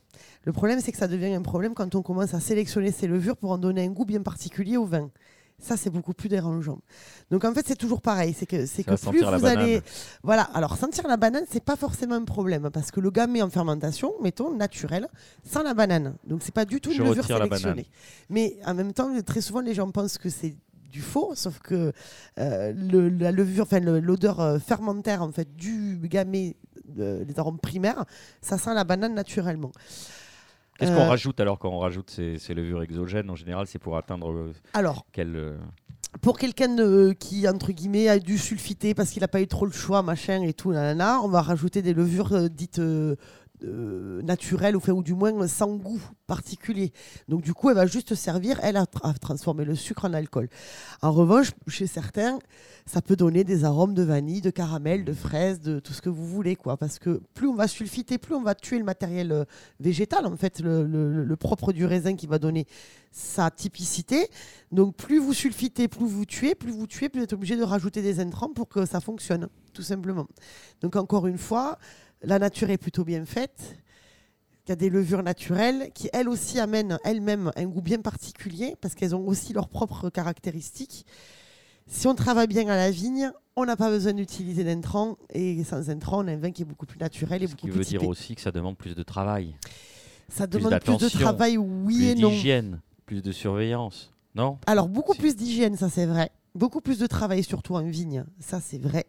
Le 0.43 0.53
problème 0.53 0.79
c'est 0.81 0.91
que 0.91 0.97
ça 0.97 1.07
devient 1.07 1.33
un 1.33 1.41
problème 1.41 1.73
quand 1.73 1.95
on 1.95 2.01
commence 2.01 2.33
à 2.33 2.39
sélectionner 2.39 2.91
ces 2.91 3.07
levures 3.07 3.37
pour 3.37 3.51
en 3.51 3.57
donner 3.57 3.85
un 3.85 3.91
goût 3.91 4.05
bien 4.05 4.21
particulier 4.21 4.77
au 4.77 4.85
vin. 4.85 5.09
Ça, 5.61 5.75
c'est 5.75 5.89
beaucoup 5.89 6.13
plus 6.13 6.29
dérangeant. 6.29 6.79
Donc, 7.31 7.43
en 7.43 7.53
fait, 7.53 7.67
c'est 7.67 7.75
toujours 7.75 8.01
pareil. 8.01 8.33
C'est 8.37 8.45
que, 8.45 8.65
c'est 8.65 8.83
que 8.83 8.95
plus 9.09 9.21
vous 9.21 9.45
allez. 9.45 9.81
Voilà. 10.23 10.43
Alors, 10.43 10.77
sentir 10.77 11.05
la 11.07 11.17
banane, 11.17 11.43
c'est 11.49 11.63
pas 11.63 11.75
forcément 11.75 12.15
un 12.15 12.23
problème 12.23 12.69
parce 12.71 12.91
que 12.91 13.01
le 13.01 13.11
gamay 13.11 13.41
en 13.41 13.49
fermentation, 13.49 14.13
mettons, 14.21 14.55
naturel, 14.55 15.09
sans 15.43 15.63
la 15.63 15.73
banane. 15.73 16.15
Donc, 16.23 16.41
c'est 16.43 16.53
pas 16.53 16.65
du 16.65 16.79
tout 16.79 16.91
une 16.91 17.03
levure 17.03 17.25
sélectionnée. 17.25 17.87
Mais 18.29 18.57
en 18.65 18.73
même 18.73 18.93
temps, 18.93 19.09
très 19.21 19.41
souvent, 19.41 19.59
les 19.59 19.73
gens 19.73 19.91
pensent 19.91 20.17
que 20.17 20.29
c'est 20.29 20.55
du 20.89 21.01
faux, 21.01 21.33
sauf 21.35 21.59
que 21.59 21.93
euh, 22.39 22.73
le, 22.75 23.09
la 23.09 23.31
levure, 23.31 23.63
enfin 23.63 23.79
l'odeur 23.79 24.39
euh, 24.39 24.59
fermentaire 24.59 25.21
en 25.21 25.31
fait 25.31 25.55
du 25.55 25.99
gamay, 26.03 26.55
des 26.85 27.39
arômes 27.39 27.59
primaires, 27.59 28.05
ça 28.41 28.57
sent 28.57 28.73
la 28.73 28.83
banane 28.83 29.13
naturellement. 29.13 29.71
Qu'est-ce 30.77 30.91
qu'on 30.91 31.01
euh, 31.01 31.09
rajoute 31.09 31.39
alors 31.39 31.59
quand 31.59 31.69
on 31.69 31.79
rajoute 31.79 32.09
ces, 32.09 32.53
levures 32.53 32.81
exogènes 32.81 33.29
En 33.29 33.35
général, 33.35 33.67
c'est 33.67 33.79
pour 33.79 33.97
atteindre 33.97 34.53
alors, 34.73 35.05
quel 35.11 35.57
pour 36.21 36.37
quelqu'un 36.37 36.75
qui, 37.13 37.47
entre 37.47 37.71
guillemets, 37.71 38.09
a 38.09 38.19
dû 38.19 38.37
sulfiter 38.37 38.93
parce 38.93 39.11
qu'il 39.11 39.21
n'a 39.21 39.27
pas 39.27 39.41
eu 39.41 39.47
trop 39.47 39.65
le 39.65 39.71
choix, 39.71 40.01
machin 40.01 40.41
et 40.41 40.53
tout, 40.53 40.71
nanana, 40.71 41.21
on 41.21 41.27
va 41.27 41.41
rajouter 41.41 41.81
des 41.81 41.93
levures 41.93 42.49
dites 42.49 42.79
euh, 42.79 43.15
naturelle, 43.61 44.75
ou, 44.75 44.81
ou 44.91 45.03
du 45.03 45.13
moins 45.13 45.47
sans 45.47 45.75
goût 45.75 46.01
particulier. 46.27 46.93
Donc 47.27 47.41
du 47.41 47.53
coup, 47.53 47.69
elle 47.69 47.75
va 47.75 47.87
juste 47.87 48.15
servir, 48.15 48.59
elle, 48.61 48.77
à, 48.77 48.85
transformer 49.19 49.65
le 49.65 49.75
sucre 49.75 50.05
en 50.05 50.13
alcool. 50.13 50.47
En 51.01 51.11
revanche, 51.11 51.51
chez 51.67 51.87
certains, 51.87 52.39
ça 52.85 53.01
peut 53.01 53.15
donner 53.15 53.43
des 53.43 53.65
arômes 53.65 53.93
de 53.93 54.03
vanille, 54.03 54.41
de 54.41 54.51
caramel, 54.51 55.03
de 55.03 55.13
fraise, 55.13 55.59
de 55.59 55.79
tout 55.79 55.93
ce 55.93 56.01
que 56.01 56.09
vous 56.09 56.25
voulez, 56.25 56.55
quoi. 56.55 56.77
Parce 56.77 56.99
que 56.99 57.21
plus 57.33 57.47
on 57.47 57.55
va 57.55 57.67
sulfiter, 57.67 58.17
plus 58.17 58.35
on 58.35 58.43
va 58.43 58.55
tuer 58.55 58.77
le 58.77 58.83
matériel 58.83 59.31
euh, 59.31 59.43
végétal, 59.79 60.25
en 60.25 60.37
fait, 60.37 60.61
le, 60.61 61.35
propre 61.35 61.71
du 61.71 61.85
raisin 61.85 62.15
qui 62.15 62.27
va 62.27 62.37
donner 62.37 62.67
sa 63.11 63.49
typicité. 63.49 64.29
Donc 64.71 64.95
plus 64.95 65.17
vous 65.17 65.33
sulfitez, 65.33 65.87
plus 65.87 66.05
vous 66.05 66.25
tuez, 66.25 66.53
plus 66.53 66.71
vous 66.71 66.85
tuez, 66.85 67.09
plus 67.09 67.21
vous 67.21 67.23
êtes 67.23 67.33
obligé 67.33 67.55
de 67.55 67.63
rajouter 67.63 68.01
des 68.01 68.19
intrants 68.19 68.49
pour 68.49 68.67
que 68.67 68.85
ça 68.85 68.99
fonctionne, 68.99 69.47
tout 69.73 69.81
simplement. 69.81 70.27
Donc 70.81 70.95
encore 70.95 71.25
une 71.27 71.37
fois, 71.37 71.79
la 72.21 72.39
nature 72.39 72.69
est 72.69 72.77
plutôt 72.77 73.03
bien 73.03 73.25
faite. 73.25 73.77
Il 74.65 74.69
y 74.69 74.73
a 74.73 74.75
des 74.75 74.89
levures 74.89 75.23
naturelles 75.23 75.89
qui, 75.95 76.09
elles 76.13 76.29
aussi, 76.29 76.59
amènent 76.59 76.99
elles-mêmes 77.03 77.51
un 77.55 77.65
goût 77.65 77.81
bien 77.81 77.99
particulier 77.99 78.75
parce 78.81 78.93
qu'elles 78.93 79.15
ont 79.15 79.25
aussi 79.25 79.51
leurs 79.53 79.67
propres 79.67 80.09
caractéristiques. 80.09 81.05
Si 81.87 82.05
on 82.05 82.13
travaille 82.13 82.47
bien 82.47 82.67
à 82.67 82.75
la 82.75 82.91
vigne, 82.91 83.31
on 83.55 83.65
n'a 83.65 83.75
pas 83.75 83.89
besoin 83.89 84.13
d'utiliser 84.13 84.63
d'intrants 84.63 85.17
et 85.33 85.63
sans 85.63 85.89
intrants, 85.89 86.23
on 86.23 86.27
a 86.27 86.33
un 86.33 86.37
vin 86.37 86.51
qui 86.51 86.61
est 86.61 86.65
beaucoup 86.65 86.85
plus 86.85 86.99
naturel 86.99 87.41
et 87.41 87.47
beaucoup 87.47 87.65
plus. 87.65 87.73
Ce 87.73 87.77
veut 87.77 87.83
dire 87.85 88.07
aussi 88.07 88.35
que 88.35 88.41
ça 88.41 88.51
demande 88.51 88.77
plus 88.77 88.93
de 88.93 89.01
travail. 89.01 89.55
Ça 90.27 90.45
demande 90.45 90.79
plus 90.79 90.97
de 90.97 91.09
travail, 91.09 91.57
oui 91.57 92.09
et 92.09 92.15
non. 92.15 92.29
Plus 92.29 92.35
d'hygiène, 92.35 92.81
plus 93.07 93.23
de 93.23 93.31
surveillance, 93.31 94.13
non? 94.35 94.59
Alors 94.67 94.87
beaucoup 94.87 95.15
plus 95.15 95.35
d'hygiène, 95.35 95.75
ça 95.77 95.89
c'est 95.89 96.05
vrai. 96.05 96.29
Beaucoup 96.55 96.81
plus 96.81 96.99
de 96.99 97.07
travail, 97.07 97.43
surtout 97.43 97.75
en 97.75 97.83
vigne, 97.83 98.25
ça 98.39 98.59
c'est 98.59 98.79
vrai. 98.79 99.05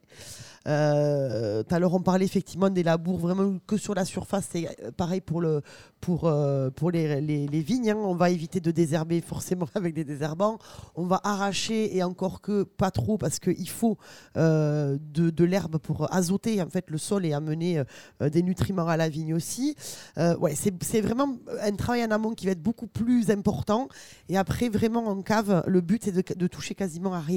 Euh, 0.68 1.62
tout 1.62 1.74
à 1.74 1.78
l'heure, 1.78 1.95
on 1.95 2.03
parlait 2.03 2.24
effectivement 2.24 2.68
des 2.68 2.82
labours 2.82 3.18
vraiment 3.18 3.59
que 3.66 3.76
sur 3.76 3.95
la 3.95 4.05
surface. 4.05 4.49
C'est 4.53 4.68
euh, 4.68 4.91
pareil 4.91 5.20
pour, 5.20 5.41
le, 5.41 5.62
pour, 6.01 6.26
euh, 6.26 6.70
pour 6.70 6.91
les, 6.91 7.20
les, 7.20 7.61
vignes. 7.61 7.91
Hein. 7.91 7.97
On 7.97 8.14
va 8.14 8.30
éviter 8.30 8.61
de 8.61 8.70
désherber 8.70 9.20
forcément 9.20 9.66
avec 9.74 9.95
des 9.95 10.05
désherbants. 10.05 10.59
On 10.97 11.07
va 11.07 11.20
arracher 11.24 11.97
et 11.97 12.03
encore 12.03 12.41
que 12.41 12.64
pas 12.64 12.91
trop 12.91 13.16
parce 13.16 13.38
qu'il 13.38 13.68
faut 13.68 13.97
de, 14.34 14.99
de 15.09 15.45
l'herbe 15.45 15.78
pour 15.78 16.12
azoter 16.12 16.61
en 16.62 16.68
fait 16.68 16.91
le 16.91 16.99
sol 16.99 17.24
et 17.24 17.32
amener 17.32 17.82
des 18.20 18.43
nutriments 18.43 18.86
à 18.86 18.97
la 18.97 19.09
vigne 19.09 19.34
aussi. 19.34 19.76
ouais, 20.16 20.55
c'est 20.55 21.01
vraiment 21.01 21.36
un 21.62 21.74
travail 21.76 22.05
en 22.05 22.11
amont 22.11 22.32
qui 22.32 22.47
va 22.47 22.53
être 22.53 22.62
beaucoup 22.62 22.86
plus 22.86 23.30
important. 23.30 23.88
Et 24.28 24.36
après, 24.36 24.68
vraiment 24.68 25.07
en 25.07 25.22
cave, 25.22 25.62
le 25.66 25.80
but 25.80 26.05
c'est 26.05 26.12
de, 26.12 26.22
de 26.34 26.47
toucher 26.47 26.74
quasiment 26.74 27.14
à 27.14 27.20
rien. 27.20 27.30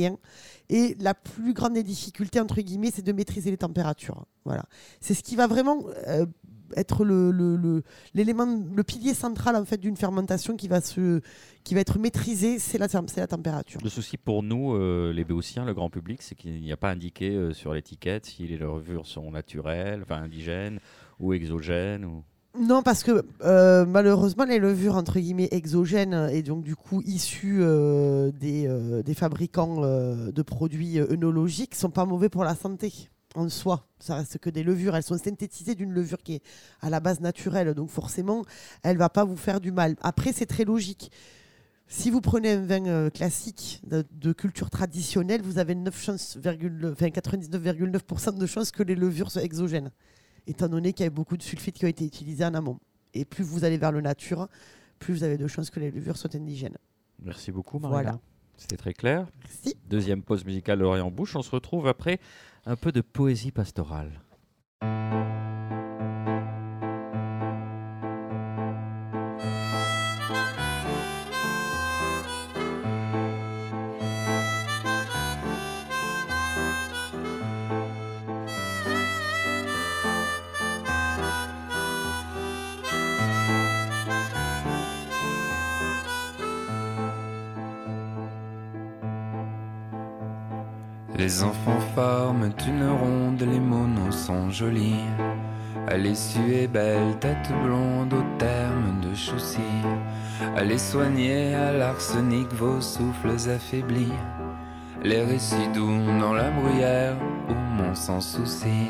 Et 0.70 0.96
la 1.00 1.14
plus 1.14 1.54
grande 1.54 1.74
des 1.74 1.84
difficultés, 1.84 2.40
entre 2.40 2.62
guillemets, 2.62 2.92
c'est 2.94 3.06
de 3.06 3.12
maîtriser 3.12 3.52
les 3.52 3.58
températures. 3.58 4.26
Voilà. 4.46 4.66
C'est 5.02 5.14
ce 5.14 5.24
qui 5.24 5.36
va 5.36 5.48
vraiment 5.48 5.84
euh, 6.08 6.26
être 6.76 7.06
le, 7.06 7.84
l'élément, 8.14 8.46
le, 8.46 8.84
pilier 8.84 9.14
central 9.14 9.56
en 9.56 9.66
fait 9.66 9.78
d'une 9.78 9.98
fermentation 9.98 10.56
qui 10.56 10.68
va, 10.68 10.82
se, 10.82 11.22
qui 11.64 11.74
va 11.74 11.82
être 11.82 12.00
maîtrisé, 12.00 12.60
c'est 12.60 12.78
la, 12.78 12.88
c'est 12.88 13.18
la 13.18 13.28
température. 13.28 13.80
Le 13.84 13.90
souci 13.90 14.18
pour 14.18 14.44
nous, 14.44 14.74
euh, 14.74 15.12
les 15.14 15.24
béotiens, 15.24 15.66
le 15.66 15.74
grand 15.74 15.90
public, 15.90 16.22
c'est 16.22 16.36
qu'il 16.36 16.62
n'y 16.62 16.72
a 16.72 16.78
pas 16.78 16.90
indiqué 16.90 17.32
euh, 17.32 17.54
sur 17.54 17.74
l'étiquette 17.74 18.26
si 18.26 18.48
les 18.48 18.58
levures 18.58 19.06
sont 19.06 19.32
naturelles, 19.32 20.02
enfin 20.04 20.22
indigènes 20.22 20.80
ou 21.20 21.34
exogènes. 21.34 22.06
Ou... 22.06 22.24
Non, 22.60 22.84
parce 22.84 23.04
que 23.04 23.26
malheureusement, 23.86 24.46
les 24.46 24.60
levures 24.60 24.96
entre 24.96 25.20
guillemets 25.20 25.50
exogènes 25.52 26.30
et 26.32 26.44
donc 26.44 26.64
du 26.64 26.76
coup 26.76 27.02
issues 27.02 27.64
des, 28.40 29.02
des, 29.04 29.14
fabricants 29.16 29.82
de 29.82 30.42
produits 30.44 31.00
œnologiques 31.00 31.74
sont 31.74 31.90
pas 31.90 32.06
mauvais 32.06 32.30
pour 32.30 32.44
la 32.44 32.56
santé 32.56 33.10
en 33.36 33.50
soi. 33.50 33.88
Ça 34.00 34.16
reste 34.16 34.38
que 34.38 34.50
des 34.50 34.64
levures. 34.64 34.96
Elles 34.96 35.04
sont 35.04 35.18
synthétisées 35.18 35.76
d'une 35.76 35.92
levure 35.92 36.24
qui 36.24 36.36
est 36.36 36.44
à 36.82 36.90
la 36.90 37.00
base 37.00 37.20
naturelle. 37.20 37.74
Donc 37.74 37.90
forcément, 37.90 38.44
elle 38.84 38.98
va 38.98 39.10
pas 39.10 39.26
vous 39.26 39.38
faire 39.38 39.60
du 39.60 39.72
mal. 39.72 39.96
Après, 40.02 40.34
c'est 40.34 40.46
très 40.46 40.66
logique. 40.66 41.12
Si 41.88 42.10
vous 42.10 42.22
prenez 42.22 42.54
un 42.54 42.66
vin 42.66 42.86
euh, 42.88 43.10
classique 43.10 43.82
de, 43.84 44.34
culture 44.34 44.70
traditionnelle, 44.70 45.42
vous 45.42 45.60
avez 45.60 45.76
99,9% 45.76 48.38
de 48.38 48.46
chances 48.46 48.72
que 48.72 48.84
les 48.84 48.96
levures 48.96 49.30
soient 49.30 49.44
exogènes, 49.44 49.92
étant 50.48 50.68
donné 50.68 50.94
qu'il 50.94 51.06
y 51.06 51.08
a 51.08 51.10
beaucoup 51.10 51.38
de 51.38 51.44
sulfites 51.44 51.76
qui 51.76 51.86
ont 51.86 51.90
été 51.90 52.06
utilisés 52.06 52.46
en 52.46 52.54
amont. 52.54 52.80
Et 53.14 53.26
plus 53.26 53.44
vous 53.44 53.64
allez 53.64 53.78
vers 53.78 53.92
le 53.92 54.02
nature, 54.02 54.48
plus 55.00 55.14
vous 55.14 55.24
avez 55.24 55.38
de 55.38 55.48
chances 55.48 55.70
que 55.70 55.80
les 55.80 55.92
levures 55.92 56.18
soient 56.18 56.36
indigènes. 56.36 56.78
Merci 57.22 57.52
beaucoup, 57.52 57.80
Marie. 57.80 57.92
Voilà. 57.94 58.20
C'était 58.58 58.78
très 58.78 58.94
clair. 58.94 59.28
Merci. 59.44 59.76
Deuxième 59.90 60.22
pause 60.24 60.46
musicale 60.46 60.80
Lorient 60.80 61.12
Bouche. 61.12 61.36
On 61.36 61.42
se 61.42 61.52
retrouve 61.52 61.88
après 61.88 62.20
un 62.66 62.76
peu 62.76 62.92
de 62.92 63.02
poésie 63.02 63.52
pastorale. 63.52 64.22
Les 91.24 91.42
enfants 91.42 91.80
forment 91.96 92.52
une 92.68 92.86
ronde, 92.86 93.40
les 93.50 93.60
monos 93.62 94.12
sont 94.12 94.50
jolis. 94.50 95.06
Elle 95.88 96.06
est 96.06 96.68
belle, 96.68 97.18
tête 97.22 97.50
blonde 97.64 98.14
au 98.14 98.38
terme 98.38 99.00
de 99.02 99.16
soucis. 99.16 99.80
Allez 100.58 100.78
soigner 100.78 101.56
à 101.56 101.72
l'arsenic 101.72 102.52
vos 102.52 102.82
souffles 102.82 103.50
affaiblis. 103.50 104.12
Les 105.02 105.24
récits 105.24 105.70
doux 105.74 105.98
dans 106.20 106.34
la 106.34 106.50
bruyère 106.52 107.16
où 107.48 107.54
mon 107.54 107.96
sans 107.96 108.20
souci. 108.20 108.90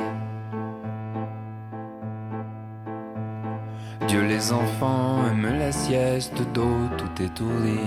Dieu 4.08 4.24
les 4.24 4.52
enfants 4.52 5.20
aiment 5.28 5.60
la 5.60 5.72
sieste 5.72 6.42
d'eau, 6.52 6.78
tout 6.98 7.22
étourdi. 7.22 7.78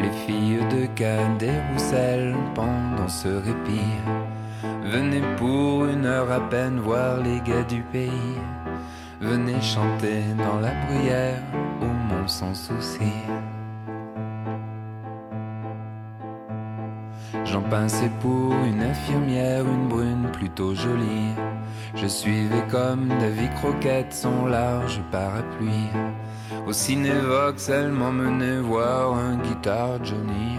Les 0.00 0.10
filles 0.26 0.60
de 0.70 0.86
des 1.38 1.50
Roussel 1.72 2.34
pendant 2.54 3.08
ce 3.08 3.28
répit. 3.28 3.92
Venez 4.84 5.22
pour 5.36 5.84
une 5.84 6.06
heure 6.06 6.30
à 6.30 6.40
peine 6.40 6.80
voir 6.80 7.18
les 7.18 7.40
gars 7.40 7.64
du 7.64 7.82
pays. 7.82 8.38
Venez 9.20 9.60
chanter 9.60 10.22
dans 10.38 10.58
la 10.60 10.72
bruyère 10.86 11.42
au 11.82 11.84
monde 11.84 12.28
sans 12.28 12.54
souci. 12.54 13.12
J'en 17.50 17.62
pinçais 17.62 18.10
pour 18.20 18.52
une 18.64 18.80
infirmière, 18.80 19.64
une 19.66 19.88
brune 19.88 20.28
plutôt 20.32 20.72
jolie. 20.72 21.34
Je 21.96 22.06
suivais 22.06 22.62
comme 22.70 23.08
David 23.18 23.52
Croquette 23.54 24.12
son 24.12 24.46
large 24.46 25.00
parapluie. 25.10 25.90
Au 26.68 26.72
cinévox, 26.72 27.68
elle 27.68 27.90
m'emmenait 27.90 28.60
voir 28.60 29.16
un 29.16 29.36
guitare 29.38 30.04
Johnny. 30.04 30.58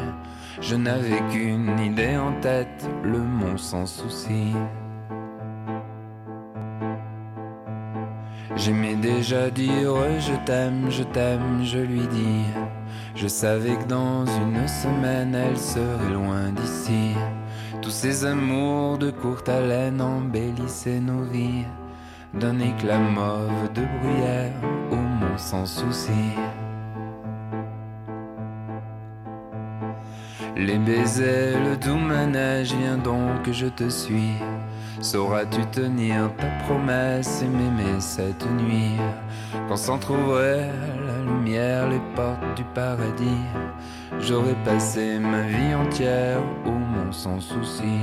Je 0.60 0.76
n'avais 0.76 1.22
qu'une 1.32 1.80
idée 1.80 2.18
en 2.18 2.34
tête, 2.42 2.90
le 3.04 3.20
monde 3.20 3.58
sans 3.60 3.86
souci. 3.86 4.52
J'aimais 8.58 8.96
déjà 8.96 9.50
dire 9.50 9.96
je 10.20 10.34
t'aime, 10.46 10.88
je 10.90 11.04
t'aime, 11.04 11.64
je 11.64 11.80
lui 11.80 12.06
dis. 12.08 12.81
Je 13.16 13.28
savais 13.28 13.76
que 13.76 13.88
dans 13.88 14.26
une 14.26 14.68
semaine 14.68 15.36
elle 15.36 15.58
serait 15.58 16.14
loin 16.14 16.50
d'ici. 16.56 17.14
Tous 17.82 17.90
ces 17.90 18.26
amours 18.26 18.98
de 18.98 19.12
courte 19.12 19.50
haleine 19.50 20.02
embellissaient 20.02 21.00
nos 21.00 21.24
vies 21.24 21.66
d'un 22.34 22.60
éclat 22.60 23.00
mauve 23.00 23.72
de 23.74 23.82
bruyère 24.00 24.54
au 24.92 24.96
monde 24.96 25.38
sans 25.38 25.66
souci. 25.66 26.12
Les 30.56 30.78
baisers, 30.78 31.60
le 31.64 31.76
doux 31.78 31.98
manège, 31.98 32.74
viens 32.76 32.98
donc, 32.98 33.50
je 33.52 33.68
te 33.68 33.90
suis. 33.90 34.36
Sauras-tu 35.00 35.66
tenir 35.72 36.30
ta 36.38 36.48
promesse 36.66 37.42
et 37.42 37.48
m'aimer 37.48 38.00
cette 38.00 38.46
nuit? 38.52 38.96
Quand 39.68 39.78
s'entrouvraient 39.78 40.70
la 41.00 41.01
les 41.90 42.02
portes 42.16 42.56
du 42.56 42.64
paradis, 42.76 43.44
j'aurais 44.20 44.56
passé 44.66 45.20
ma 45.20 45.42
vie 45.42 45.76
entière 45.76 46.40
au 46.66 46.72
monde 46.72 47.14
sans 47.14 47.40
souci. 47.40 48.00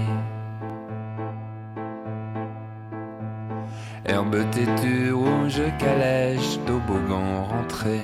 Herbe 4.05 4.39
têtue, 4.51 5.13
rouge 5.13 5.63
calèche, 5.79 6.59
toboggan 6.67 7.45
rentré. 7.45 8.01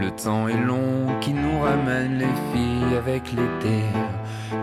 Le 0.00 0.10
temps 0.10 0.48
est 0.48 0.56
long 0.56 1.18
qui 1.20 1.32
nous 1.32 1.60
ramène 1.60 2.18
les 2.18 2.34
filles 2.52 2.96
avec 2.96 3.32
l'été. 3.32 3.82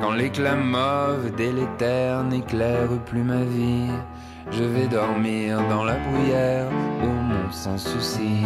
Quand 0.01 0.11
l'éclat 0.11 0.55
mauve 0.55 1.35
délétère 1.35 2.23
n'éclaire 2.23 2.89
plus 3.05 3.23
ma 3.23 3.43
vie, 3.43 3.89
je 4.51 4.63
vais 4.63 4.87
dormir 4.87 5.59
dans 5.69 5.83
la 5.83 5.95
bruyère 5.95 6.67
au 7.03 7.07
monde 7.07 7.51
sans 7.51 7.77
souci. 7.77 8.43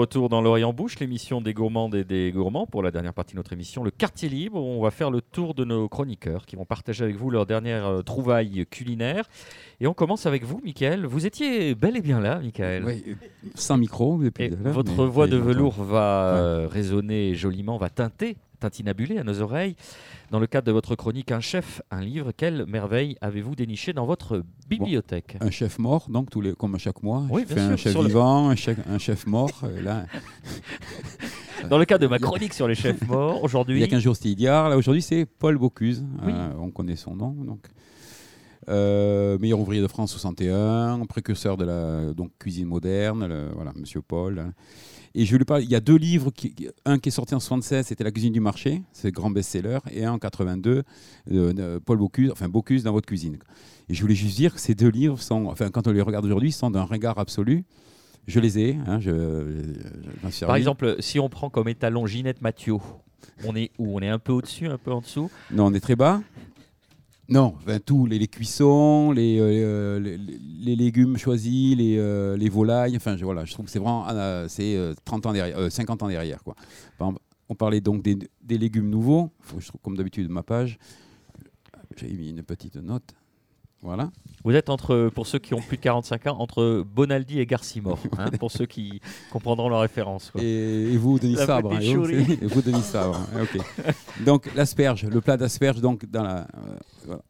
Retour 0.00 0.28
dans 0.28 0.40
l'Orient 0.40 0.72
Bouche, 0.72 0.98
l'émission 0.98 1.40
des 1.40 1.52
gourmandes 1.54 1.94
et 1.94 2.04
des 2.04 2.32
gourmands 2.32 2.66
pour 2.66 2.82
la 2.82 2.90
dernière 2.90 3.12
partie 3.14 3.34
de 3.34 3.38
notre 3.38 3.52
émission, 3.52 3.84
le 3.84 3.90
quartier 3.90 4.28
libre. 4.28 4.56
où 4.60 4.64
On 4.78 4.82
va 4.82 4.90
faire 4.90 5.10
le 5.10 5.20
tour 5.20 5.54
de 5.54 5.64
nos 5.64 5.88
chroniqueurs 5.88 6.46
qui 6.46 6.56
vont 6.56 6.64
partager 6.64 7.04
avec 7.04 7.16
vous 7.16 7.30
leurs 7.30 7.46
dernières 7.46 7.86
euh, 7.86 8.02
trouvailles 8.02 8.64
culinaires. 8.70 9.28
Et 9.80 9.86
on 9.86 9.94
commence 9.94 10.26
avec 10.26 10.44
vous, 10.44 10.60
Michael. 10.64 11.04
Vous 11.06 11.26
étiez 11.26 11.74
bel 11.74 11.96
et 11.96 12.00
bien 12.00 12.18
là, 12.20 12.40
Michael. 12.40 12.84
Oui, 12.84 13.04
sans 13.54 13.76
micro. 13.76 14.18
depuis 14.18 14.44
Et 14.44 14.48
votre 14.50 14.92
mais- 14.96 15.06
voix 15.06 15.26
mais 15.26 15.32
de 15.32 15.36
velours 15.36 15.82
va 15.82 16.34
euh, 16.36 16.66
résonner 16.68 17.34
joliment, 17.34 17.76
va 17.76 17.90
teinter, 17.90 18.36
tintinabuler 18.60 19.18
à 19.18 19.24
nos 19.24 19.40
oreilles. 19.40 19.74
Dans 20.30 20.38
le 20.38 20.46
cadre 20.46 20.66
de 20.66 20.72
votre 20.72 20.94
chronique 20.94 21.32
Un 21.32 21.40
chef, 21.40 21.82
un 21.90 22.00
livre, 22.02 22.30
quelle 22.36 22.66
merveille 22.66 23.16
avez-vous 23.20 23.56
déniché 23.56 23.92
dans 23.92 24.06
votre 24.06 24.42
bibliothèque 24.68 25.36
Un 25.40 25.50
chef 25.50 25.78
mort, 25.78 26.06
donc 26.08 26.30
tous 26.30 26.40
les, 26.40 26.52
comme 26.54 26.74
à 26.74 26.78
chaque 26.78 27.02
mois. 27.02 27.24
Oui, 27.30 27.44
je 27.48 27.58
un 27.58 27.76
chef 27.76 27.94
le- 27.96 28.04
vivant, 28.06 28.48
un 28.48 28.56
chef, 28.56 28.78
un 28.88 28.98
chef 28.98 29.26
mort. 29.26 29.50
là, 29.82 30.06
Dans 31.68 31.78
le 31.78 31.84
cadre 31.84 32.02
de 32.02 32.06
ma 32.08 32.18
chronique 32.18 32.54
sur 32.54 32.66
les 32.68 32.74
chefs 32.74 33.06
morts, 33.06 33.38
il 33.40 33.44
aujourd'hui, 33.44 33.80
y 33.80 33.84
a 33.84 33.86
15 33.88 34.00
jours, 34.02 34.16
c'était. 34.16 34.44
Là, 34.44 34.76
aujourd'hui, 34.76 35.02
c'est 35.02 35.26
Paul 35.26 35.58
Bocuse. 35.58 36.04
Oui. 36.24 36.32
Euh, 36.34 36.52
on 36.58 36.70
connaît 36.70 36.96
son 36.96 37.14
nom. 37.16 37.32
Donc. 37.32 37.66
Euh, 38.68 39.38
meilleur 39.38 39.58
ouvrier 39.58 39.82
de 39.82 39.88
France 39.88 40.12
61, 40.12 41.04
précurseur 41.08 41.56
de 41.56 41.64
la 41.64 42.12
donc, 42.12 42.30
cuisine 42.38 42.66
moderne, 42.66 43.26
le- 43.26 43.48
voilà, 43.54 43.72
Monsieur 43.74 44.00
Paul. 44.02 44.52
Et 45.14 45.24
je 45.24 45.36
lui 45.36 45.44
parle, 45.44 45.64
il 45.64 45.70
y 45.70 45.74
a 45.74 45.80
deux 45.80 45.96
livres, 45.96 46.30
qui, 46.30 46.54
un 46.84 46.98
qui 47.00 47.08
est 47.08 47.12
sorti 47.12 47.34
en 47.34 47.40
76, 47.40 47.86
c'était 47.86 48.04
La 48.04 48.12
cuisine 48.12 48.32
du 48.32 48.38
marché, 48.40 48.82
c'est 48.92 49.10
grand 49.10 49.30
best-seller, 49.30 49.78
et 49.90 50.04
un 50.04 50.12
en 50.12 50.18
82, 50.18 50.84
euh, 51.32 51.80
Paul 51.84 51.98
Bocuse, 51.98 52.30
enfin 52.30 52.48
Bocuse 52.48 52.84
dans 52.84 52.92
votre 52.92 53.06
cuisine. 53.08 53.38
Et 53.88 53.94
je 53.94 54.00
voulais 54.02 54.14
juste 54.14 54.36
dire 54.36 54.54
que 54.54 54.60
ces 54.60 54.76
deux 54.76 54.88
livres 54.88 55.20
sont, 55.20 55.46
enfin 55.46 55.68
quand 55.70 55.88
on 55.88 55.90
les 55.92 56.00
regarde 56.00 56.24
aujourd'hui, 56.26 56.52
sont 56.52 56.70
d'un 56.70 56.84
regard 56.84 57.18
absolu. 57.18 57.64
Je 58.28 58.38
les 58.38 58.58
ai, 58.60 58.76
hein, 58.86 59.00
je, 59.00 59.10
je- 59.10 59.72
je 59.72 60.22
m'en 60.24 60.30
suis 60.30 60.46
par 60.46 60.54
exemple, 60.54 60.96
si 61.00 61.18
on 61.18 61.28
prend 61.28 61.50
comme 61.50 61.68
étalon 61.68 62.06
Ginette 62.06 62.40
Mathieu, 62.40 62.74
on 63.44 63.56
est 63.56 63.72
où? 63.78 63.96
On 63.96 64.00
est 64.00 64.08
un 64.08 64.20
peu 64.20 64.30
au-dessus, 64.32 64.66
un 64.68 64.78
peu 64.78 64.92
en 64.92 65.00
dessous? 65.00 65.28
Non, 65.50 65.66
on 65.66 65.74
est 65.74 65.80
très 65.80 65.96
bas. 65.96 66.22
Non, 67.30 67.54
enfin, 67.56 67.78
tout, 67.78 68.06
les, 68.06 68.26
cuissons, 68.26 69.12
les, 69.12 69.38
euh, 69.38 70.00
les, 70.00 70.18
les 70.18 70.74
légumes 70.74 71.16
choisis, 71.16 71.76
les, 71.76 71.96
euh, 71.96 72.36
les 72.36 72.48
volailles, 72.48 72.96
enfin 72.96 73.16
je, 73.16 73.24
voilà, 73.24 73.44
je 73.44 73.52
trouve 73.52 73.66
que 73.66 73.70
c'est 73.70 73.78
vraiment 73.78 74.04
euh, 74.08 74.48
c'est, 74.48 74.76
euh, 74.76 74.94
30 75.04 75.26
ans 75.26 75.32
derrière, 75.32 75.56
euh, 75.56 75.70
50 75.70 76.02
ans 76.02 76.08
derrière. 76.08 76.42
Quoi. 76.42 76.56
On 77.48 77.54
parlait 77.54 77.80
donc 77.80 78.02
des, 78.02 78.18
des 78.42 78.58
légumes 78.58 78.90
nouveaux, 78.90 79.30
je 79.58 79.68
trouve 79.68 79.80
comme 79.80 79.96
d'habitude 79.96 80.28
ma 80.28 80.42
page, 80.42 80.76
j'ai 81.96 82.08
mis 82.08 82.30
une 82.30 82.42
petite 82.42 82.74
note. 82.76 83.14
Voilà. 83.82 84.10
Vous 84.44 84.52
êtes 84.52 84.68
entre, 84.68 85.10
pour 85.14 85.26
ceux 85.26 85.38
qui 85.38 85.54
ont 85.54 85.60
plus 85.60 85.76
de 85.78 85.82
45 85.82 86.26
ans, 86.26 86.36
entre 86.38 86.82
Bonaldi 86.94 87.40
et 87.40 87.46
Garcimore, 87.46 87.98
hein, 88.18 88.30
pour 88.38 88.50
ceux 88.50 88.66
qui 88.66 89.00
comprendront 89.32 89.68
la 89.70 89.80
référence. 89.80 90.30
quoi. 90.30 90.42
Et, 90.42 90.92
et 90.92 90.96
vous, 90.98 91.18
Denis 91.18 91.34
La 91.34 91.46
Sabre. 91.46 91.72
hein, 91.74 91.80
et 91.80 91.94
vous, 91.94 92.10
et 92.10 92.46
vous, 92.46 92.60
Denis 92.62 92.82
Sabre. 92.82 93.16
hein, 93.34 93.42
ok. 93.42 93.62
Donc, 94.24 94.54
l'asperge, 94.54 95.04
le 95.06 95.20
plat 95.22 95.36
d'asperge, 95.38 95.80
donc, 95.80 96.04
dans 96.04 96.22
la. 96.22 96.40
euh, 96.40 96.76
voilà. 97.06 97.22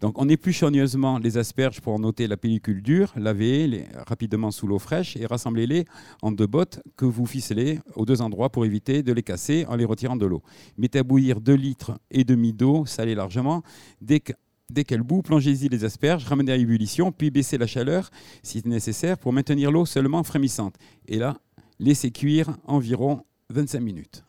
Donc, 0.00 0.18
on 0.18 0.28
épluche 0.28 0.58
soigneusement 0.60 1.18
les 1.18 1.36
asperges 1.36 1.80
pour 1.82 1.92
en 1.92 2.02
ôter 2.04 2.26
la 2.26 2.36
pellicule 2.38 2.82
dure, 2.82 3.12
laver 3.16 3.66
les 3.66 3.84
rapidement 4.06 4.50
sous 4.50 4.66
l'eau 4.66 4.78
fraîche 4.78 5.16
et 5.16 5.26
rassembler-les 5.26 5.84
en 6.22 6.32
deux 6.32 6.46
bottes 6.46 6.80
que 6.96 7.04
vous 7.04 7.26
ficelez 7.26 7.80
aux 7.96 8.06
deux 8.06 8.22
endroits 8.22 8.48
pour 8.50 8.64
éviter 8.64 9.02
de 9.02 9.12
les 9.12 9.22
casser 9.22 9.66
en 9.68 9.76
les 9.76 9.84
retirant 9.84 10.16
de 10.16 10.24
l'eau. 10.24 10.42
Mettez 10.78 11.00
à 11.00 11.02
bouillir 11.02 11.40
2 11.40 11.52
litres 11.54 11.98
et 12.10 12.24
demi 12.24 12.52
d'eau, 12.54 12.86
salée 12.86 13.14
largement. 13.14 13.62
Dès 14.00 14.20
que 14.20 14.32
Dès 14.70 14.84
qu'elle 14.84 15.02
bout, 15.02 15.22
plongez-y 15.22 15.68
les 15.70 15.84
asperges, 15.84 16.24
ramenez 16.26 16.52
à 16.52 16.56
ébullition, 16.56 17.10
puis 17.10 17.30
baissez 17.30 17.56
la 17.56 17.66
chaleur 17.66 18.10
si 18.42 18.60
nécessaire 18.66 19.16
pour 19.16 19.32
maintenir 19.32 19.70
l'eau 19.70 19.86
seulement 19.86 20.22
frémissante. 20.22 20.74
Et 21.06 21.16
là, 21.18 21.38
laissez 21.78 22.10
cuire 22.10 22.50
environ 22.66 23.22
25 23.48 23.80
minutes. 23.80 24.24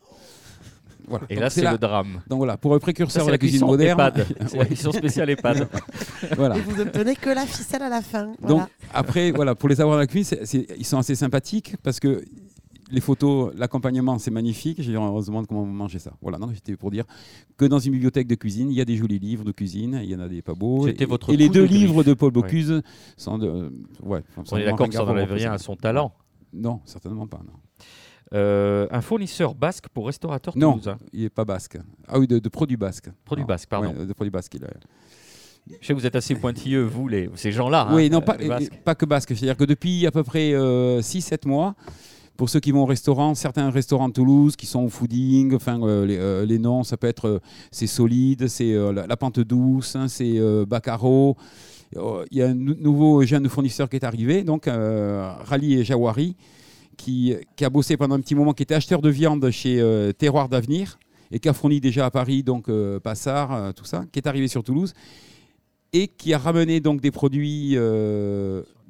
Voilà. 1.06 1.26
Et 1.28 1.34
Donc, 1.34 1.42
là, 1.42 1.50
c'est 1.50 1.60
la- 1.62 1.72
le 1.72 1.78
drame. 1.78 2.22
Donc 2.28 2.38
voilà, 2.38 2.56
pour 2.56 2.72
le 2.72 2.78
précurseur 2.80 3.24
de 3.24 3.30
la 3.30 3.34
la 3.34 3.38
cuisine 3.38 3.66
moderne. 3.66 4.12
C'est 4.46 4.56
la 4.56 4.64
cuisson 4.64 4.92
spéciale 4.92 5.28
EHPAD. 5.30 5.68
voilà. 6.36 6.56
Et 6.56 6.60
vous 6.60 6.80
obtenez 6.80 7.16
que 7.16 7.30
la 7.30 7.44
ficelle 7.46 7.82
à 7.82 7.88
la 7.88 8.00
fin. 8.00 8.32
Donc 8.46 8.62
après, 8.94 9.32
voilà, 9.32 9.54
pour 9.54 9.68
les 9.68 9.80
avoir 9.80 9.96
dans 9.96 10.00
la 10.00 10.06
cuisine, 10.06 10.38
ils 10.78 10.86
sont 10.86 10.98
assez 10.98 11.16
sympathiques 11.16 11.74
parce 11.82 11.98
que 12.00 12.24
les 12.90 13.00
photos, 13.00 13.52
l'accompagnement, 13.56 14.18
c'est 14.18 14.30
magnifique. 14.30 14.78
J'ai 14.82 14.92
se 14.92 15.26
demande 15.26 15.46
comment 15.46 15.62
vous 15.62 15.72
mangez 15.72 15.98
ça. 15.98 16.12
Voilà, 16.22 16.38
non, 16.38 16.50
c'était 16.54 16.76
pour 16.76 16.90
dire 16.90 17.04
que 17.56 17.64
dans 17.64 17.78
une 17.78 17.92
bibliothèque 17.92 18.26
de 18.26 18.34
cuisine, 18.34 18.70
il 18.70 18.76
y 18.76 18.80
a 18.80 18.84
des 18.84 18.96
jolis 18.96 19.18
livres 19.18 19.44
de 19.44 19.52
cuisine, 19.52 20.00
il 20.02 20.10
y 20.10 20.14
en 20.14 20.20
a 20.20 20.28
des 20.28 20.42
pas 20.42 20.54
beaux. 20.54 20.86
C'était 20.86 21.04
Et- 21.04 21.06
votre 21.06 21.32
Et 21.32 21.36
les 21.36 21.48
deux 21.48 21.62
de 21.66 21.72
livres 21.72 22.02
de 22.04 22.14
Paul 22.14 22.32
Bocuse 22.32 22.82
sont 23.16 23.38
de. 23.38 23.46
euh, 23.46 23.70
ouais, 24.02 24.22
On 24.50 24.56
est 24.56 24.64
d'accord 24.64 24.88
que 24.88 24.94
ça 24.94 25.04
n'enlève 25.04 25.32
rien 25.32 25.52
à 25.52 25.58
son 25.58 25.76
talent. 25.76 26.12
Non, 26.52 26.80
certainement 26.84 27.26
pas. 27.26 27.40
Non, 27.46 27.52
Euh, 28.32 28.86
un 28.92 29.00
fournisseur 29.00 29.54
basque 29.56 29.88
pour 29.88 30.06
restaurateur 30.06 30.56
non 30.56 30.72
toulousain. 30.72 30.98
il 31.12 31.22
n'est 31.22 31.30
pas 31.30 31.44
basque. 31.44 31.78
Ah 32.06 32.18
oui, 32.18 32.26
de, 32.28 32.38
de 32.38 32.48
produits 32.48 32.76
basques. 32.76 33.10
Produits 33.24 33.42
Non, 33.42 33.48
basques, 33.48 33.68
pardon. 33.68 33.88
ouais, 33.96 34.06
de 34.06 34.12
produits 34.12 34.30
basques. 34.30 34.54
Il 34.54 34.64
a... 34.64 34.68
Je 35.80 35.86
sais 35.86 35.92
que 35.94 35.98
vous 35.98 36.06
êtes 36.06 36.16
assez 36.16 36.34
pointilleux, 36.36 36.82
vous, 36.84 37.06
les, 37.08 37.28
ces 37.34 37.52
gens-là. 37.52 37.86
hein, 37.88 37.94
Oui, 37.94 38.08
non, 38.08 38.18
euh, 38.18 38.20
pas, 38.22 38.36
les 38.36 38.48
Basques. 38.48 38.82
pas 38.84 38.94
que 38.94 39.04
basque. 39.04 39.30
C'est-à-dire 39.36 39.56
que 39.56 39.64
depuis 39.64 40.06
à 40.06 40.10
peu 40.10 40.22
près 40.24 40.52
6-7 40.52 41.46
mois, 41.46 41.74
pour 42.40 42.48
ceux 42.48 42.60
qui 42.60 42.72
vont 42.72 42.84
au 42.84 42.86
restaurant, 42.86 43.34
certains 43.34 43.68
restaurants 43.68 44.08
de 44.08 44.14
Toulouse 44.14 44.56
qui 44.56 44.64
sont 44.64 44.82
au 44.82 44.88
fooding, 44.88 45.54
enfin 45.54 45.78
euh, 45.82 46.06
les, 46.06 46.16
euh, 46.16 46.46
les 46.46 46.58
noms, 46.58 46.84
ça 46.84 46.96
peut 46.96 47.06
être 47.06 47.28
euh, 47.28 47.38
c'est 47.70 47.86
solide, 47.86 48.48
c'est 48.48 48.74
la, 48.94 49.16
pente 49.18 49.40
douce, 49.40 49.94
hein, 49.94 50.08
c'est 50.08 50.40
Baccaro. 50.66 51.36
Il 51.94 52.38
y 52.38 52.40
a 52.40 52.46
un 52.46 52.54
nou- 52.54 52.76
nouveau 52.80 53.22
jeune 53.26 53.46
fournisseur 53.50 53.90
qui 53.90 53.96
est 53.96 54.04
arrivé, 54.04 54.42
donc 54.42 54.70
Rally 54.70 55.74
et 55.74 55.84
Jawari, 55.84 56.34
qui, 56.96 57.36
a 57.60 57.68
bossé 57.68 57.98
pendant 57.98 58.14
un 58.14 58.20
petit 58.20 58.34
moment, 58.34 58.54
qui 58.54 58.62
était 58.62 58.74
acheteur 58.74 59.02
de 59.02 59.10
viande 59.10 59.50
chez 59.50 59.76
Terroir 60.16 60.48
d'Avenir 60.48 60.98
et 61.30 61.40
qui 61.40 61.48
a 61.50 61.52
fourni 61.52 61.78
déjà 61.78 62.06
à 62.06 62.10
Paris, 62.10 62.42
donc 62.42 62.70
Passard, 63.02 63.74
tout 63.74 63.84
ça, 63.84 64.06
qui 64.10 64.18
est 64.18 64.26
arrivé 64.26 64.48
sur 64.48 64.64
Toulouse 64.64 64.94
et 65.92 66.08
qui 66.08 66.32
a 66.32 66.38
ramené 66.38 66.80
donc 66.80 67.02
des 67.02 67.10
produits 67.10 67.76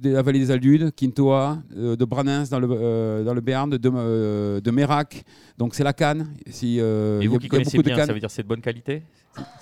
de 0.00 0.10
la 0.10 0.22
vallée 0.22 0.38
des 0.38 0.50
Aldudes, 0.50 0.92
Quintoa, 0.94 1.58
euh, 1.76 1.96
de 1.96 2.04
Branins 2.04 2.44
dans 2.50 2.58
le, 2.60 2.68
euh, 2.70 3.24
dans 3.24 3.34
le 3.34 3.40
Béarn, 3.40 3.70
de, 3.70 3.78
euh, 3.94 4.60
de 4.60 4.70
Mérac. 4.70 5.24
Donc 5.58 5.74
c'est 5.74 5.84
la 5.84 5.92
canne. 5.92 6.28
Si, 6.48 6.78
euh, 6.80 7.20
Et 7.20 7.24
y 7.24 7.26
vous 7.26 7.36
a- 7.36 7.38
qui 7.38 7.46
il 7.46 7.48
y 7.48 7.48
a 7.48 7.50
connaissez 7.58 7.76
beaucoup 7.76 7.82
de 7.82 7.88
bien, 7.88 7.96
cannes. 7.96 8.06
ça 8.06 8.12
veut 8.12 8.20
dire 8.20 8.28
que 8.28 8.34
c'est 8.34 8.42
de 8.42 8.48
bonne 8.48 8.60
qualité 8.62 9.02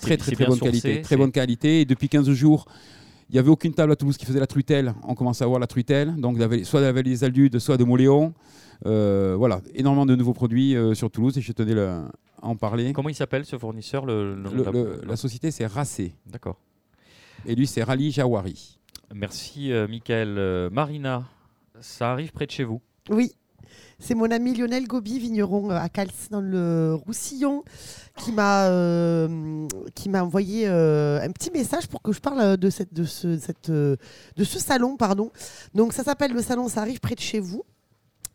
Très 0.01 0.17
très 0.17 0.31
très 0.33 0.45
bonne 0.45 0.57
sourcé, 0.57 0.81
qualité. 0.81 1.01
Très 1.01 1.17
bonne 1.17 1.31
qualité. 1.31 1.81
Et 1.81 1.85
depuis 1.85 2.09
15 2.09 2.29
jours, 2.31 2.65
il 3.29 3.33
n'y 3.33 3.39
avait 3.39 3.49
aucune 3.49 3.73
table 3.73 3.91
à 3.91 3.95
Toulouse 3.95 4.17
qui 4.17 4.25
faisait 4.25 4.39
la 4.39 4.47
truitelle. 4.47 4.93
On 5.07 5.13
commence 5.13 5.41
à 5.41 5.45
voir 5.45 5.59
la 5.59 5.67
truitelle, 5.67 6.15
donc 6.17 6.37
soit 6.63 6.79
de 6.79 6.85
la 6.85 6.91
vallée 6.91 7.11
des 7.11 7.23
Aldudes, 7.23 7.59
soit 7.59 7.77
de 7.77 7.83
Moléon. 7.83 8.33
Euh, 8.85 9.35
voilà, 9.37 9.61
énormément 9.75 10.05
de 10.05 10.15
nouveaux 10.15 10.33
produits 10.33 10.75
euh, 10.75 10.93
sur 10.93 11.11
Toulouse 11.11 11.37
et 11.37 11.41
je 11.41 11.51
tenais 11.51 11.73
le- 11.73 11.87
à 11.89 12.47
en 12.47 12.55
parler. 12.55 12.93
Comment 12.93 13.09
il 13.09 13.15
s'appelle 13.15 13.43
ce 13.45 13.57
fournisseur 13.57 14.05
le, 14.05 14.35
le 14.35 15.01
la 15.05 15.15
société 15.17 15.51
c'est 15.51 15.65
Racé 15.65 16.13
D'accord. 16.25 16.57
et 17.45 17.55
lui 17.55 17.67
c'est 17.67 17.83
Rally 17.83 18.11
Jawari. 18.11 18.78
Merci, 19.13 19.71
euh, 19.71 19.87
Michael. 19.87 20.35
Euh, 20.37 20.69
Marina, 20.69 21.23
ça 21.81 22.11
arrive 22.11 22.31
près 22.31 22.45
de 22.45 22.51
chez 22.51 22.63
vous. 22.63 22.81
Oui. 23.09 23.33
C'est 23.97 24.15
mon 24.15 24.31
ami 24.31 24.55
Lionel 24.55 24.87
Gobi, 24.87 25.19
vigneron 25.19 25.71
euh, 25.71 25.77
à 25.77 25.89
Cals 25.89 26.07
dans 26.29 26.41
le 26.41 26.93
Roussillon, 26.93 27.63
qui 28.15 28.31
m'a 28.31 28.69
envoyé 30.21 30.67
un 30.67 31.31
petit 31.31 31.51
message 31.51 31.87
pour 31.87 32.01
que 32.01 32.11
je 32.11 32.19
parle 32.19 32.57
de 32.57 32.69
cette 32.69 32.93
de 32.93 33.03
ce 33.03 33.37
cette 33.37 33.69
de 33.71 33.97
ce 34.37 34.59
salon 34.59 34.95
pardon. 34.95 35.31
Donc 35.73 35.93
ça 35.93 36.03
s'appelle 36.03 36.31
le 36.31 36.41
salon, 36.41 36.69
ça 36.69 36.81
arrive 36.81 36.99
près 36.99 37.15
de 37.15 37.19
chez 37.19 37.39
vous. 37.39 37.63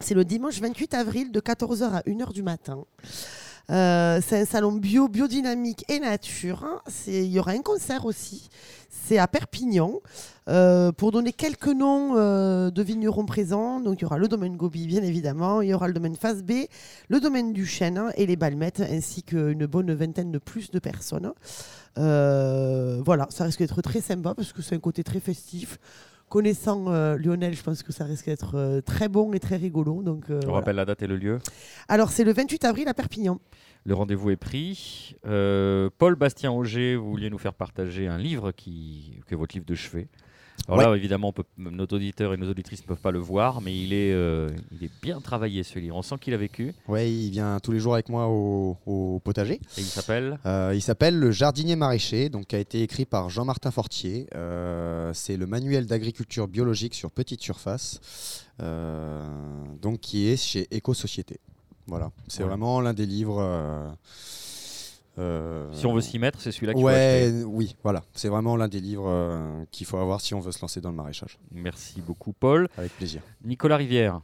C'est 0.01 0.15
le 0.15 0.25
dimanche 0.25 0.61
28 0.61 0.95
avril 0.95 1.33
de 1.33 1.41
14h 1.41 1.85
à 1.85 2.01
1h 2.03 2.33
du 2.33 2.43
matin. 2.43 2.85
C'est 3.69 4.41
un 4.41 4.45
salon 4.45 4.73
bio, 4.73 5.09
biodynamique 5.09 5.85
et 5.89 5.99
nature. 5.99 6.83
Il 7.07 7.33
y 7.33 7.39
aura 7.39 7.53
un 7.53 7.63
concert 7.63 8.05
aussi. 8.05 8.49
C'est 9.07 9.19
à 9.19 9.29
Perpignan. 9.29 10.01
Euh, 10.49 10.93
pour 10.93 11.11
donner 11.13 11.33
quelques 11.35 11.69
noms 11.69 12.17
euh, 12.17 12.71
de 12.71 12.83
vignerons 12.83 13.27
présents, 13.27 13.81
donc 13.81 14.01
il 14.01 14.03
y 14.03 14.05
aura 14.07 14.17
le 14.17 14.29
domaine 14.29 14.57
Gobi, 14.57 14.87
bien 14.87 15.03
évidemment. 15.03 15.61
Il 15.61 15.69
y 15.69 15.75
aura 15.75 15.89
le 15.89 15.93
domaine 15.93 16.17
Face 16.17 16.43
B, 16.43 16.53
le 17.09 17.21
domaine 17.21 17.53
du 17.53 17.67
Chêne 17.67 17.99
hein, 17.99 18.11
et 18.17 18.25
les 18.25 18.37
Balmettes, 18.37 18.81
ainsi 18.81 19.23
qu'une 19.23 19.67
bonne 19.67 19.93
vingtaine 19.93 20.33
de 20.33 20.39
plus 20.39 20.71
de 20.71 20.79
personnes. 20.79 21.33
Euh, 21.99 23.03
voilà, 23.05 23.27
ça 23.29 23.45
risque 23.45 23.59
d'être 23.59 23.83
très 23.83 24.01
sympa 24.01 24.35
parce 24.35 24.55
que 24.55 24.63
c'est 24.63 24.75
un 24.75 24.81
côté 24.81 25.05
très 25.05 25.21
festif. 25.21 25.79
Connaissant 26.31 26.89
Lionel, 27.17 27.55
je 27.55 27.63
pense 27.63 27.83
que 27.83 27.93
ça 27.93 28.05
risque 28.05 28.27
d'être 28.27 28.81
très 28.87 29.09
bon 29.09 29.35
et 29.35 29.39
très 29.39 29.57
rigolo. 29.57 30.03
Donc, 30.03 30.25
On 30.31 30.35
voilà. 30.35 30.53
rappelle 30.55 30.77
la 30.77 30.87
date 30.87 31.03
et 31.03 31.07
le 31.07 31.17
lieu. 31.17 31.39
Alors, 31.89 32.11
c'est 32.11 32.25
le 32.25 32.33
28 32.33 32.65
avril 32.65 32.89
à 32.89 32.95
Perpignan. 32.95 33.39
Le 33.87 33.95
rendez-vous 33.95 34.31
est 34.31 34.37
pris. 34.37 35.15
Euh, 35.27 35.91
Paul 35.99 36.15
Bastien 36.15 36.51
Auger, 36.51 36.97
vous 36.97 37.11
vouliez 37.11 37.29
nous 37.29 37.39
faire 37.39 37.53
partager 37.55 38.07
un 38.09 38.17
livre 38.19 38.51
qui, 38.53 39.21
qui 39.29 39.35
est 39.35 39.37
votre 39.37 39.55
livre 39.55 39.67
de 39.67 39.75
chevet. 39.75 40.09
Alors 40.69 40.79
là, 40.93 40.97
évidemment, 40.97 41.29
on 41.29 41.33
peut- 41.33 41.45
nos 41.59 41.85
auditeurs 41.85 42.33
et 42.33 42.37
nos 42.39 42.49
auditrices 42.49 42.81
ne 42.83 42.87
peuvent 42.87 43.01
pas 43.01 43.11
le 43.11 43.19
voir, 43.19 43.61
mais 43.61 43.77
il 43.77 43.93
est, 43.93 44.13
euh, 44.15 44.49
il 44.73 44.85
est 44.85 44.91
bien 45.03 45.21
travaillé 45.21 45.65
ce 45.65 45.79
livre. 45.79 45.97
On 45.97 46.03
sent 46.03 46.15
qu'il 46.21 46.33
a 46.33 46.37
vécu. 46.39 46.73
Ouais, 46.89 47.13
il 47.13 47.31
vient 47.31 47.59
tous 47.61 47.73
les 47.73 47.81
jours 47.81 47.93
avec 47.93 48.09
moi 48.09 48.29
au, 48.29 48.79
au 48.87 49.21
potager. 49.23 49.55
Et 49.57 49.81
il 49.81 49.85
s'appelle 49.85 50.39
Euh, 50.47 50.73
il 50.75 50.81
s'appelle 50.81 51.19
Le 51.19 51.31
jardinier 51.33 51.77
maraîcher, 51.77 52.31
donc 52.31 52.47
qui 52.47 52.57
a 52.57 52.61
été 52.61 52.83
écrit 52.83 53.05
par 53.05 53.29
Jean-Martin 53.29 53.71
Fortier. 53.73 54.29
Euh, 54.35 55.11
c'est 55.13 55.37
le 55.37 55.47
manuel 55.47 55.87
d'agriculture 55.87 56.49
biologique 56.49 56.95
sur 56.95 57.11
petite 57.11 57.43
surface, 57.43 58.47
donc 58.61 60.01
qui 60.01 60.29
est 60.29 60.37
chez 60.43 60.69
Éco-Société. 60.71 61.41
Voilà, 61.87 62.11
c'est 62.29 62.43
Ouais. 62.43 62.49
vraiment 62.49 62.81
l'un 62.81 62.95
des 62.95 63.07
livres. 63.07 63.39
euh, 63.41 63.89
euh, 65.19 65.69
Si 65.73 65.87
on 65.87 65.95
veut 65.95 66.01
s'y 66.01 66.19
mettre, 66.19 66.41
c'est 66.41 66.51
celui-là 66.53 66.73
faut. 66.73 66.81
Ouais, 66.81 67.33
oui, 67.47 67.77
voilà, 67.83 68.03
c'est 68.15 68.29
vraiment 68.29 68.57
l'un 68.57 68.69
des 68.69 68.81
livres 68.81 69.07
euh, 69.09 69.65
qu'il 69.71 69.87
faut 69.87 69.99
avoir 69.99 70.21
si 70.21 70.35
on 70.35 70.41
veut 70.41 70.53
se 70.53 70.61
lancer 70.61 70.81
dans 70.81 70.91
le 70.91 70.97
maraîchage. 70.97 71.39
Merci 71.53 72.01
beaucoup, 72.01 72.33
Paul. 72.33 72.69
Avec 72.77 72.97
plaisir. 72.97 73.23
Nicolas 73.45 73.77
Rivière. 73.77 74.21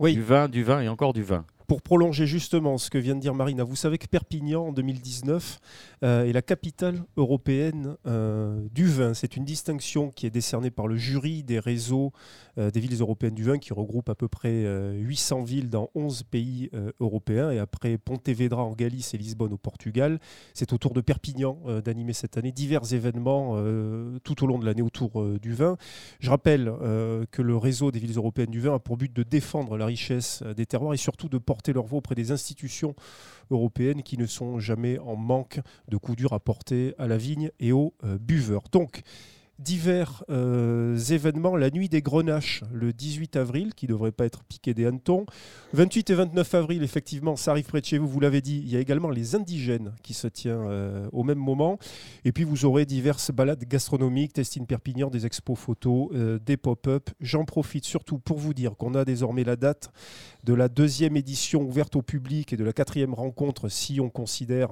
Oui. 0.00 0.14
Du 0.14 0.22
vin, 0.22 0.48
du 0.48 0.62
vin 0.62 0.80
et 0.80 0.88
encore 0.88 1.12
du 1.12 1.22
vin. 1.24 1.44
Pour 1.66 1.82
prolonger 1.82 2.26
justement 2.26 2.78
ce 2.78 2.88
que 2.88 2.96
vient 2.98 3.14
de 3.14 3.20
dire 3.20 3.34
Marina, 3.34 3.62
vous 3.64 3.76
savez 3.76 3.98
que 3.98 4.06
Perpignan 4.06 4.68
en 4.68 4.72
2019 4.72 5.58
euh, 6.04 6.24
est 6.24 6.32
la 6.32 6.42
capitale 6.42 7.04
européenne 7.16 7.96
euh, 8.06 8.66
du 8.72 8.86
vin. 8.86 9.14
C'est 9.14 9.36
une 9.36 9.44
distinction 9.44 10.10
qui 10.10 10.26
est 10.26 10.30
décernée 10.30 10.70
par 10.70 10.86
le 10.86 10.96
jury 10.96 11.42
des 11.42 11.58
réseaux 11.58 12.12
euh, 12.58 12.70
des 12.70 12.80
villes 12.80 13.00
européennes 13.00 13.34
du 13.34 13.44
vin 13.44 13.58
qui 13.58 13.72
regroupe 13.72 14.08
à 14.08 14.14
peu 14.14 14.28
près 14.28 14.64
euh, 14.64 14.92
800 14.94 15.44
villes 15.44 15.70
dans 15.70 15.90
11 15.94 16.24
pays 16.24 16.70
euh, 16.74 16.90
européens. 17.00 17.50
Et 17.50 17.58
après 17.58 17.98
Pontevedra 17.98 18.64
en 18.64 18.72
Galice 18.72 19.14
et 19.14 19.18
Lisbonne 19.18 19.52
au 19.52 19.58
Portugal, 19.58 20.18
c'est 20.54 20.72
au 20.72 20.78
tour 20.78 20.92
de 20.92 21.00
Perpignan 21.00 21.58
euh, 21.66 21.80
d'animer 21.80 22.12
cette 22.12 22.36
année 22.36 22.52
divers 22.52 22.92
événements 22.92 23.54
euh, 23.56 24.18
tout 24.24 24.42
au 24.42 24.46
long 24.46 24.58
de 24.58 24.66
l'année 24.66 24.82
autour 24.82 25.20
euh, 25.20 25.38
du 25.40 25.52
vin. 25.52 25.76
Je 26.20 26.30
rappelle 26.30 26.68
euh, 26.68 27.24
que 27.30 27.42
le 27.42 27.56
réseau 27.56 27.90
des 27.90 27.98
villes 27.98 28.16
européennes 28.16 28.50
du 28.50 28.60
vin 28.60 28.74
a 28.74 28.78
pour 28.78 28.96
but 28.96 29.12
de 29.12 29.22
défendre 29.22 29.76
la 29.76 29.86
richesse 29.86 30.42
euh, 30.44 30.54
des 30.54 30.66
terroirs 30.66 30.94
et 30.94 30.98
surtout 30.98 31.28
de 31.28 31.38
porter 31.38 31.72
leur 31.72 31.84
voix 31.86 31.98
auprès 31.98 32.14
des 32.14 32.32
institutions 32.32 32.94
européennes 33.50 34.02
qui 34.02 34.18
ne 34.18 34.26
sont 34.26 34.58
jamais 34.58 34.98
en 34.98 35.16
manque 35.16 35.60
de 35.88 35.96
coups 35.96 36.16
durs 36.16 36.32
à 36.32 36.40
porter 36.40 36.94
à 36.98 37.06
la 37.06 37.16
vigne 37.16 37.50
et 37.60 37.72
aux 37.72 37.94
euh, 38.04 38.18
buveurs. 38.18 38.64
Donc, 38.72 39.02
divers 39.58 40.22
euh, 40.30 40.96
événements, 40.96 41.56
la 41.56 41.70
nuit 41.70 41.88
des 41.88 42.00
grenaches 42.00 42.62
le 42.72 42.92
18 42.92 43.34
avril, 43.34 43.74
qui 43.74 43.86
ne 43.86 43.90
devrait 43.90 44.12
pas 44.12 44.24
être 44.24 44.44
piqué 44.44 44.72
des 44.72 44.86
hannetons. 44.86 45.26
28 45.72 46.10
et 46.10 46.14
29 46.14 46.54
avril, 46.54 46.82
effectivement, 46.84 47.34
ça 47.34 47.50
arrive 47.50 47.66
près 47.66 47.80
de 47.80 47.86
chez 47.86 47.98
vous, 47.98 48.06
vous 48.06 48.20
l'avez 48.20 48.40
dit, 48.40 48.62
il 48.64 48.70
y 48.70 48.76
a 48.76 48.80
également 48.80 49.10
les 49.10 49.34
indigènes 49.34 49.92
qui 50.04 50.14
se 50.14 50.28
tient 50.28 50.60
euh, 50.60 51.08
au 51.12 51.24
même 51.24 51.38
moment. 51.38 51.78
Et 52.24 52.30
puis 52.30 52.44
vous 52.44 52.66
aurez 52.66 52.86
diverses 52.86 53.32
balades 53.32 53.64
gastronomiques, 53.64 54.34
Testine 54.34 54.66
Perpignan, 54.66 55.10
des 55.10 55.26
expos 55.26 55.58
photos, 55.58 56.10
des 56.44 56.56
pop-up. 56.56 57.10
J'en 57.20 57.44
profite 57.44 57.84
surtout 57.84 58.18
pour 58.18 58.38
vous 58.38 58.54
dire 58.54 58.76
qu'on 58.76 58.94
a 58.94 59.04
désormais 59.04 59.42
la 59.42 59.56
date 59.56 59.90
de 60.44 60.54
la 60.54 60.68
deuxième 60.68 61.16
édition 61.16 61.62
ouverte 61.62 61.96
au 61.96 62.02
public 62.02 62.52
et 62.52 62.56
de 62.56 62.64
la 62.64 62.72
quatrième 62.72 63.14
rencontre, 63.14 63.68
si 63.68 64.00
on 64.00 64.08
considère 64.08 64.70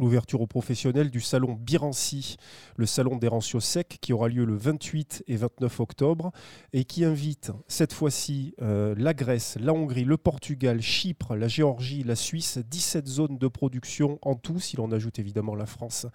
l'ouverture 0.00 0.40
aux 0.40 0.46
professionnels 0.46 1.10
du 1.10 1.20
salon 1.20 1.52
Birancy, 1.52 2.36
le 2.76 2.86
salon 2.86 3.16
des 3.16 3.28
Rancios 3.28 3.60
secs, 3.60 3.98
qui 4.00 4.12
aura 4.12 4.28
lieu 4.28 4.44
le 4.44 4.56
28 4.56 5.24
et 5.28 5.36
29 5.36 5.80
octobre, 5.80 6.32
et 6.72 6.84
qui 6.84 7.04
invite 7.04 7.52
cette 7.68 7.92
fois-ci 7.92 8.54
euh, 8.62 8.94
la 8.96 9.14
Grèce, 9.14 9.58
la 9.60 9.72
Hongrie, 9.72 10.04
le 10.04 10.16
Portugal, 10.16 10.80
Chypre, 10.80 11.36
la 11.36 11.48
Géorgie, 11.48 12.02
la 12.02 12.16
Suisse, 12.16 12.58
17 12.58 13.06
zones 13.06 13.38
de 13.38 13.48
production 13.48 14.18
en 14.22 14.34
tout, 14.34 14.58
si 14.58 14.76
l'on 14.76 14.90
ajoute 14.90 15.18
évidemment 15.18 15.54
la 15.54 15.66
France, 15.66 16.06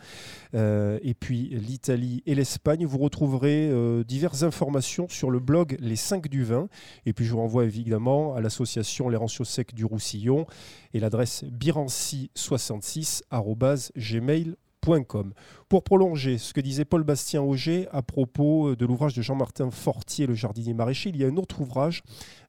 euh, 0.55 0.99
et 1.03 1.13
puis 1.13 1.49
l'Italie 1.49 2.23
et 2.25 2.35
l'Espagne. 2.35 2.85
Vous 2.85 2.97
retrouverez 2.97 3.69
euh, 3.69 4.03
diverses 4.03 4.43
informations 4.43 5.07
sur 5.09 5.29
le 5.29 5.39
blog 5.39 5.77
Les 5.79 5.95
5 5.95 6.27
du 6.27 6.43
vin, 6.43 6.67
et 7.05 7.13
puis 7.13 7.25
je 7.25 7.31
vous 7.31 7.39
renvoie 7.39 7.65
évidemment 7.65 8.35
à 8.35 8.41
l'association 8.41 9.09
Les 9.09 9.17
Rancios 9.17 9.45
secs 9.45 9.73
du 9.73 9.85
Roussillon, 9.85 10.47
et 10.93 10.99
l'adresse 10.99 11.43
birancy66@gmail.com. 13.75 15.33
Pour 15.75 15.83
prolonger 15.83 16.37
ce 16.37 16.53
que 16.53 16.61
disait 16.61 16.85
Paul 16.85 17.03
Bastien 17.03 17.41
Auger 17.41 17.89
à 17.91 18.01
propos 18.01 18.77
de 18.77 18.85
l'ouvrage 18.85 19.13
de 19.13 19.21
Jean-Martin 19.21 19.71
Fortier, 19.71 20.25
Le 20.25 20.33
jardinier 20.33 20.73
maraîcher, 20.73 21.09
il 21.09 21.17
y 21.17 21.25
a 21.25 21.27
un 21.27 21.35
autre 21.35 21.59
ouvrage 21.59 22.01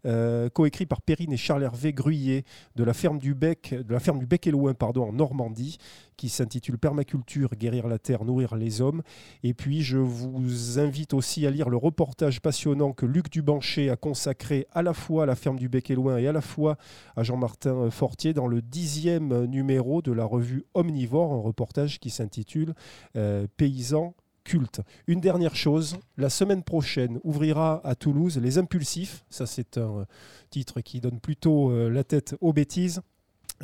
euh, 0.06 0.48
coécrit 0.48 0.86
par 0.86 1.02
Perrine 1.02 1.32
et 1.32 1.36
Charles-Hervé 1.36 1.92
Gruyé 1.92 2.44
de 2.76 2.84
la 2.84 2.94
ferme 2.94 3.18
du 3.18 3.34
Bec, 3.34 3.74
de 3.74 3.92
la 3.92 3.98
ferme 3.98 4.20
du 4.20 4.26
Bec 4.26 4.46
et 4.46 4.52
Loin, 4.52 4.72
pardon, 4.72 5.08
en 5.08 5.12
Normandie, 5.12 5.78
qui 6.16 6.28
s'intitule 6.28 6.78
Permaculture, 6.78 7.50
guérir 7.56 7.88
la 7.88 7.98
terre, 7.98 8.24
nourrir 8.24 8.54
les 8.54 8.80
hommes. 8.80 9.02
Et 9.42 9.52
puis 9.52 9.82
je 9.82 9.98
vous 9.98 10.78
invite 10.78 11.12
aussi 11.12 11.44
à 11.44 11.50
lire 11.50 11.68
le 11.68 11.76
reportage 11.76 12.40
passionnant 12.40 12.92
que 12.92 13.04
Luc 13.04 13.30
Dubanché 13.30 13.90
a 13.90 13.96
consacré 13.96 14.68
à 14.72 14.82
la 14.82 14.94
fois 14.94 15.24
à 15.24 15.26
la 15.26 15.34
ferme 15.34 15.58
du 15.58 15.68
Bec 15.68 15.90
et 15.90 15.96
Loin 15.96 16.18
et 16.18 16.28
à 16.28 16.32
la 16.32 16.40
fois 16.40 16.76
à 17.16 17.24
Jean-Martin 17.24 17.90
Fortier 17.90 18.32
dans 18.32 18.46
le 18.46 18.62
dixième 18.62 19.46
numéro 19.46 20.02
de 20.02 20.12
la 20.12 20.24
revue 20.24 20.64
Omnivore, 20.74 21.32
un 21.32 21.40
reportage 21.40 21.98
qui 21.98 22.10
s'intitule 22.10 22.74
euh, 23.16 23.46
Paysans 23.56 24.14
culte. 24.44 24.80
Une 25.08 25.20
dernière 25.20 25.56
chose, 25.56 25.98
la 26.16 26.30
semaine 26.30 26.62
prochaine 26.62 27.18
ouvrira 27.24 27.80
à 27.84 27.96
Toulouse 27.96 28.38
Les 28.38 28.58
Impulsifs. 28.58 29.24
Ça, 29.28 29.44
c'est 29.44 29.76
un 29.76 30.00
euh, 30.00 30.04
titre 30.50 30.80
qui 30.80 31.00
donne 31.00 31.20
plutôt 31.20 31.70
euh, 31.70 31.88
la 31.90 32.04
tête 32.04 32.36
aux 32.40 32.52
bêtises. 32.52 33.02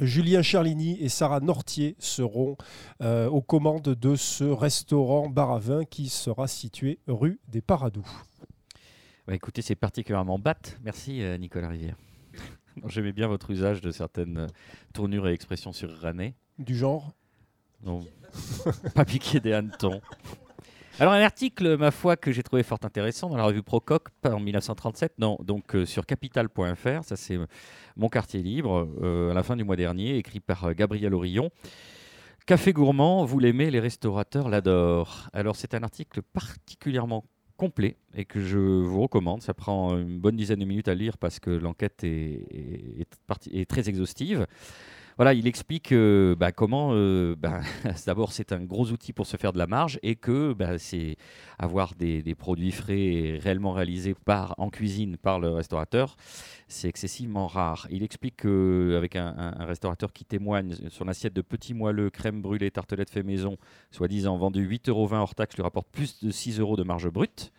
Julien 0.01 0.43
Charligny 0.43 0.97
et 1.01 1.09
Sarah 1.09 1.41
Nortier 1.41 1.97
seront 1.99 2.57
euh, 3.03 3.29
aux 3.29 3.43
commandes 3.43 3.83
de 3.95 4.17
ce 4.17 4.45
restaurant 4.45 5.29
bar 5.29 5.53
à 5.53 5.59
vin 5.59 5.85
qui 5.85 6.09
sera 6.09 6.49
situé 6.49 6.99
rue 7.07 7.41
des 7.49 7.61
Paradous. 7.61 8.07
Bah, 9.27 9.35
écoutez, 9.35 9.63
c'est 9.63 9.75
particulièrement 9.77 10.39
batte. 10.39 10.79
Merci 10.83 11.23
euh, 11.23 11.37
Nicolas 11.37 11.69
Rivière. 11.69 11.97
J'aimais 12.87 13.13
bien 13.13 13.29
votre 13.29 13.51
usage 13.51 13.81
de 13.83 13.91
certaines 13.91 14.47
tournures 14.95 15.29
et 15.29 15.33
expressions 15.33 15.73
sur 15.73 15.95
Rané. 16.01 16.35
Du 16.59 16.75
genre 16.75 17.13
Non, 17.85 18.07
pas 18.95 19.05
piquer 19.05 19.41
des 19.41 19.53
hannetons. 19.53 20.01
Alors 21.01 21.15
un 21.15 21.23
article, 21.23 21.79
ma 21.79 21.91
foi, 21.91 22.17
que 22.17 22.33
j'ai 22.33 22.43
trouvé 22.43 22.63
fort 22.63 22.79
intéressant 22.83 23.31
dans 23.31 23.39
la 23.39 23.45
revue 23.45 23.63
Prococ 23.63 24.09
en 24.25 24.39
1937, 24.39 25.15
non, 25.19 25.39
donc 25.43 25.75
euh, 25.75 25.87
sur 25.87 26.05
capital.fr, 26.05 27.03
ça 27.03 27.17
c'est 27.17 27.37
euh, 27.37 27.47
mon 27.97 28.09
quartier 28.09 28.43
libre, 28.43 28.87
euh, 29.03 29.31
à 29.31 29.35
la 29.35 29.43
fin 29.43 29.57
du 29.57 29.65
mois 29.65 29.77
dernier, 29.77 30.17
écrit 30.19 30.41
par 30.41 30.75
Gabriel 30.75 31.15
Orillon. 31.15 31.51
Café 32.47 32.75
gourmand, 32.75 33.25
vous 33.25 33.39
l'aimez, 33.39 33.71
les 33.71 33.81
restaurateurs 33.81 34.51
l'adorent. 34.51 35.31
Alors 35.33 35.57
c'est 35.57 35.75
un 35.75 35.83
article 35.83 36.21
particulièrement 36.21 37.25
complet 37.57 37.97
et 38.15 38.27
que 38.27 38.41
je 38.41 38.59
vous 38.59 39.01
recommande. 39.01 39.41
Ça 39.43 39.55
prend 39.55 39.97
une 39.97 40.19
bonne 40.19 40.37
dizaine 40.37 40.59
de 40.59 40.65
minutes 40.67 40.89
à 40.89 40.95
lire 40.95 41.17
parce 41.17 41.41
que 41.41 41.51
l'enquête 41.51 42.05
est 42.05 43.69
très 43.69 43.89
exhaustive. 43.89 44.47
Voilà, 45.23 45.35
il 45.35 45.47
explique 45.47 45.93
euh, 45.93 46.35
bah, 46.35 46.51
comment, 46.51 46.91
euh, 46.95 47.37
bah, 47.39 47.61
d'abord, 48.07 48.33
c'est 48.33 48.51
un 48.51 48.65
gros 48.65 48.91
outil 48.91 49.13
pour 49.13 49.25
se 49.25 49.37
faire 49.37 49.53
de 49.53 49.59
la 49.59 49.69
marge 49.69 50.01
et 50.03 50.17
que 50.17 50.53
bah, 50.53 50.81
c'est 50.81 51.15
avoir 51.61 51.95
des, 51.95 52.35
produits 52.35 52.73
frais 52.73 53.39
réellement 53.41 53.71
réalisés 53.71 54.17
en 54.27 54.69
cuisine 54.69 55.17
par 55.17 55.39
le 55.39 55.51
restaurateur, 55.51 56.17
c'est 56.67 56.89
excessivement 56.89 57.47
rare. 57.47 57.87
Il 57.93 58.03
explique 58.03 58.39
qu'avec 58.39 59.15
un, 59.15 59.33
un- 59.61 59.65
restaurateur 59.65 60.13
qui 60.13 60.25
témoigne 60.25 60.75
sur 60.89 61.05
l'assiette 61.05 61.35
de 61.35 61.43
petits 61.43 61.73
moelleux, 61.73 62.11
crème 62.11 62.43
brûlée, 62.43 62.73
tartelette 62.73 63.09
fait 63.09 63.23
maison, 63.23 63.59
soi-disant 63.93 64.37
vendu 64.37 64.69
8,20 64.69 64.91
euros 64.91 65.09
hors 65.13 65.37
taxe, 65.37 65.55
lui 65.55 65.63
rapporte 65.63 65.87
plus 65.93 66.19
de 66.25 66.33
6 66.33 66.59
euros 66.59 66.75
de 66.75 66.83
marge 66.83 67.09
brute. 67.09 67.53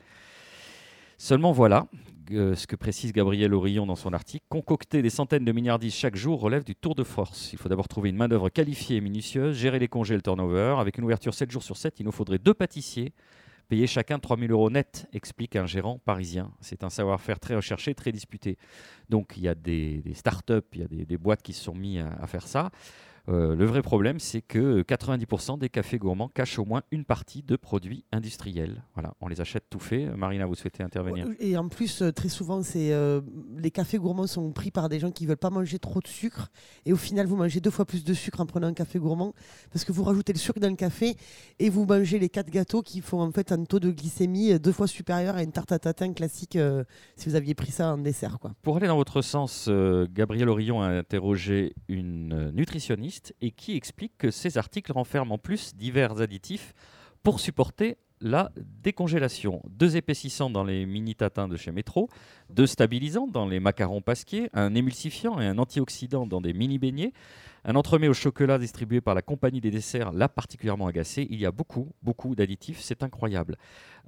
Seulement 1.18 1.54
voilà, 1.54 1.88
euh, 2.32 2.56
ce 2.56 2.68
que 2.68 2.76
précise 2.76 3.12
Gabriel 3.12 3.54
Orillon 3.54 3.86
dans 3.86 3.96
son 3.96 4.14
article, 4.14 4.46
concocter 4.50 5.02
des 5.02 5.10
centaines 5.10 5.46
de 5.46 5.52
milliardises 5.52 5.94
chaque 5.94 6.16
jour 6.16 6.40
relève 6.40 6.64
du 6.64 6.76
tour 6.76 6.96
de 6.96 7.04
force. 7.04 7.52
Il 7.54 7.60
faut 7.60 7.70
d'abord 7.70 7.88
trouver 7.88 8.10
une 8.10 8.16
main-d'œuvre 8.16 8.50
qualifiée 8.50 8.98
et 8.98 9.02
minutieuse, 9.02 9.58
gérer 9.58 9.80
les 9.80 9.88
congés 9.88 10.14
et 10.14 10.18
le 10.18 10.24
turnover. 10.24 10.76
Avec 10.80 10.98
une 10.98 11.04
ouverture 11.04 11.34
7 11.34 11.52
jours 11.52 11.64
sur 11.64 11.78
7, 11.78 12.00
il 12.00 12.06
nous 12.06 12.12
faudrait 12.12 12.40
deux 12.40 12.54
pâtissiers, 12.54 13.14
payés 13.68 13.88
chacun 13.88 14.20
3 14.20 14.38
000 14.38 14.52
euros 14.52 14.70
net, 14.70 15.08
explique 15.14 15.56
un 15.56 15.66
gérant 15.66 16.00
parisien. 16.00 16.52
C'est 16.62 16.84
un 16.84 16.90
savoir-faire 16.90 17.40
très 17.40 17.56
recherché, 17.56 17.94
très 17.96 18.12
disputé. 18.12 18.58
Donc 19.10 19.34
il 19.38 19.44
y 19.44 19.48
a 19.48 19.56
des, 19.56 20.02
des 20.02 20.14
start-up, 20.14 20.66
il 20.74 20.82
y 20.82 20.84
a 20.84 21.06
des, 21.06 21.18
boîtes 21.18 21.42
qui 21.42 21.54
se 21.54 21.64
sont 21.64 21.76
mis 21.76 22.00
à, 22.00 22.10
à 22.22 22.28
faire 22.28 22.48
ça. 22.48 22.72
Euh, 23.30 23.56
le 23.56 23.66
vrai 23.66 23.82
problème, 23.82 24.20
c'est 24.20 24.42
que 24.42 24.82
90% 24.82 25.58
des 25.58 25.70
cafés 25.70 25.98
gourmands 25.98 26.28
cachent 26.28 26.60
au 26.60 26.66
moins 26.66 26.84
une 26.92 27.06
partie 27.06 27.42
de 27.42 27.56
produits 27.56 28.04
industriels. 28.12 28.84
Voilà, 28.96 29.14
on 29.22 29.28
les 29.30 29.40
achète 29.40 29.64
tout 29.70 29.80
fait. 29.80 30.08
Marina, 30.18 30.46
vous 30.46 30.56
souhaitez 30.56 30.84
intervenir 30.84 31.28
Et 31.40 31.56
en 31.56 31.70
plus, 31.70 32.02
euh, 32.02 32.12
très 32.12 32.28
souvent, 32.28 32.62
c'est 32.64 32.92
euh, 32.92 33.22
les 33.58 33.72
cafés 33.72 33.98
gourmands 33.98 34.28
sont 34.28 34.52
pris 34.52 34.72
par 34.72 34.90
des 34.90 35.00
gens 35.00 35.12
qui 35.12 35.26
veulent 35.26 35.38
pas 35.38 35.50
manger 35.50 35.80
trop 35.80 36.02
de 36.02 36.08
sucre. 36.08 36.50
Et 36.86 36.92
au 36.92 36.98
final, 36.98 37.26
vous 37.26 37.38
mangez 37.38 37.62
deux 37.62 37.72
fois 37.72 37.86
plus 37.86 38.04
de 38.04 38.14
sucre 38.14 38.42
en 38.42 38.46
prenant 38.46 38.68
un 38.68 38.74
café 38.74 39.00
gourmand 39.00 39.34
parce 39.72 39.86
que 39.86 39.94
vous 39.94 40.04
rajoutez 40.04 40.34
le 40.34 40.40
sucre 40.40 40.60
dans 40.60 40.70
le 40.70 40.76
café 40.76 41.16
et 41.60 41.70
vous 41.70 41.86
mangez 41.86 42.20
les 42.20 42.30
quatre 42.30 42.50
gâteaux 42.50 42.82
qui 42.82 43.00
font 43.00 43.22
en 43.22 43.32
fait 43.32 43.54
un 43.54 43.64
taux 43.64 43.80
de 43.80 43.92
glycémie 43.92 44.60
deux 44.60 44.74
fois 44.74 44.88
supérieur 44.88 45.38
à 45.38 45.44
une 45.44 45.52
tarte 45.52 45.72
à 45.72 45.80
tatin 45.80 46.12
classique 46.12 46.58
euh, 46.58 46.84
si 47.16 47.30
vous 47.30 47.36
aviez 47.36 47.54
pris 47.54 47.72
ça 47.72 47.94
en 47.94 47.98
dessert. 47.98 48.38
Quoi. 48.40 48.52
Pour 48.64 48.76
aller 48.78 48.88
dans 48.88 48.98
votre 48.98 49.22
sens, 49.22 49.70
Gabriel 50.14 50.50
Orillon 50.50 50.82
a 50.82 50.88
interrogé 50.88 51.74
une 51.88 52.52
nutritionniste 52.52 53.13
et 53.42 53.52
qui 53.52 53.76
explique 53.76 54.18
que 54.18 54.32
ces 54.32 54.58
articles 54.58 54.92
renferment 54.92 55.34
en 55.34 55.38
plus 55.38 55.76
divers 55.76 56.22
additifs 56.22 56.74
pour 57.24 57.40
supporter 57.40 57.98
la 58.24 58.52
décongélation. 58.82 59.62
Deux 59.70 59.98
épaississants 59.98 60.50
dans 60.50 60.64
les 60.64 60.86
mini 60.86 61.14
tatins 61.14 61.50
de 61.50 61.58
chez 61.58 61.72
Métro, 61.72 62.10
deux 62.50 62.68
stabilisants 62.68 63.28
dans 63.28 63.46
les 63.46 63.60
macarons 63.60 64.02
pasquiers, 64.02 64.50
un 64.54 64.74
émulsifiant 64.76 65.40
et 65.42 65.46
un 65.46 65.58
antioxydant 65.58 66.26
dans 66.26 66.40
des 66.40 66.54
mini 66.54 66.80
beignets, 66.80 67.12
un 67.66 67.76
entremets 67.76 68.08
au 68.08 68.14
chocolat 68.14 68.58
distribué 68.58 69.02
par 69.02 69.14
la 69.14 69.22
compagnie 69.22 69.62
des 69.62 69.72
desserts 69.72 70.12
l'a 70.12 70.30
particulièrement 70.30 70.88
agacé. 70.88 71.28
Il 71.30 71.40
y 71.40 71.46
a 71.46 71.52
beaucoup, 71.52 71.90
beaucoup 72.02 72.34
d'additifs, 72.34 72.80
c'est 72.80 73.04
incroyable. 73.04 73.58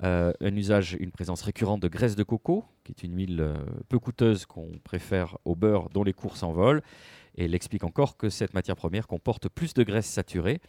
Euh, 0.04 0.34
un 0.42 0.56
usage, 0.56 0.98
une 1.00 1.12
présence 1.12 1.42
récurrente 1.42 1.82
de 1.82 1.88
graisse 1.88 2.16
de 2.16 2.24
coco, 2.24 2.66
qui 2.84 2.92
est 2.92 3.04
une 3.04 3.16
huile 3.16 3.42
euh, 3.42 3.58
peu 3.90 4.00
coûteuse 4.00 4.46
qu'on 4.46 4.72
préfère 4.84 5.38
au 5.46 5.56
beurre 5.56 5.90
dont 5.90 6.04
les 6.04 6.14
cours 6.14 6.38
s'envolent. 6.38 6.82
Et 7.36 7.46
elle 7.46 7.56
explique 7.56 7.84
encore 7.84 8.18
que 8.18 8.30
cette 8.30 8.54
matière 8.54 8.76
première 8.76 9.08
comporte 9.08 9.50
plus 9.50 9.74
de 9.74 9.84
graisse 9.84 10.06
saturée. 10.08 10.62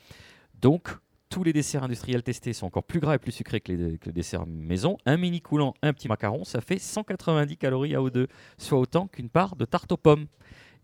Donc, 0.61 0.89
tous 1.29 1.43
les 1.45 1.53
desserts 1.53 1.83
industriels 1.85 2.23
testés 2.23 2.53
sont 2.53 2.67
encore 2.67 2.85
plus 2.85 3.01
gras 3.01 3.15
et 3.17 3.19
plus 3.19 3.33
sucrés 3.33 3.61
que 3.61 3.73
les, 3.73 3.99
que 3.99 4.07
les 4.07 4.13
desserts 4.13 4.47
maison. 4.47 4.97
Un 5.07 5.17
mini 5.17 5.41
coulant, 5.41 5.75
un 5.83 5.93
petit 5.93 6.09
macaron, 6.09 6.45
ça 6.45 6.61
fait 6.61 6.79
190 6.79 7.57
calories 7.57 7.95
à 7.95 7.99
O2, 7.99 8.27
soit 8.59 8.79
autant 8.79 9.07
qu'une 9.09 9.29
part 9.29 9.57
de 9.57 9.65
tarte 9.65 9.91
aux 9.93 9.97
pommes. 9.97 10.27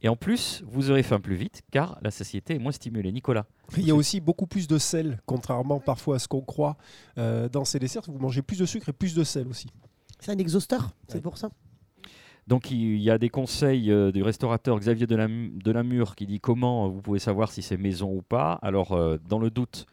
Et 0.04 0.08
en 0.08 0.16
plus, 0.16 0.64
vous 0.66 0.90
aurez 0.90 1.04
faim 1.04 1.20
plus 1.20 1.36
vite 1.36 1.62
car 1.70 1.96
la 2.02 2.10
satiété 2.10 2.56
est 2.56 2.58
moins 2.58 2.72
stimulée. 2.72 3.12
Nicolas 3.12 3.46
Il 3.76 3.86
y 3.86 3.92
a 3.92 3.94
aussi 3.94 4.20
beaucoup 4.20 4.48
plus 4.48 4.66
de 4.66 4.76
sel, 4.78 5.20
contrairement 5.26 5.78
parfois 5.78 6.16
à 6.16 6.18
ce 6.18 6.26
qu'on 6.26 6.40
croit 6.40 6.76
euh, 7.18 7.48
dans 7.48 7.64
ces 7.64 7.78
desserts. 7.78 8.02
Vous 8.08 8.18
mangez 8.18 8.42
plus 8.42 8.58
de 8.58 8.66
sucre 8.66 8.88
et 8.88 8.92
plus 8.92 9.14
de 9.14 9.22
sel 9.22 9.46
aussi. 9.46 9.68
C'est 10.18 10.32
un 10.32 10.38
exhausteur, 10.38 10.90
c'est 11.06 11.14
Ouais. 11.16 11.20
pour 11.20 11.38
ça? 11.38 11.50
Donc 12.52 12.70
il 12.70 12.98
y 12.98 13.08
a 13.08 13.16
des 13.16 13.30
conseils 13.30 13.90
euh, 13.90 14.12
du 14.12 14.22
restaurateur 14.22 14.78
Xavier 14.78 15.06
Delam- 15.06 15.56
Delamure 15.56 16.14
qui 16.14 16.26
dit 16.26 16.38
comment 16.38 16.86
vous 16.86 17.00
pouvez 17.00 17.18
savoir 17.18 17.50
si 17.50 17.62
c'est 17.62 17.78
maison 17.78 18.12
ou 18.12 18.20
pas. 18.20 18.58
Alors 18.60 18.92
euh, 18.92 19.16
dans 19.26 19.38
le 19.38 19.48
doute, 19.48 19.86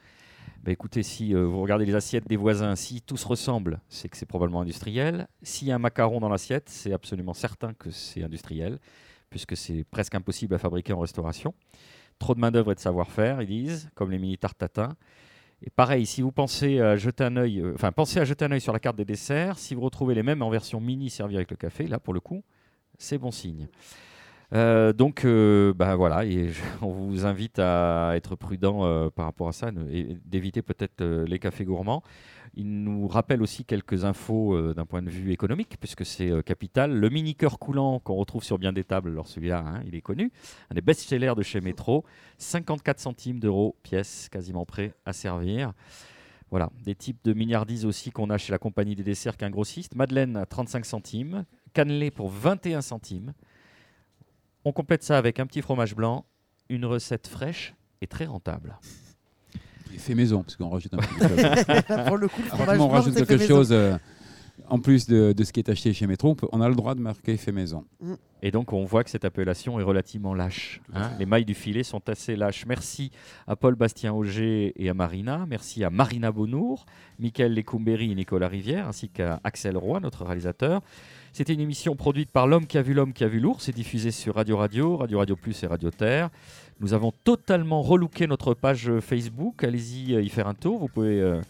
bah, 0.66 0.74
écoutez, 0.74 1.02
si 1.02 1.34
euh, 1.34 1.46
vous 1.46 1.62
regardez 1.62 1.86
les 1.86 1.96
assiettes 1.96 2.28
des 2.28 2.36
voisins, 2.36 2.76
si 2.76 3.00
tous 3.00 3.24
ressemblent, 3.24 3.80
c'est 3.88 4.10
que 4.10 4.18
c'est 4.18 4.26
probablement 4.26 4.60
industriel. 4.60 5.30
S'il 5.42 5.70
y 5.70 5.72
a 5.72 5.76
un 5.76 5.80
macaron 5.80 6.20
dans 6.20 6.28
l'assiette, 6.28 6.68
c'est 6.68 6.92
absolument 6.92 7.34
certain 7.34 7.74
que 7.74 7.92
c'est 7.92 8.24
industriel, 8.24 8.80
puisque 9.30 9.56
c'est 9.56 9.86
presque 9.90 10.16
impossible 10.16 10.54
à 10.54 10.58
fabriquer 10.58 10.92
en 10.92 11.00
restauration. 11.00 11.54
Trop 12.20 12.36
de 12.36 12.42
main-d'œuvre 12.42 12.74
et 12.74 12.76
de 12.76 12.82
savoir-faire, 12.82 13.42
ils 13.42 13.48
disent, 13.48 13.90
comme 13.96 14.12
les 14.12 14.20
mini 14.20 14.38
tartes 14.38 14.58
tatin. 14.58 14.98
Et 15.62 15.70
pareil, 15.70 16.06
si 16.06 16.22
vous 16.22 16.32
pensez 16.32 16.80
à 16.80 16.96
jeter 16.96 17.24
un 17.24 17.36
œil, 17.36 17.60
euh, 17.60 17.74
enfin 17.76 17.92
pensez 17.92 18.20
à 18.20 18.26
jeter 18.26 18.46
un 18.46 18.52
œil 18.52 18.62
sur 18.62 18.74
la 18.74 18.80
carte 18.80 18.96
des 18.96 19.06
desserts, 19.06 19.58
si 19.58 19.76
vous 19.76 19.82
retrouvez 19.82 20.16
les 20.16 20.24
mêmes 20.24 20.42
en 20.42 20.50
version 20.50 20.80
mini 20.80 21.10
servies 21.10 21.36
avec 21.36 21.52
le 21.52 21.58
café, 21.58 21.88
là 21.88 22.00
pour 22.00 22.14
le 22.14 22.20
coup, 22.20 22.44
c'est 22.98 23.18
bon 23.18 23.32
signe. 23.32 23.68
Euh, 24.54 24.94
donc, 24.94 25.26
euh, 25.26 25.74
bah, 25.74 25.96
voilà, 25.96 26.24
on 26.82 26.90
vous 26.90 27.26
invite 27.26 27.60
à 27.60 28.14
être 28.16 28.36
prudent 28.36 28.84
euh, 28.84 29.10
par 29.10 29.26
rapport 29.26 29.48
à 29.48 29.52
ça, 29.52 29.70
et 29.92 30.18
d'éviter 30.26 30.62
peut-être 30.62 31.02
euh, 31.02 31.26
les 31.26 31.40
cafés 31.40 31.66
gourmands. 31.66 32.04
Il 32.56 32.84
nous 32.84 33.08
rappelle 33.08 33.44
aussi 33.44 33.64
quelques 33.64 34.06
infos 34.06 34.74
d'un 34.74 34.86
point 34.88 35.04
de 35.04 35.10
vue 35.10 35.32
économique, 35.32 35.78
puisque 35.80 36.04
c'est 36.04 36.44
capital. 36.44 36.92
Le 36.92 37.10
mini 37.10 37.36
cœur 37.36 37.60
coulant 37.60 38.00
qu'on 38.00 38.16
retrouve 38.16 38.44
sur 38.44 38.58
bien 38.58 38.74
des 38.74 38.84
tables, 38.84 39.12
alors 39.12 39.28
celui-là, 39.28 39.64
hein, 39.66 39.84
il 39.86 39.94
est 39.94 40.02
connu, 40.02 40.32
un 40.72 40.74
des 40.74 40.82
best-sellers 40.82 41.36
de 41.38 41.44
chez 41.44 41.62
Métro, 41.62 42.04
54 42.40 43.00
centimes 43.00 43.40
d'euros 43.40 43.76
pièce, 43.84 44.30
quasiment 44.30 44.66
prêt 44.66 44.96
à 45.06 45.14
servir. 45.14 45.74
Voilà, 46.50 46.72
des 46.84 46.96
types 46.96 47.20
de 47.24 47.34
milliardises 47.34 47.86
aussi 47.86 48.10
qu'on 48.10 48.32
a 48.32 48.40
chez 48.40 48.52
la 48.52 48.58
compagnie 48.58 48.96
des 48.96 49.04
desserts 49.04 49.38
qu'un 49.38 49.52
grossiste. 49.52 49.94
Madeleine 49.96 50.36
à 50.36 50.48
35 50.48 50.86
centimes, 50.86 51.46
cannelé 51.74 52.10
pour 52.10 52.30
21 52.30 52.82
centimes. 52.82 53.34
On 54.66 54.72
complète 54.72 55.04
ça 55.04 55.18
avec 55.18 55.40
un 55.40 55.46
petit 55.46 55.62
fromage 55.62 55.96
blanc, 55.96 56.26
une 56.70 56.86
recette 56.86 57.28
fraîche 57.28 57.74
et 58.02 58.08
très 58.08 58.26
rentable. 58.26 58.78
Fait 59.98 60.16
maison, 60.16 60.44
parce 60.44 60.56
qu'on 60.56 60.70
rajoute 60.70 60.94
un 60.94 60.98
petit 60.98 61.86
peu. 61.86 62.04
pour 62.08 62.18
le 62.18 62.28
coup, 62.30 62.42
le 62.42 62.48
fromage 62.48 62.66
Franchement, 62.66 62.86
on 62.86 62.90
rajoute 62.90 63.16
quelque 63.16 63.46
chose 63.46 63.70
euh, 63.74 63.98
en 64.70 64.80
plus 64.80 65.08
de, 65.08 65.34
de 65.34 65.44
ce 65.44 65.52
qui 65.52 65.60
est 65.60 65.70
acheté 65.70 65.92
chez 65.94 66.08
Métro. 66.08 66.38
On, 66.54 66.62
a 66.62 66.70
le 66.70 66.76
droit 66.76 66.96
de 66.96 67.02
marquer 67.02 67.36
fait 67.36 67.52
maison. 67.52 67.84
Et 68.42 68.52
donc, 68.52 68.72
on 68.72 68.86
voit 68.86 69.04
que 69.04 69.10
cette 69.10 69.26
appellation 69.26 69.80
est 69.80 69.84
relativement 69.84 70.34
lâche. 70.34 70.80
hein. 70.94 71.12
Les 71.20 71.26
mailles 71.26 71.44
du 71.44 71.54
filet 71.54 71.84
sont 71.84 72.08
assez 72.08 72.38
lâches. 72.38 72.66
Merci 72.66 73.12
à 73.46 73.58
Paul 73.58 73.76
Bastien 73.76 74.14
Auger 74.14 74.74
et 74.82 74.90
à 74.90 74.94
Marina. 74.94 75.46
Merci 75.50 75.84
à 75.84 75.90
Marina 75.90 76.32
Bonour, 76.32 76.86
Michael 77.20 77.54
Lecumberi 77.54 78.12
et 78.12 78.16
Nicolas 78.16 78.48
Rivière, 78.48 78.88
ainsi 78.88 79.10
qu'à 79.10 79.42
Axel 79.44 79.76
Roy, 79.76 80.00
notre 80.00 80.24
réalisateur. 80.24 80.82
C'était 81.34 81.54
une 81.54 81.62
émission 81.62 81.96
produite 81.96 82.32
par 82.32 82.48
L'Homme 82.48 82.66
qui 82.66 82.78
a 82.78 82.82
vu 82.82 82.94
l'Homme 82.94 83.14
qui 83.14 83.24
a 83.24 83.28
vu 83.28 83.40
l'ours. 83.40 83.64
C'est 83.64 83.76
diffusé 83.76 84.12
sur 84.12 84.36
Radio 84.36 84.58
Radio, 84.58 84.98
Radio 84.98 85.20
Radio 85.20 85.36
Plus 85.36 85.64
et 85.64 85.68
Radio 85.68 85.92
Terre. 85.92 86.30
Nous 86.80 86.94
avons 86.94 87.12
totalement 87.24 87.82
relooké 87.82 88.26
notre 88.26 88.54
page 88.54 88.92
Facebook. 89.00 89.64
Allez-y 89.64 90.16
euh, 90.16 90.22
y 90.22 90.30
faire 90.30 90.48
un 90.48 90.54
tour. 90.54 90.80
Vous 90.80 90.88
pouvez 90.88 91.20
euh, 91.22 91.42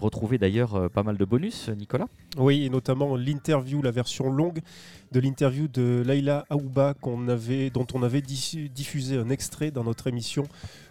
retrouver 0.00 0.38
d'ailleurs 0.38 0.74
euh, 0.74 0.88
pas 0.88 1.02
mal 1.02 1.16
de 1.16 1.24
bonus, 1.24 1.68
Nicolas. 1.68 2.06
Oui, 2.36 2.64
et 2.64 2.70
notamment 2.70 3.16
l'interview, 3.16 3.82
la 3.82 3.90
version 3.90 4.30
longue 4.30 4.60
de 5.12 5.20
l'interview 5.20 5.68
de 5.68 6.02
Laila 6.06 6.44
Aouba 6.50 6.94
qu'on 7.00 7.28
avait, 7.28 7.70
dont 7.70 7.86
on 7.94 8.02
avait 8.02 8.22
diffusé 8.22 9.16
un 9.16 9.30
extrait 9.30 9.70
dans 9.70 9.84
notre 9.84 10.06
émission 10.06 10.46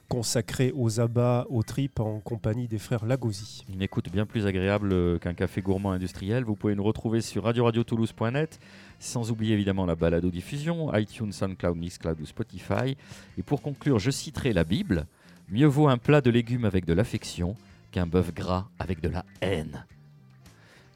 consacrée 0.10 0.74
aux 0.76 1.00
abats, 1.00 1.46
aux 1.50 1.64
tripes 1.64 2.00
en 2.00 2.20
compagnie 2.20 2.68
des 2.68 2.80
frères 2.80 3.06
Lagosi. 3.06 3.64
Une 3.72 3.82
écoute 3.82 4.12
bien 4.12 4.26
plus 4.26 4.48
agréable 4.48 4.92
euh, 4.92 5.20
qu'un 5.20 5.36
café 5.36 5.62
gourmand 5.62 5.92
industriel. 5.92 6.44
Vous 6.44 6.56
pouvez 6.56 6.76
nous 6.76 6.84
retrouver 6.84 7.22
sur 7.22 7.44
radio-radio-toulouse.net, 7.44 8.60
sans 9.00 9.32
oublier 9.32 9.54
évidemment 9.54 9.86
la 9.86 9.96
balado-diffusion, 9.96 10.94
iTunes, 10.96 11.32
SoundCloud, 11.32 11.78
Mixcloud 11.78 12.20
ou 12.20 12.26
Spotify. 12.26 12.98
Et 13.38 13.44
pour 13.44 13.62
conclure, 13.62 14.00
je 14.00 14.12
citerai 14.12 14.52
la 14.52 14.64
Bible. 14.64 15.06
Mieux 15.50 15.68
vaut 15.68 15.88
un 15.88 15.98
plat 15.98 16.22
de 16.22 16.32
légumes 16.32 16.66
avec 16.66 16.86
de 16.86 16.94
l'affection 16.94 17.56
qu'un 17.92 18.06
bœuf 18.06 18.34
gras 18.34 18.68
avec 18.80 19.02
de 19.02 19.10
la 19.10 19.26
haine. 19.42 19.86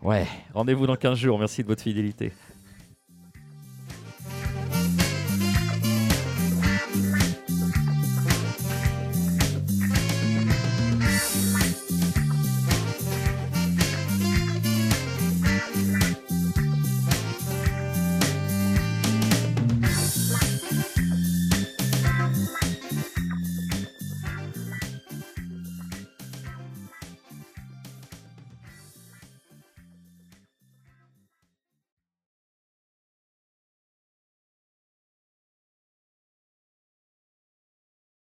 Ouais, 0.01 0.27
rendez-vous 0.53 0.85
dans 0.85 0.95
15 0.95 1.17
jours. 1.17 1.39
Merci 1.39 1.63
de 1.63 1.67
votre 1.67 1.81
fidélité. 1.81 2.33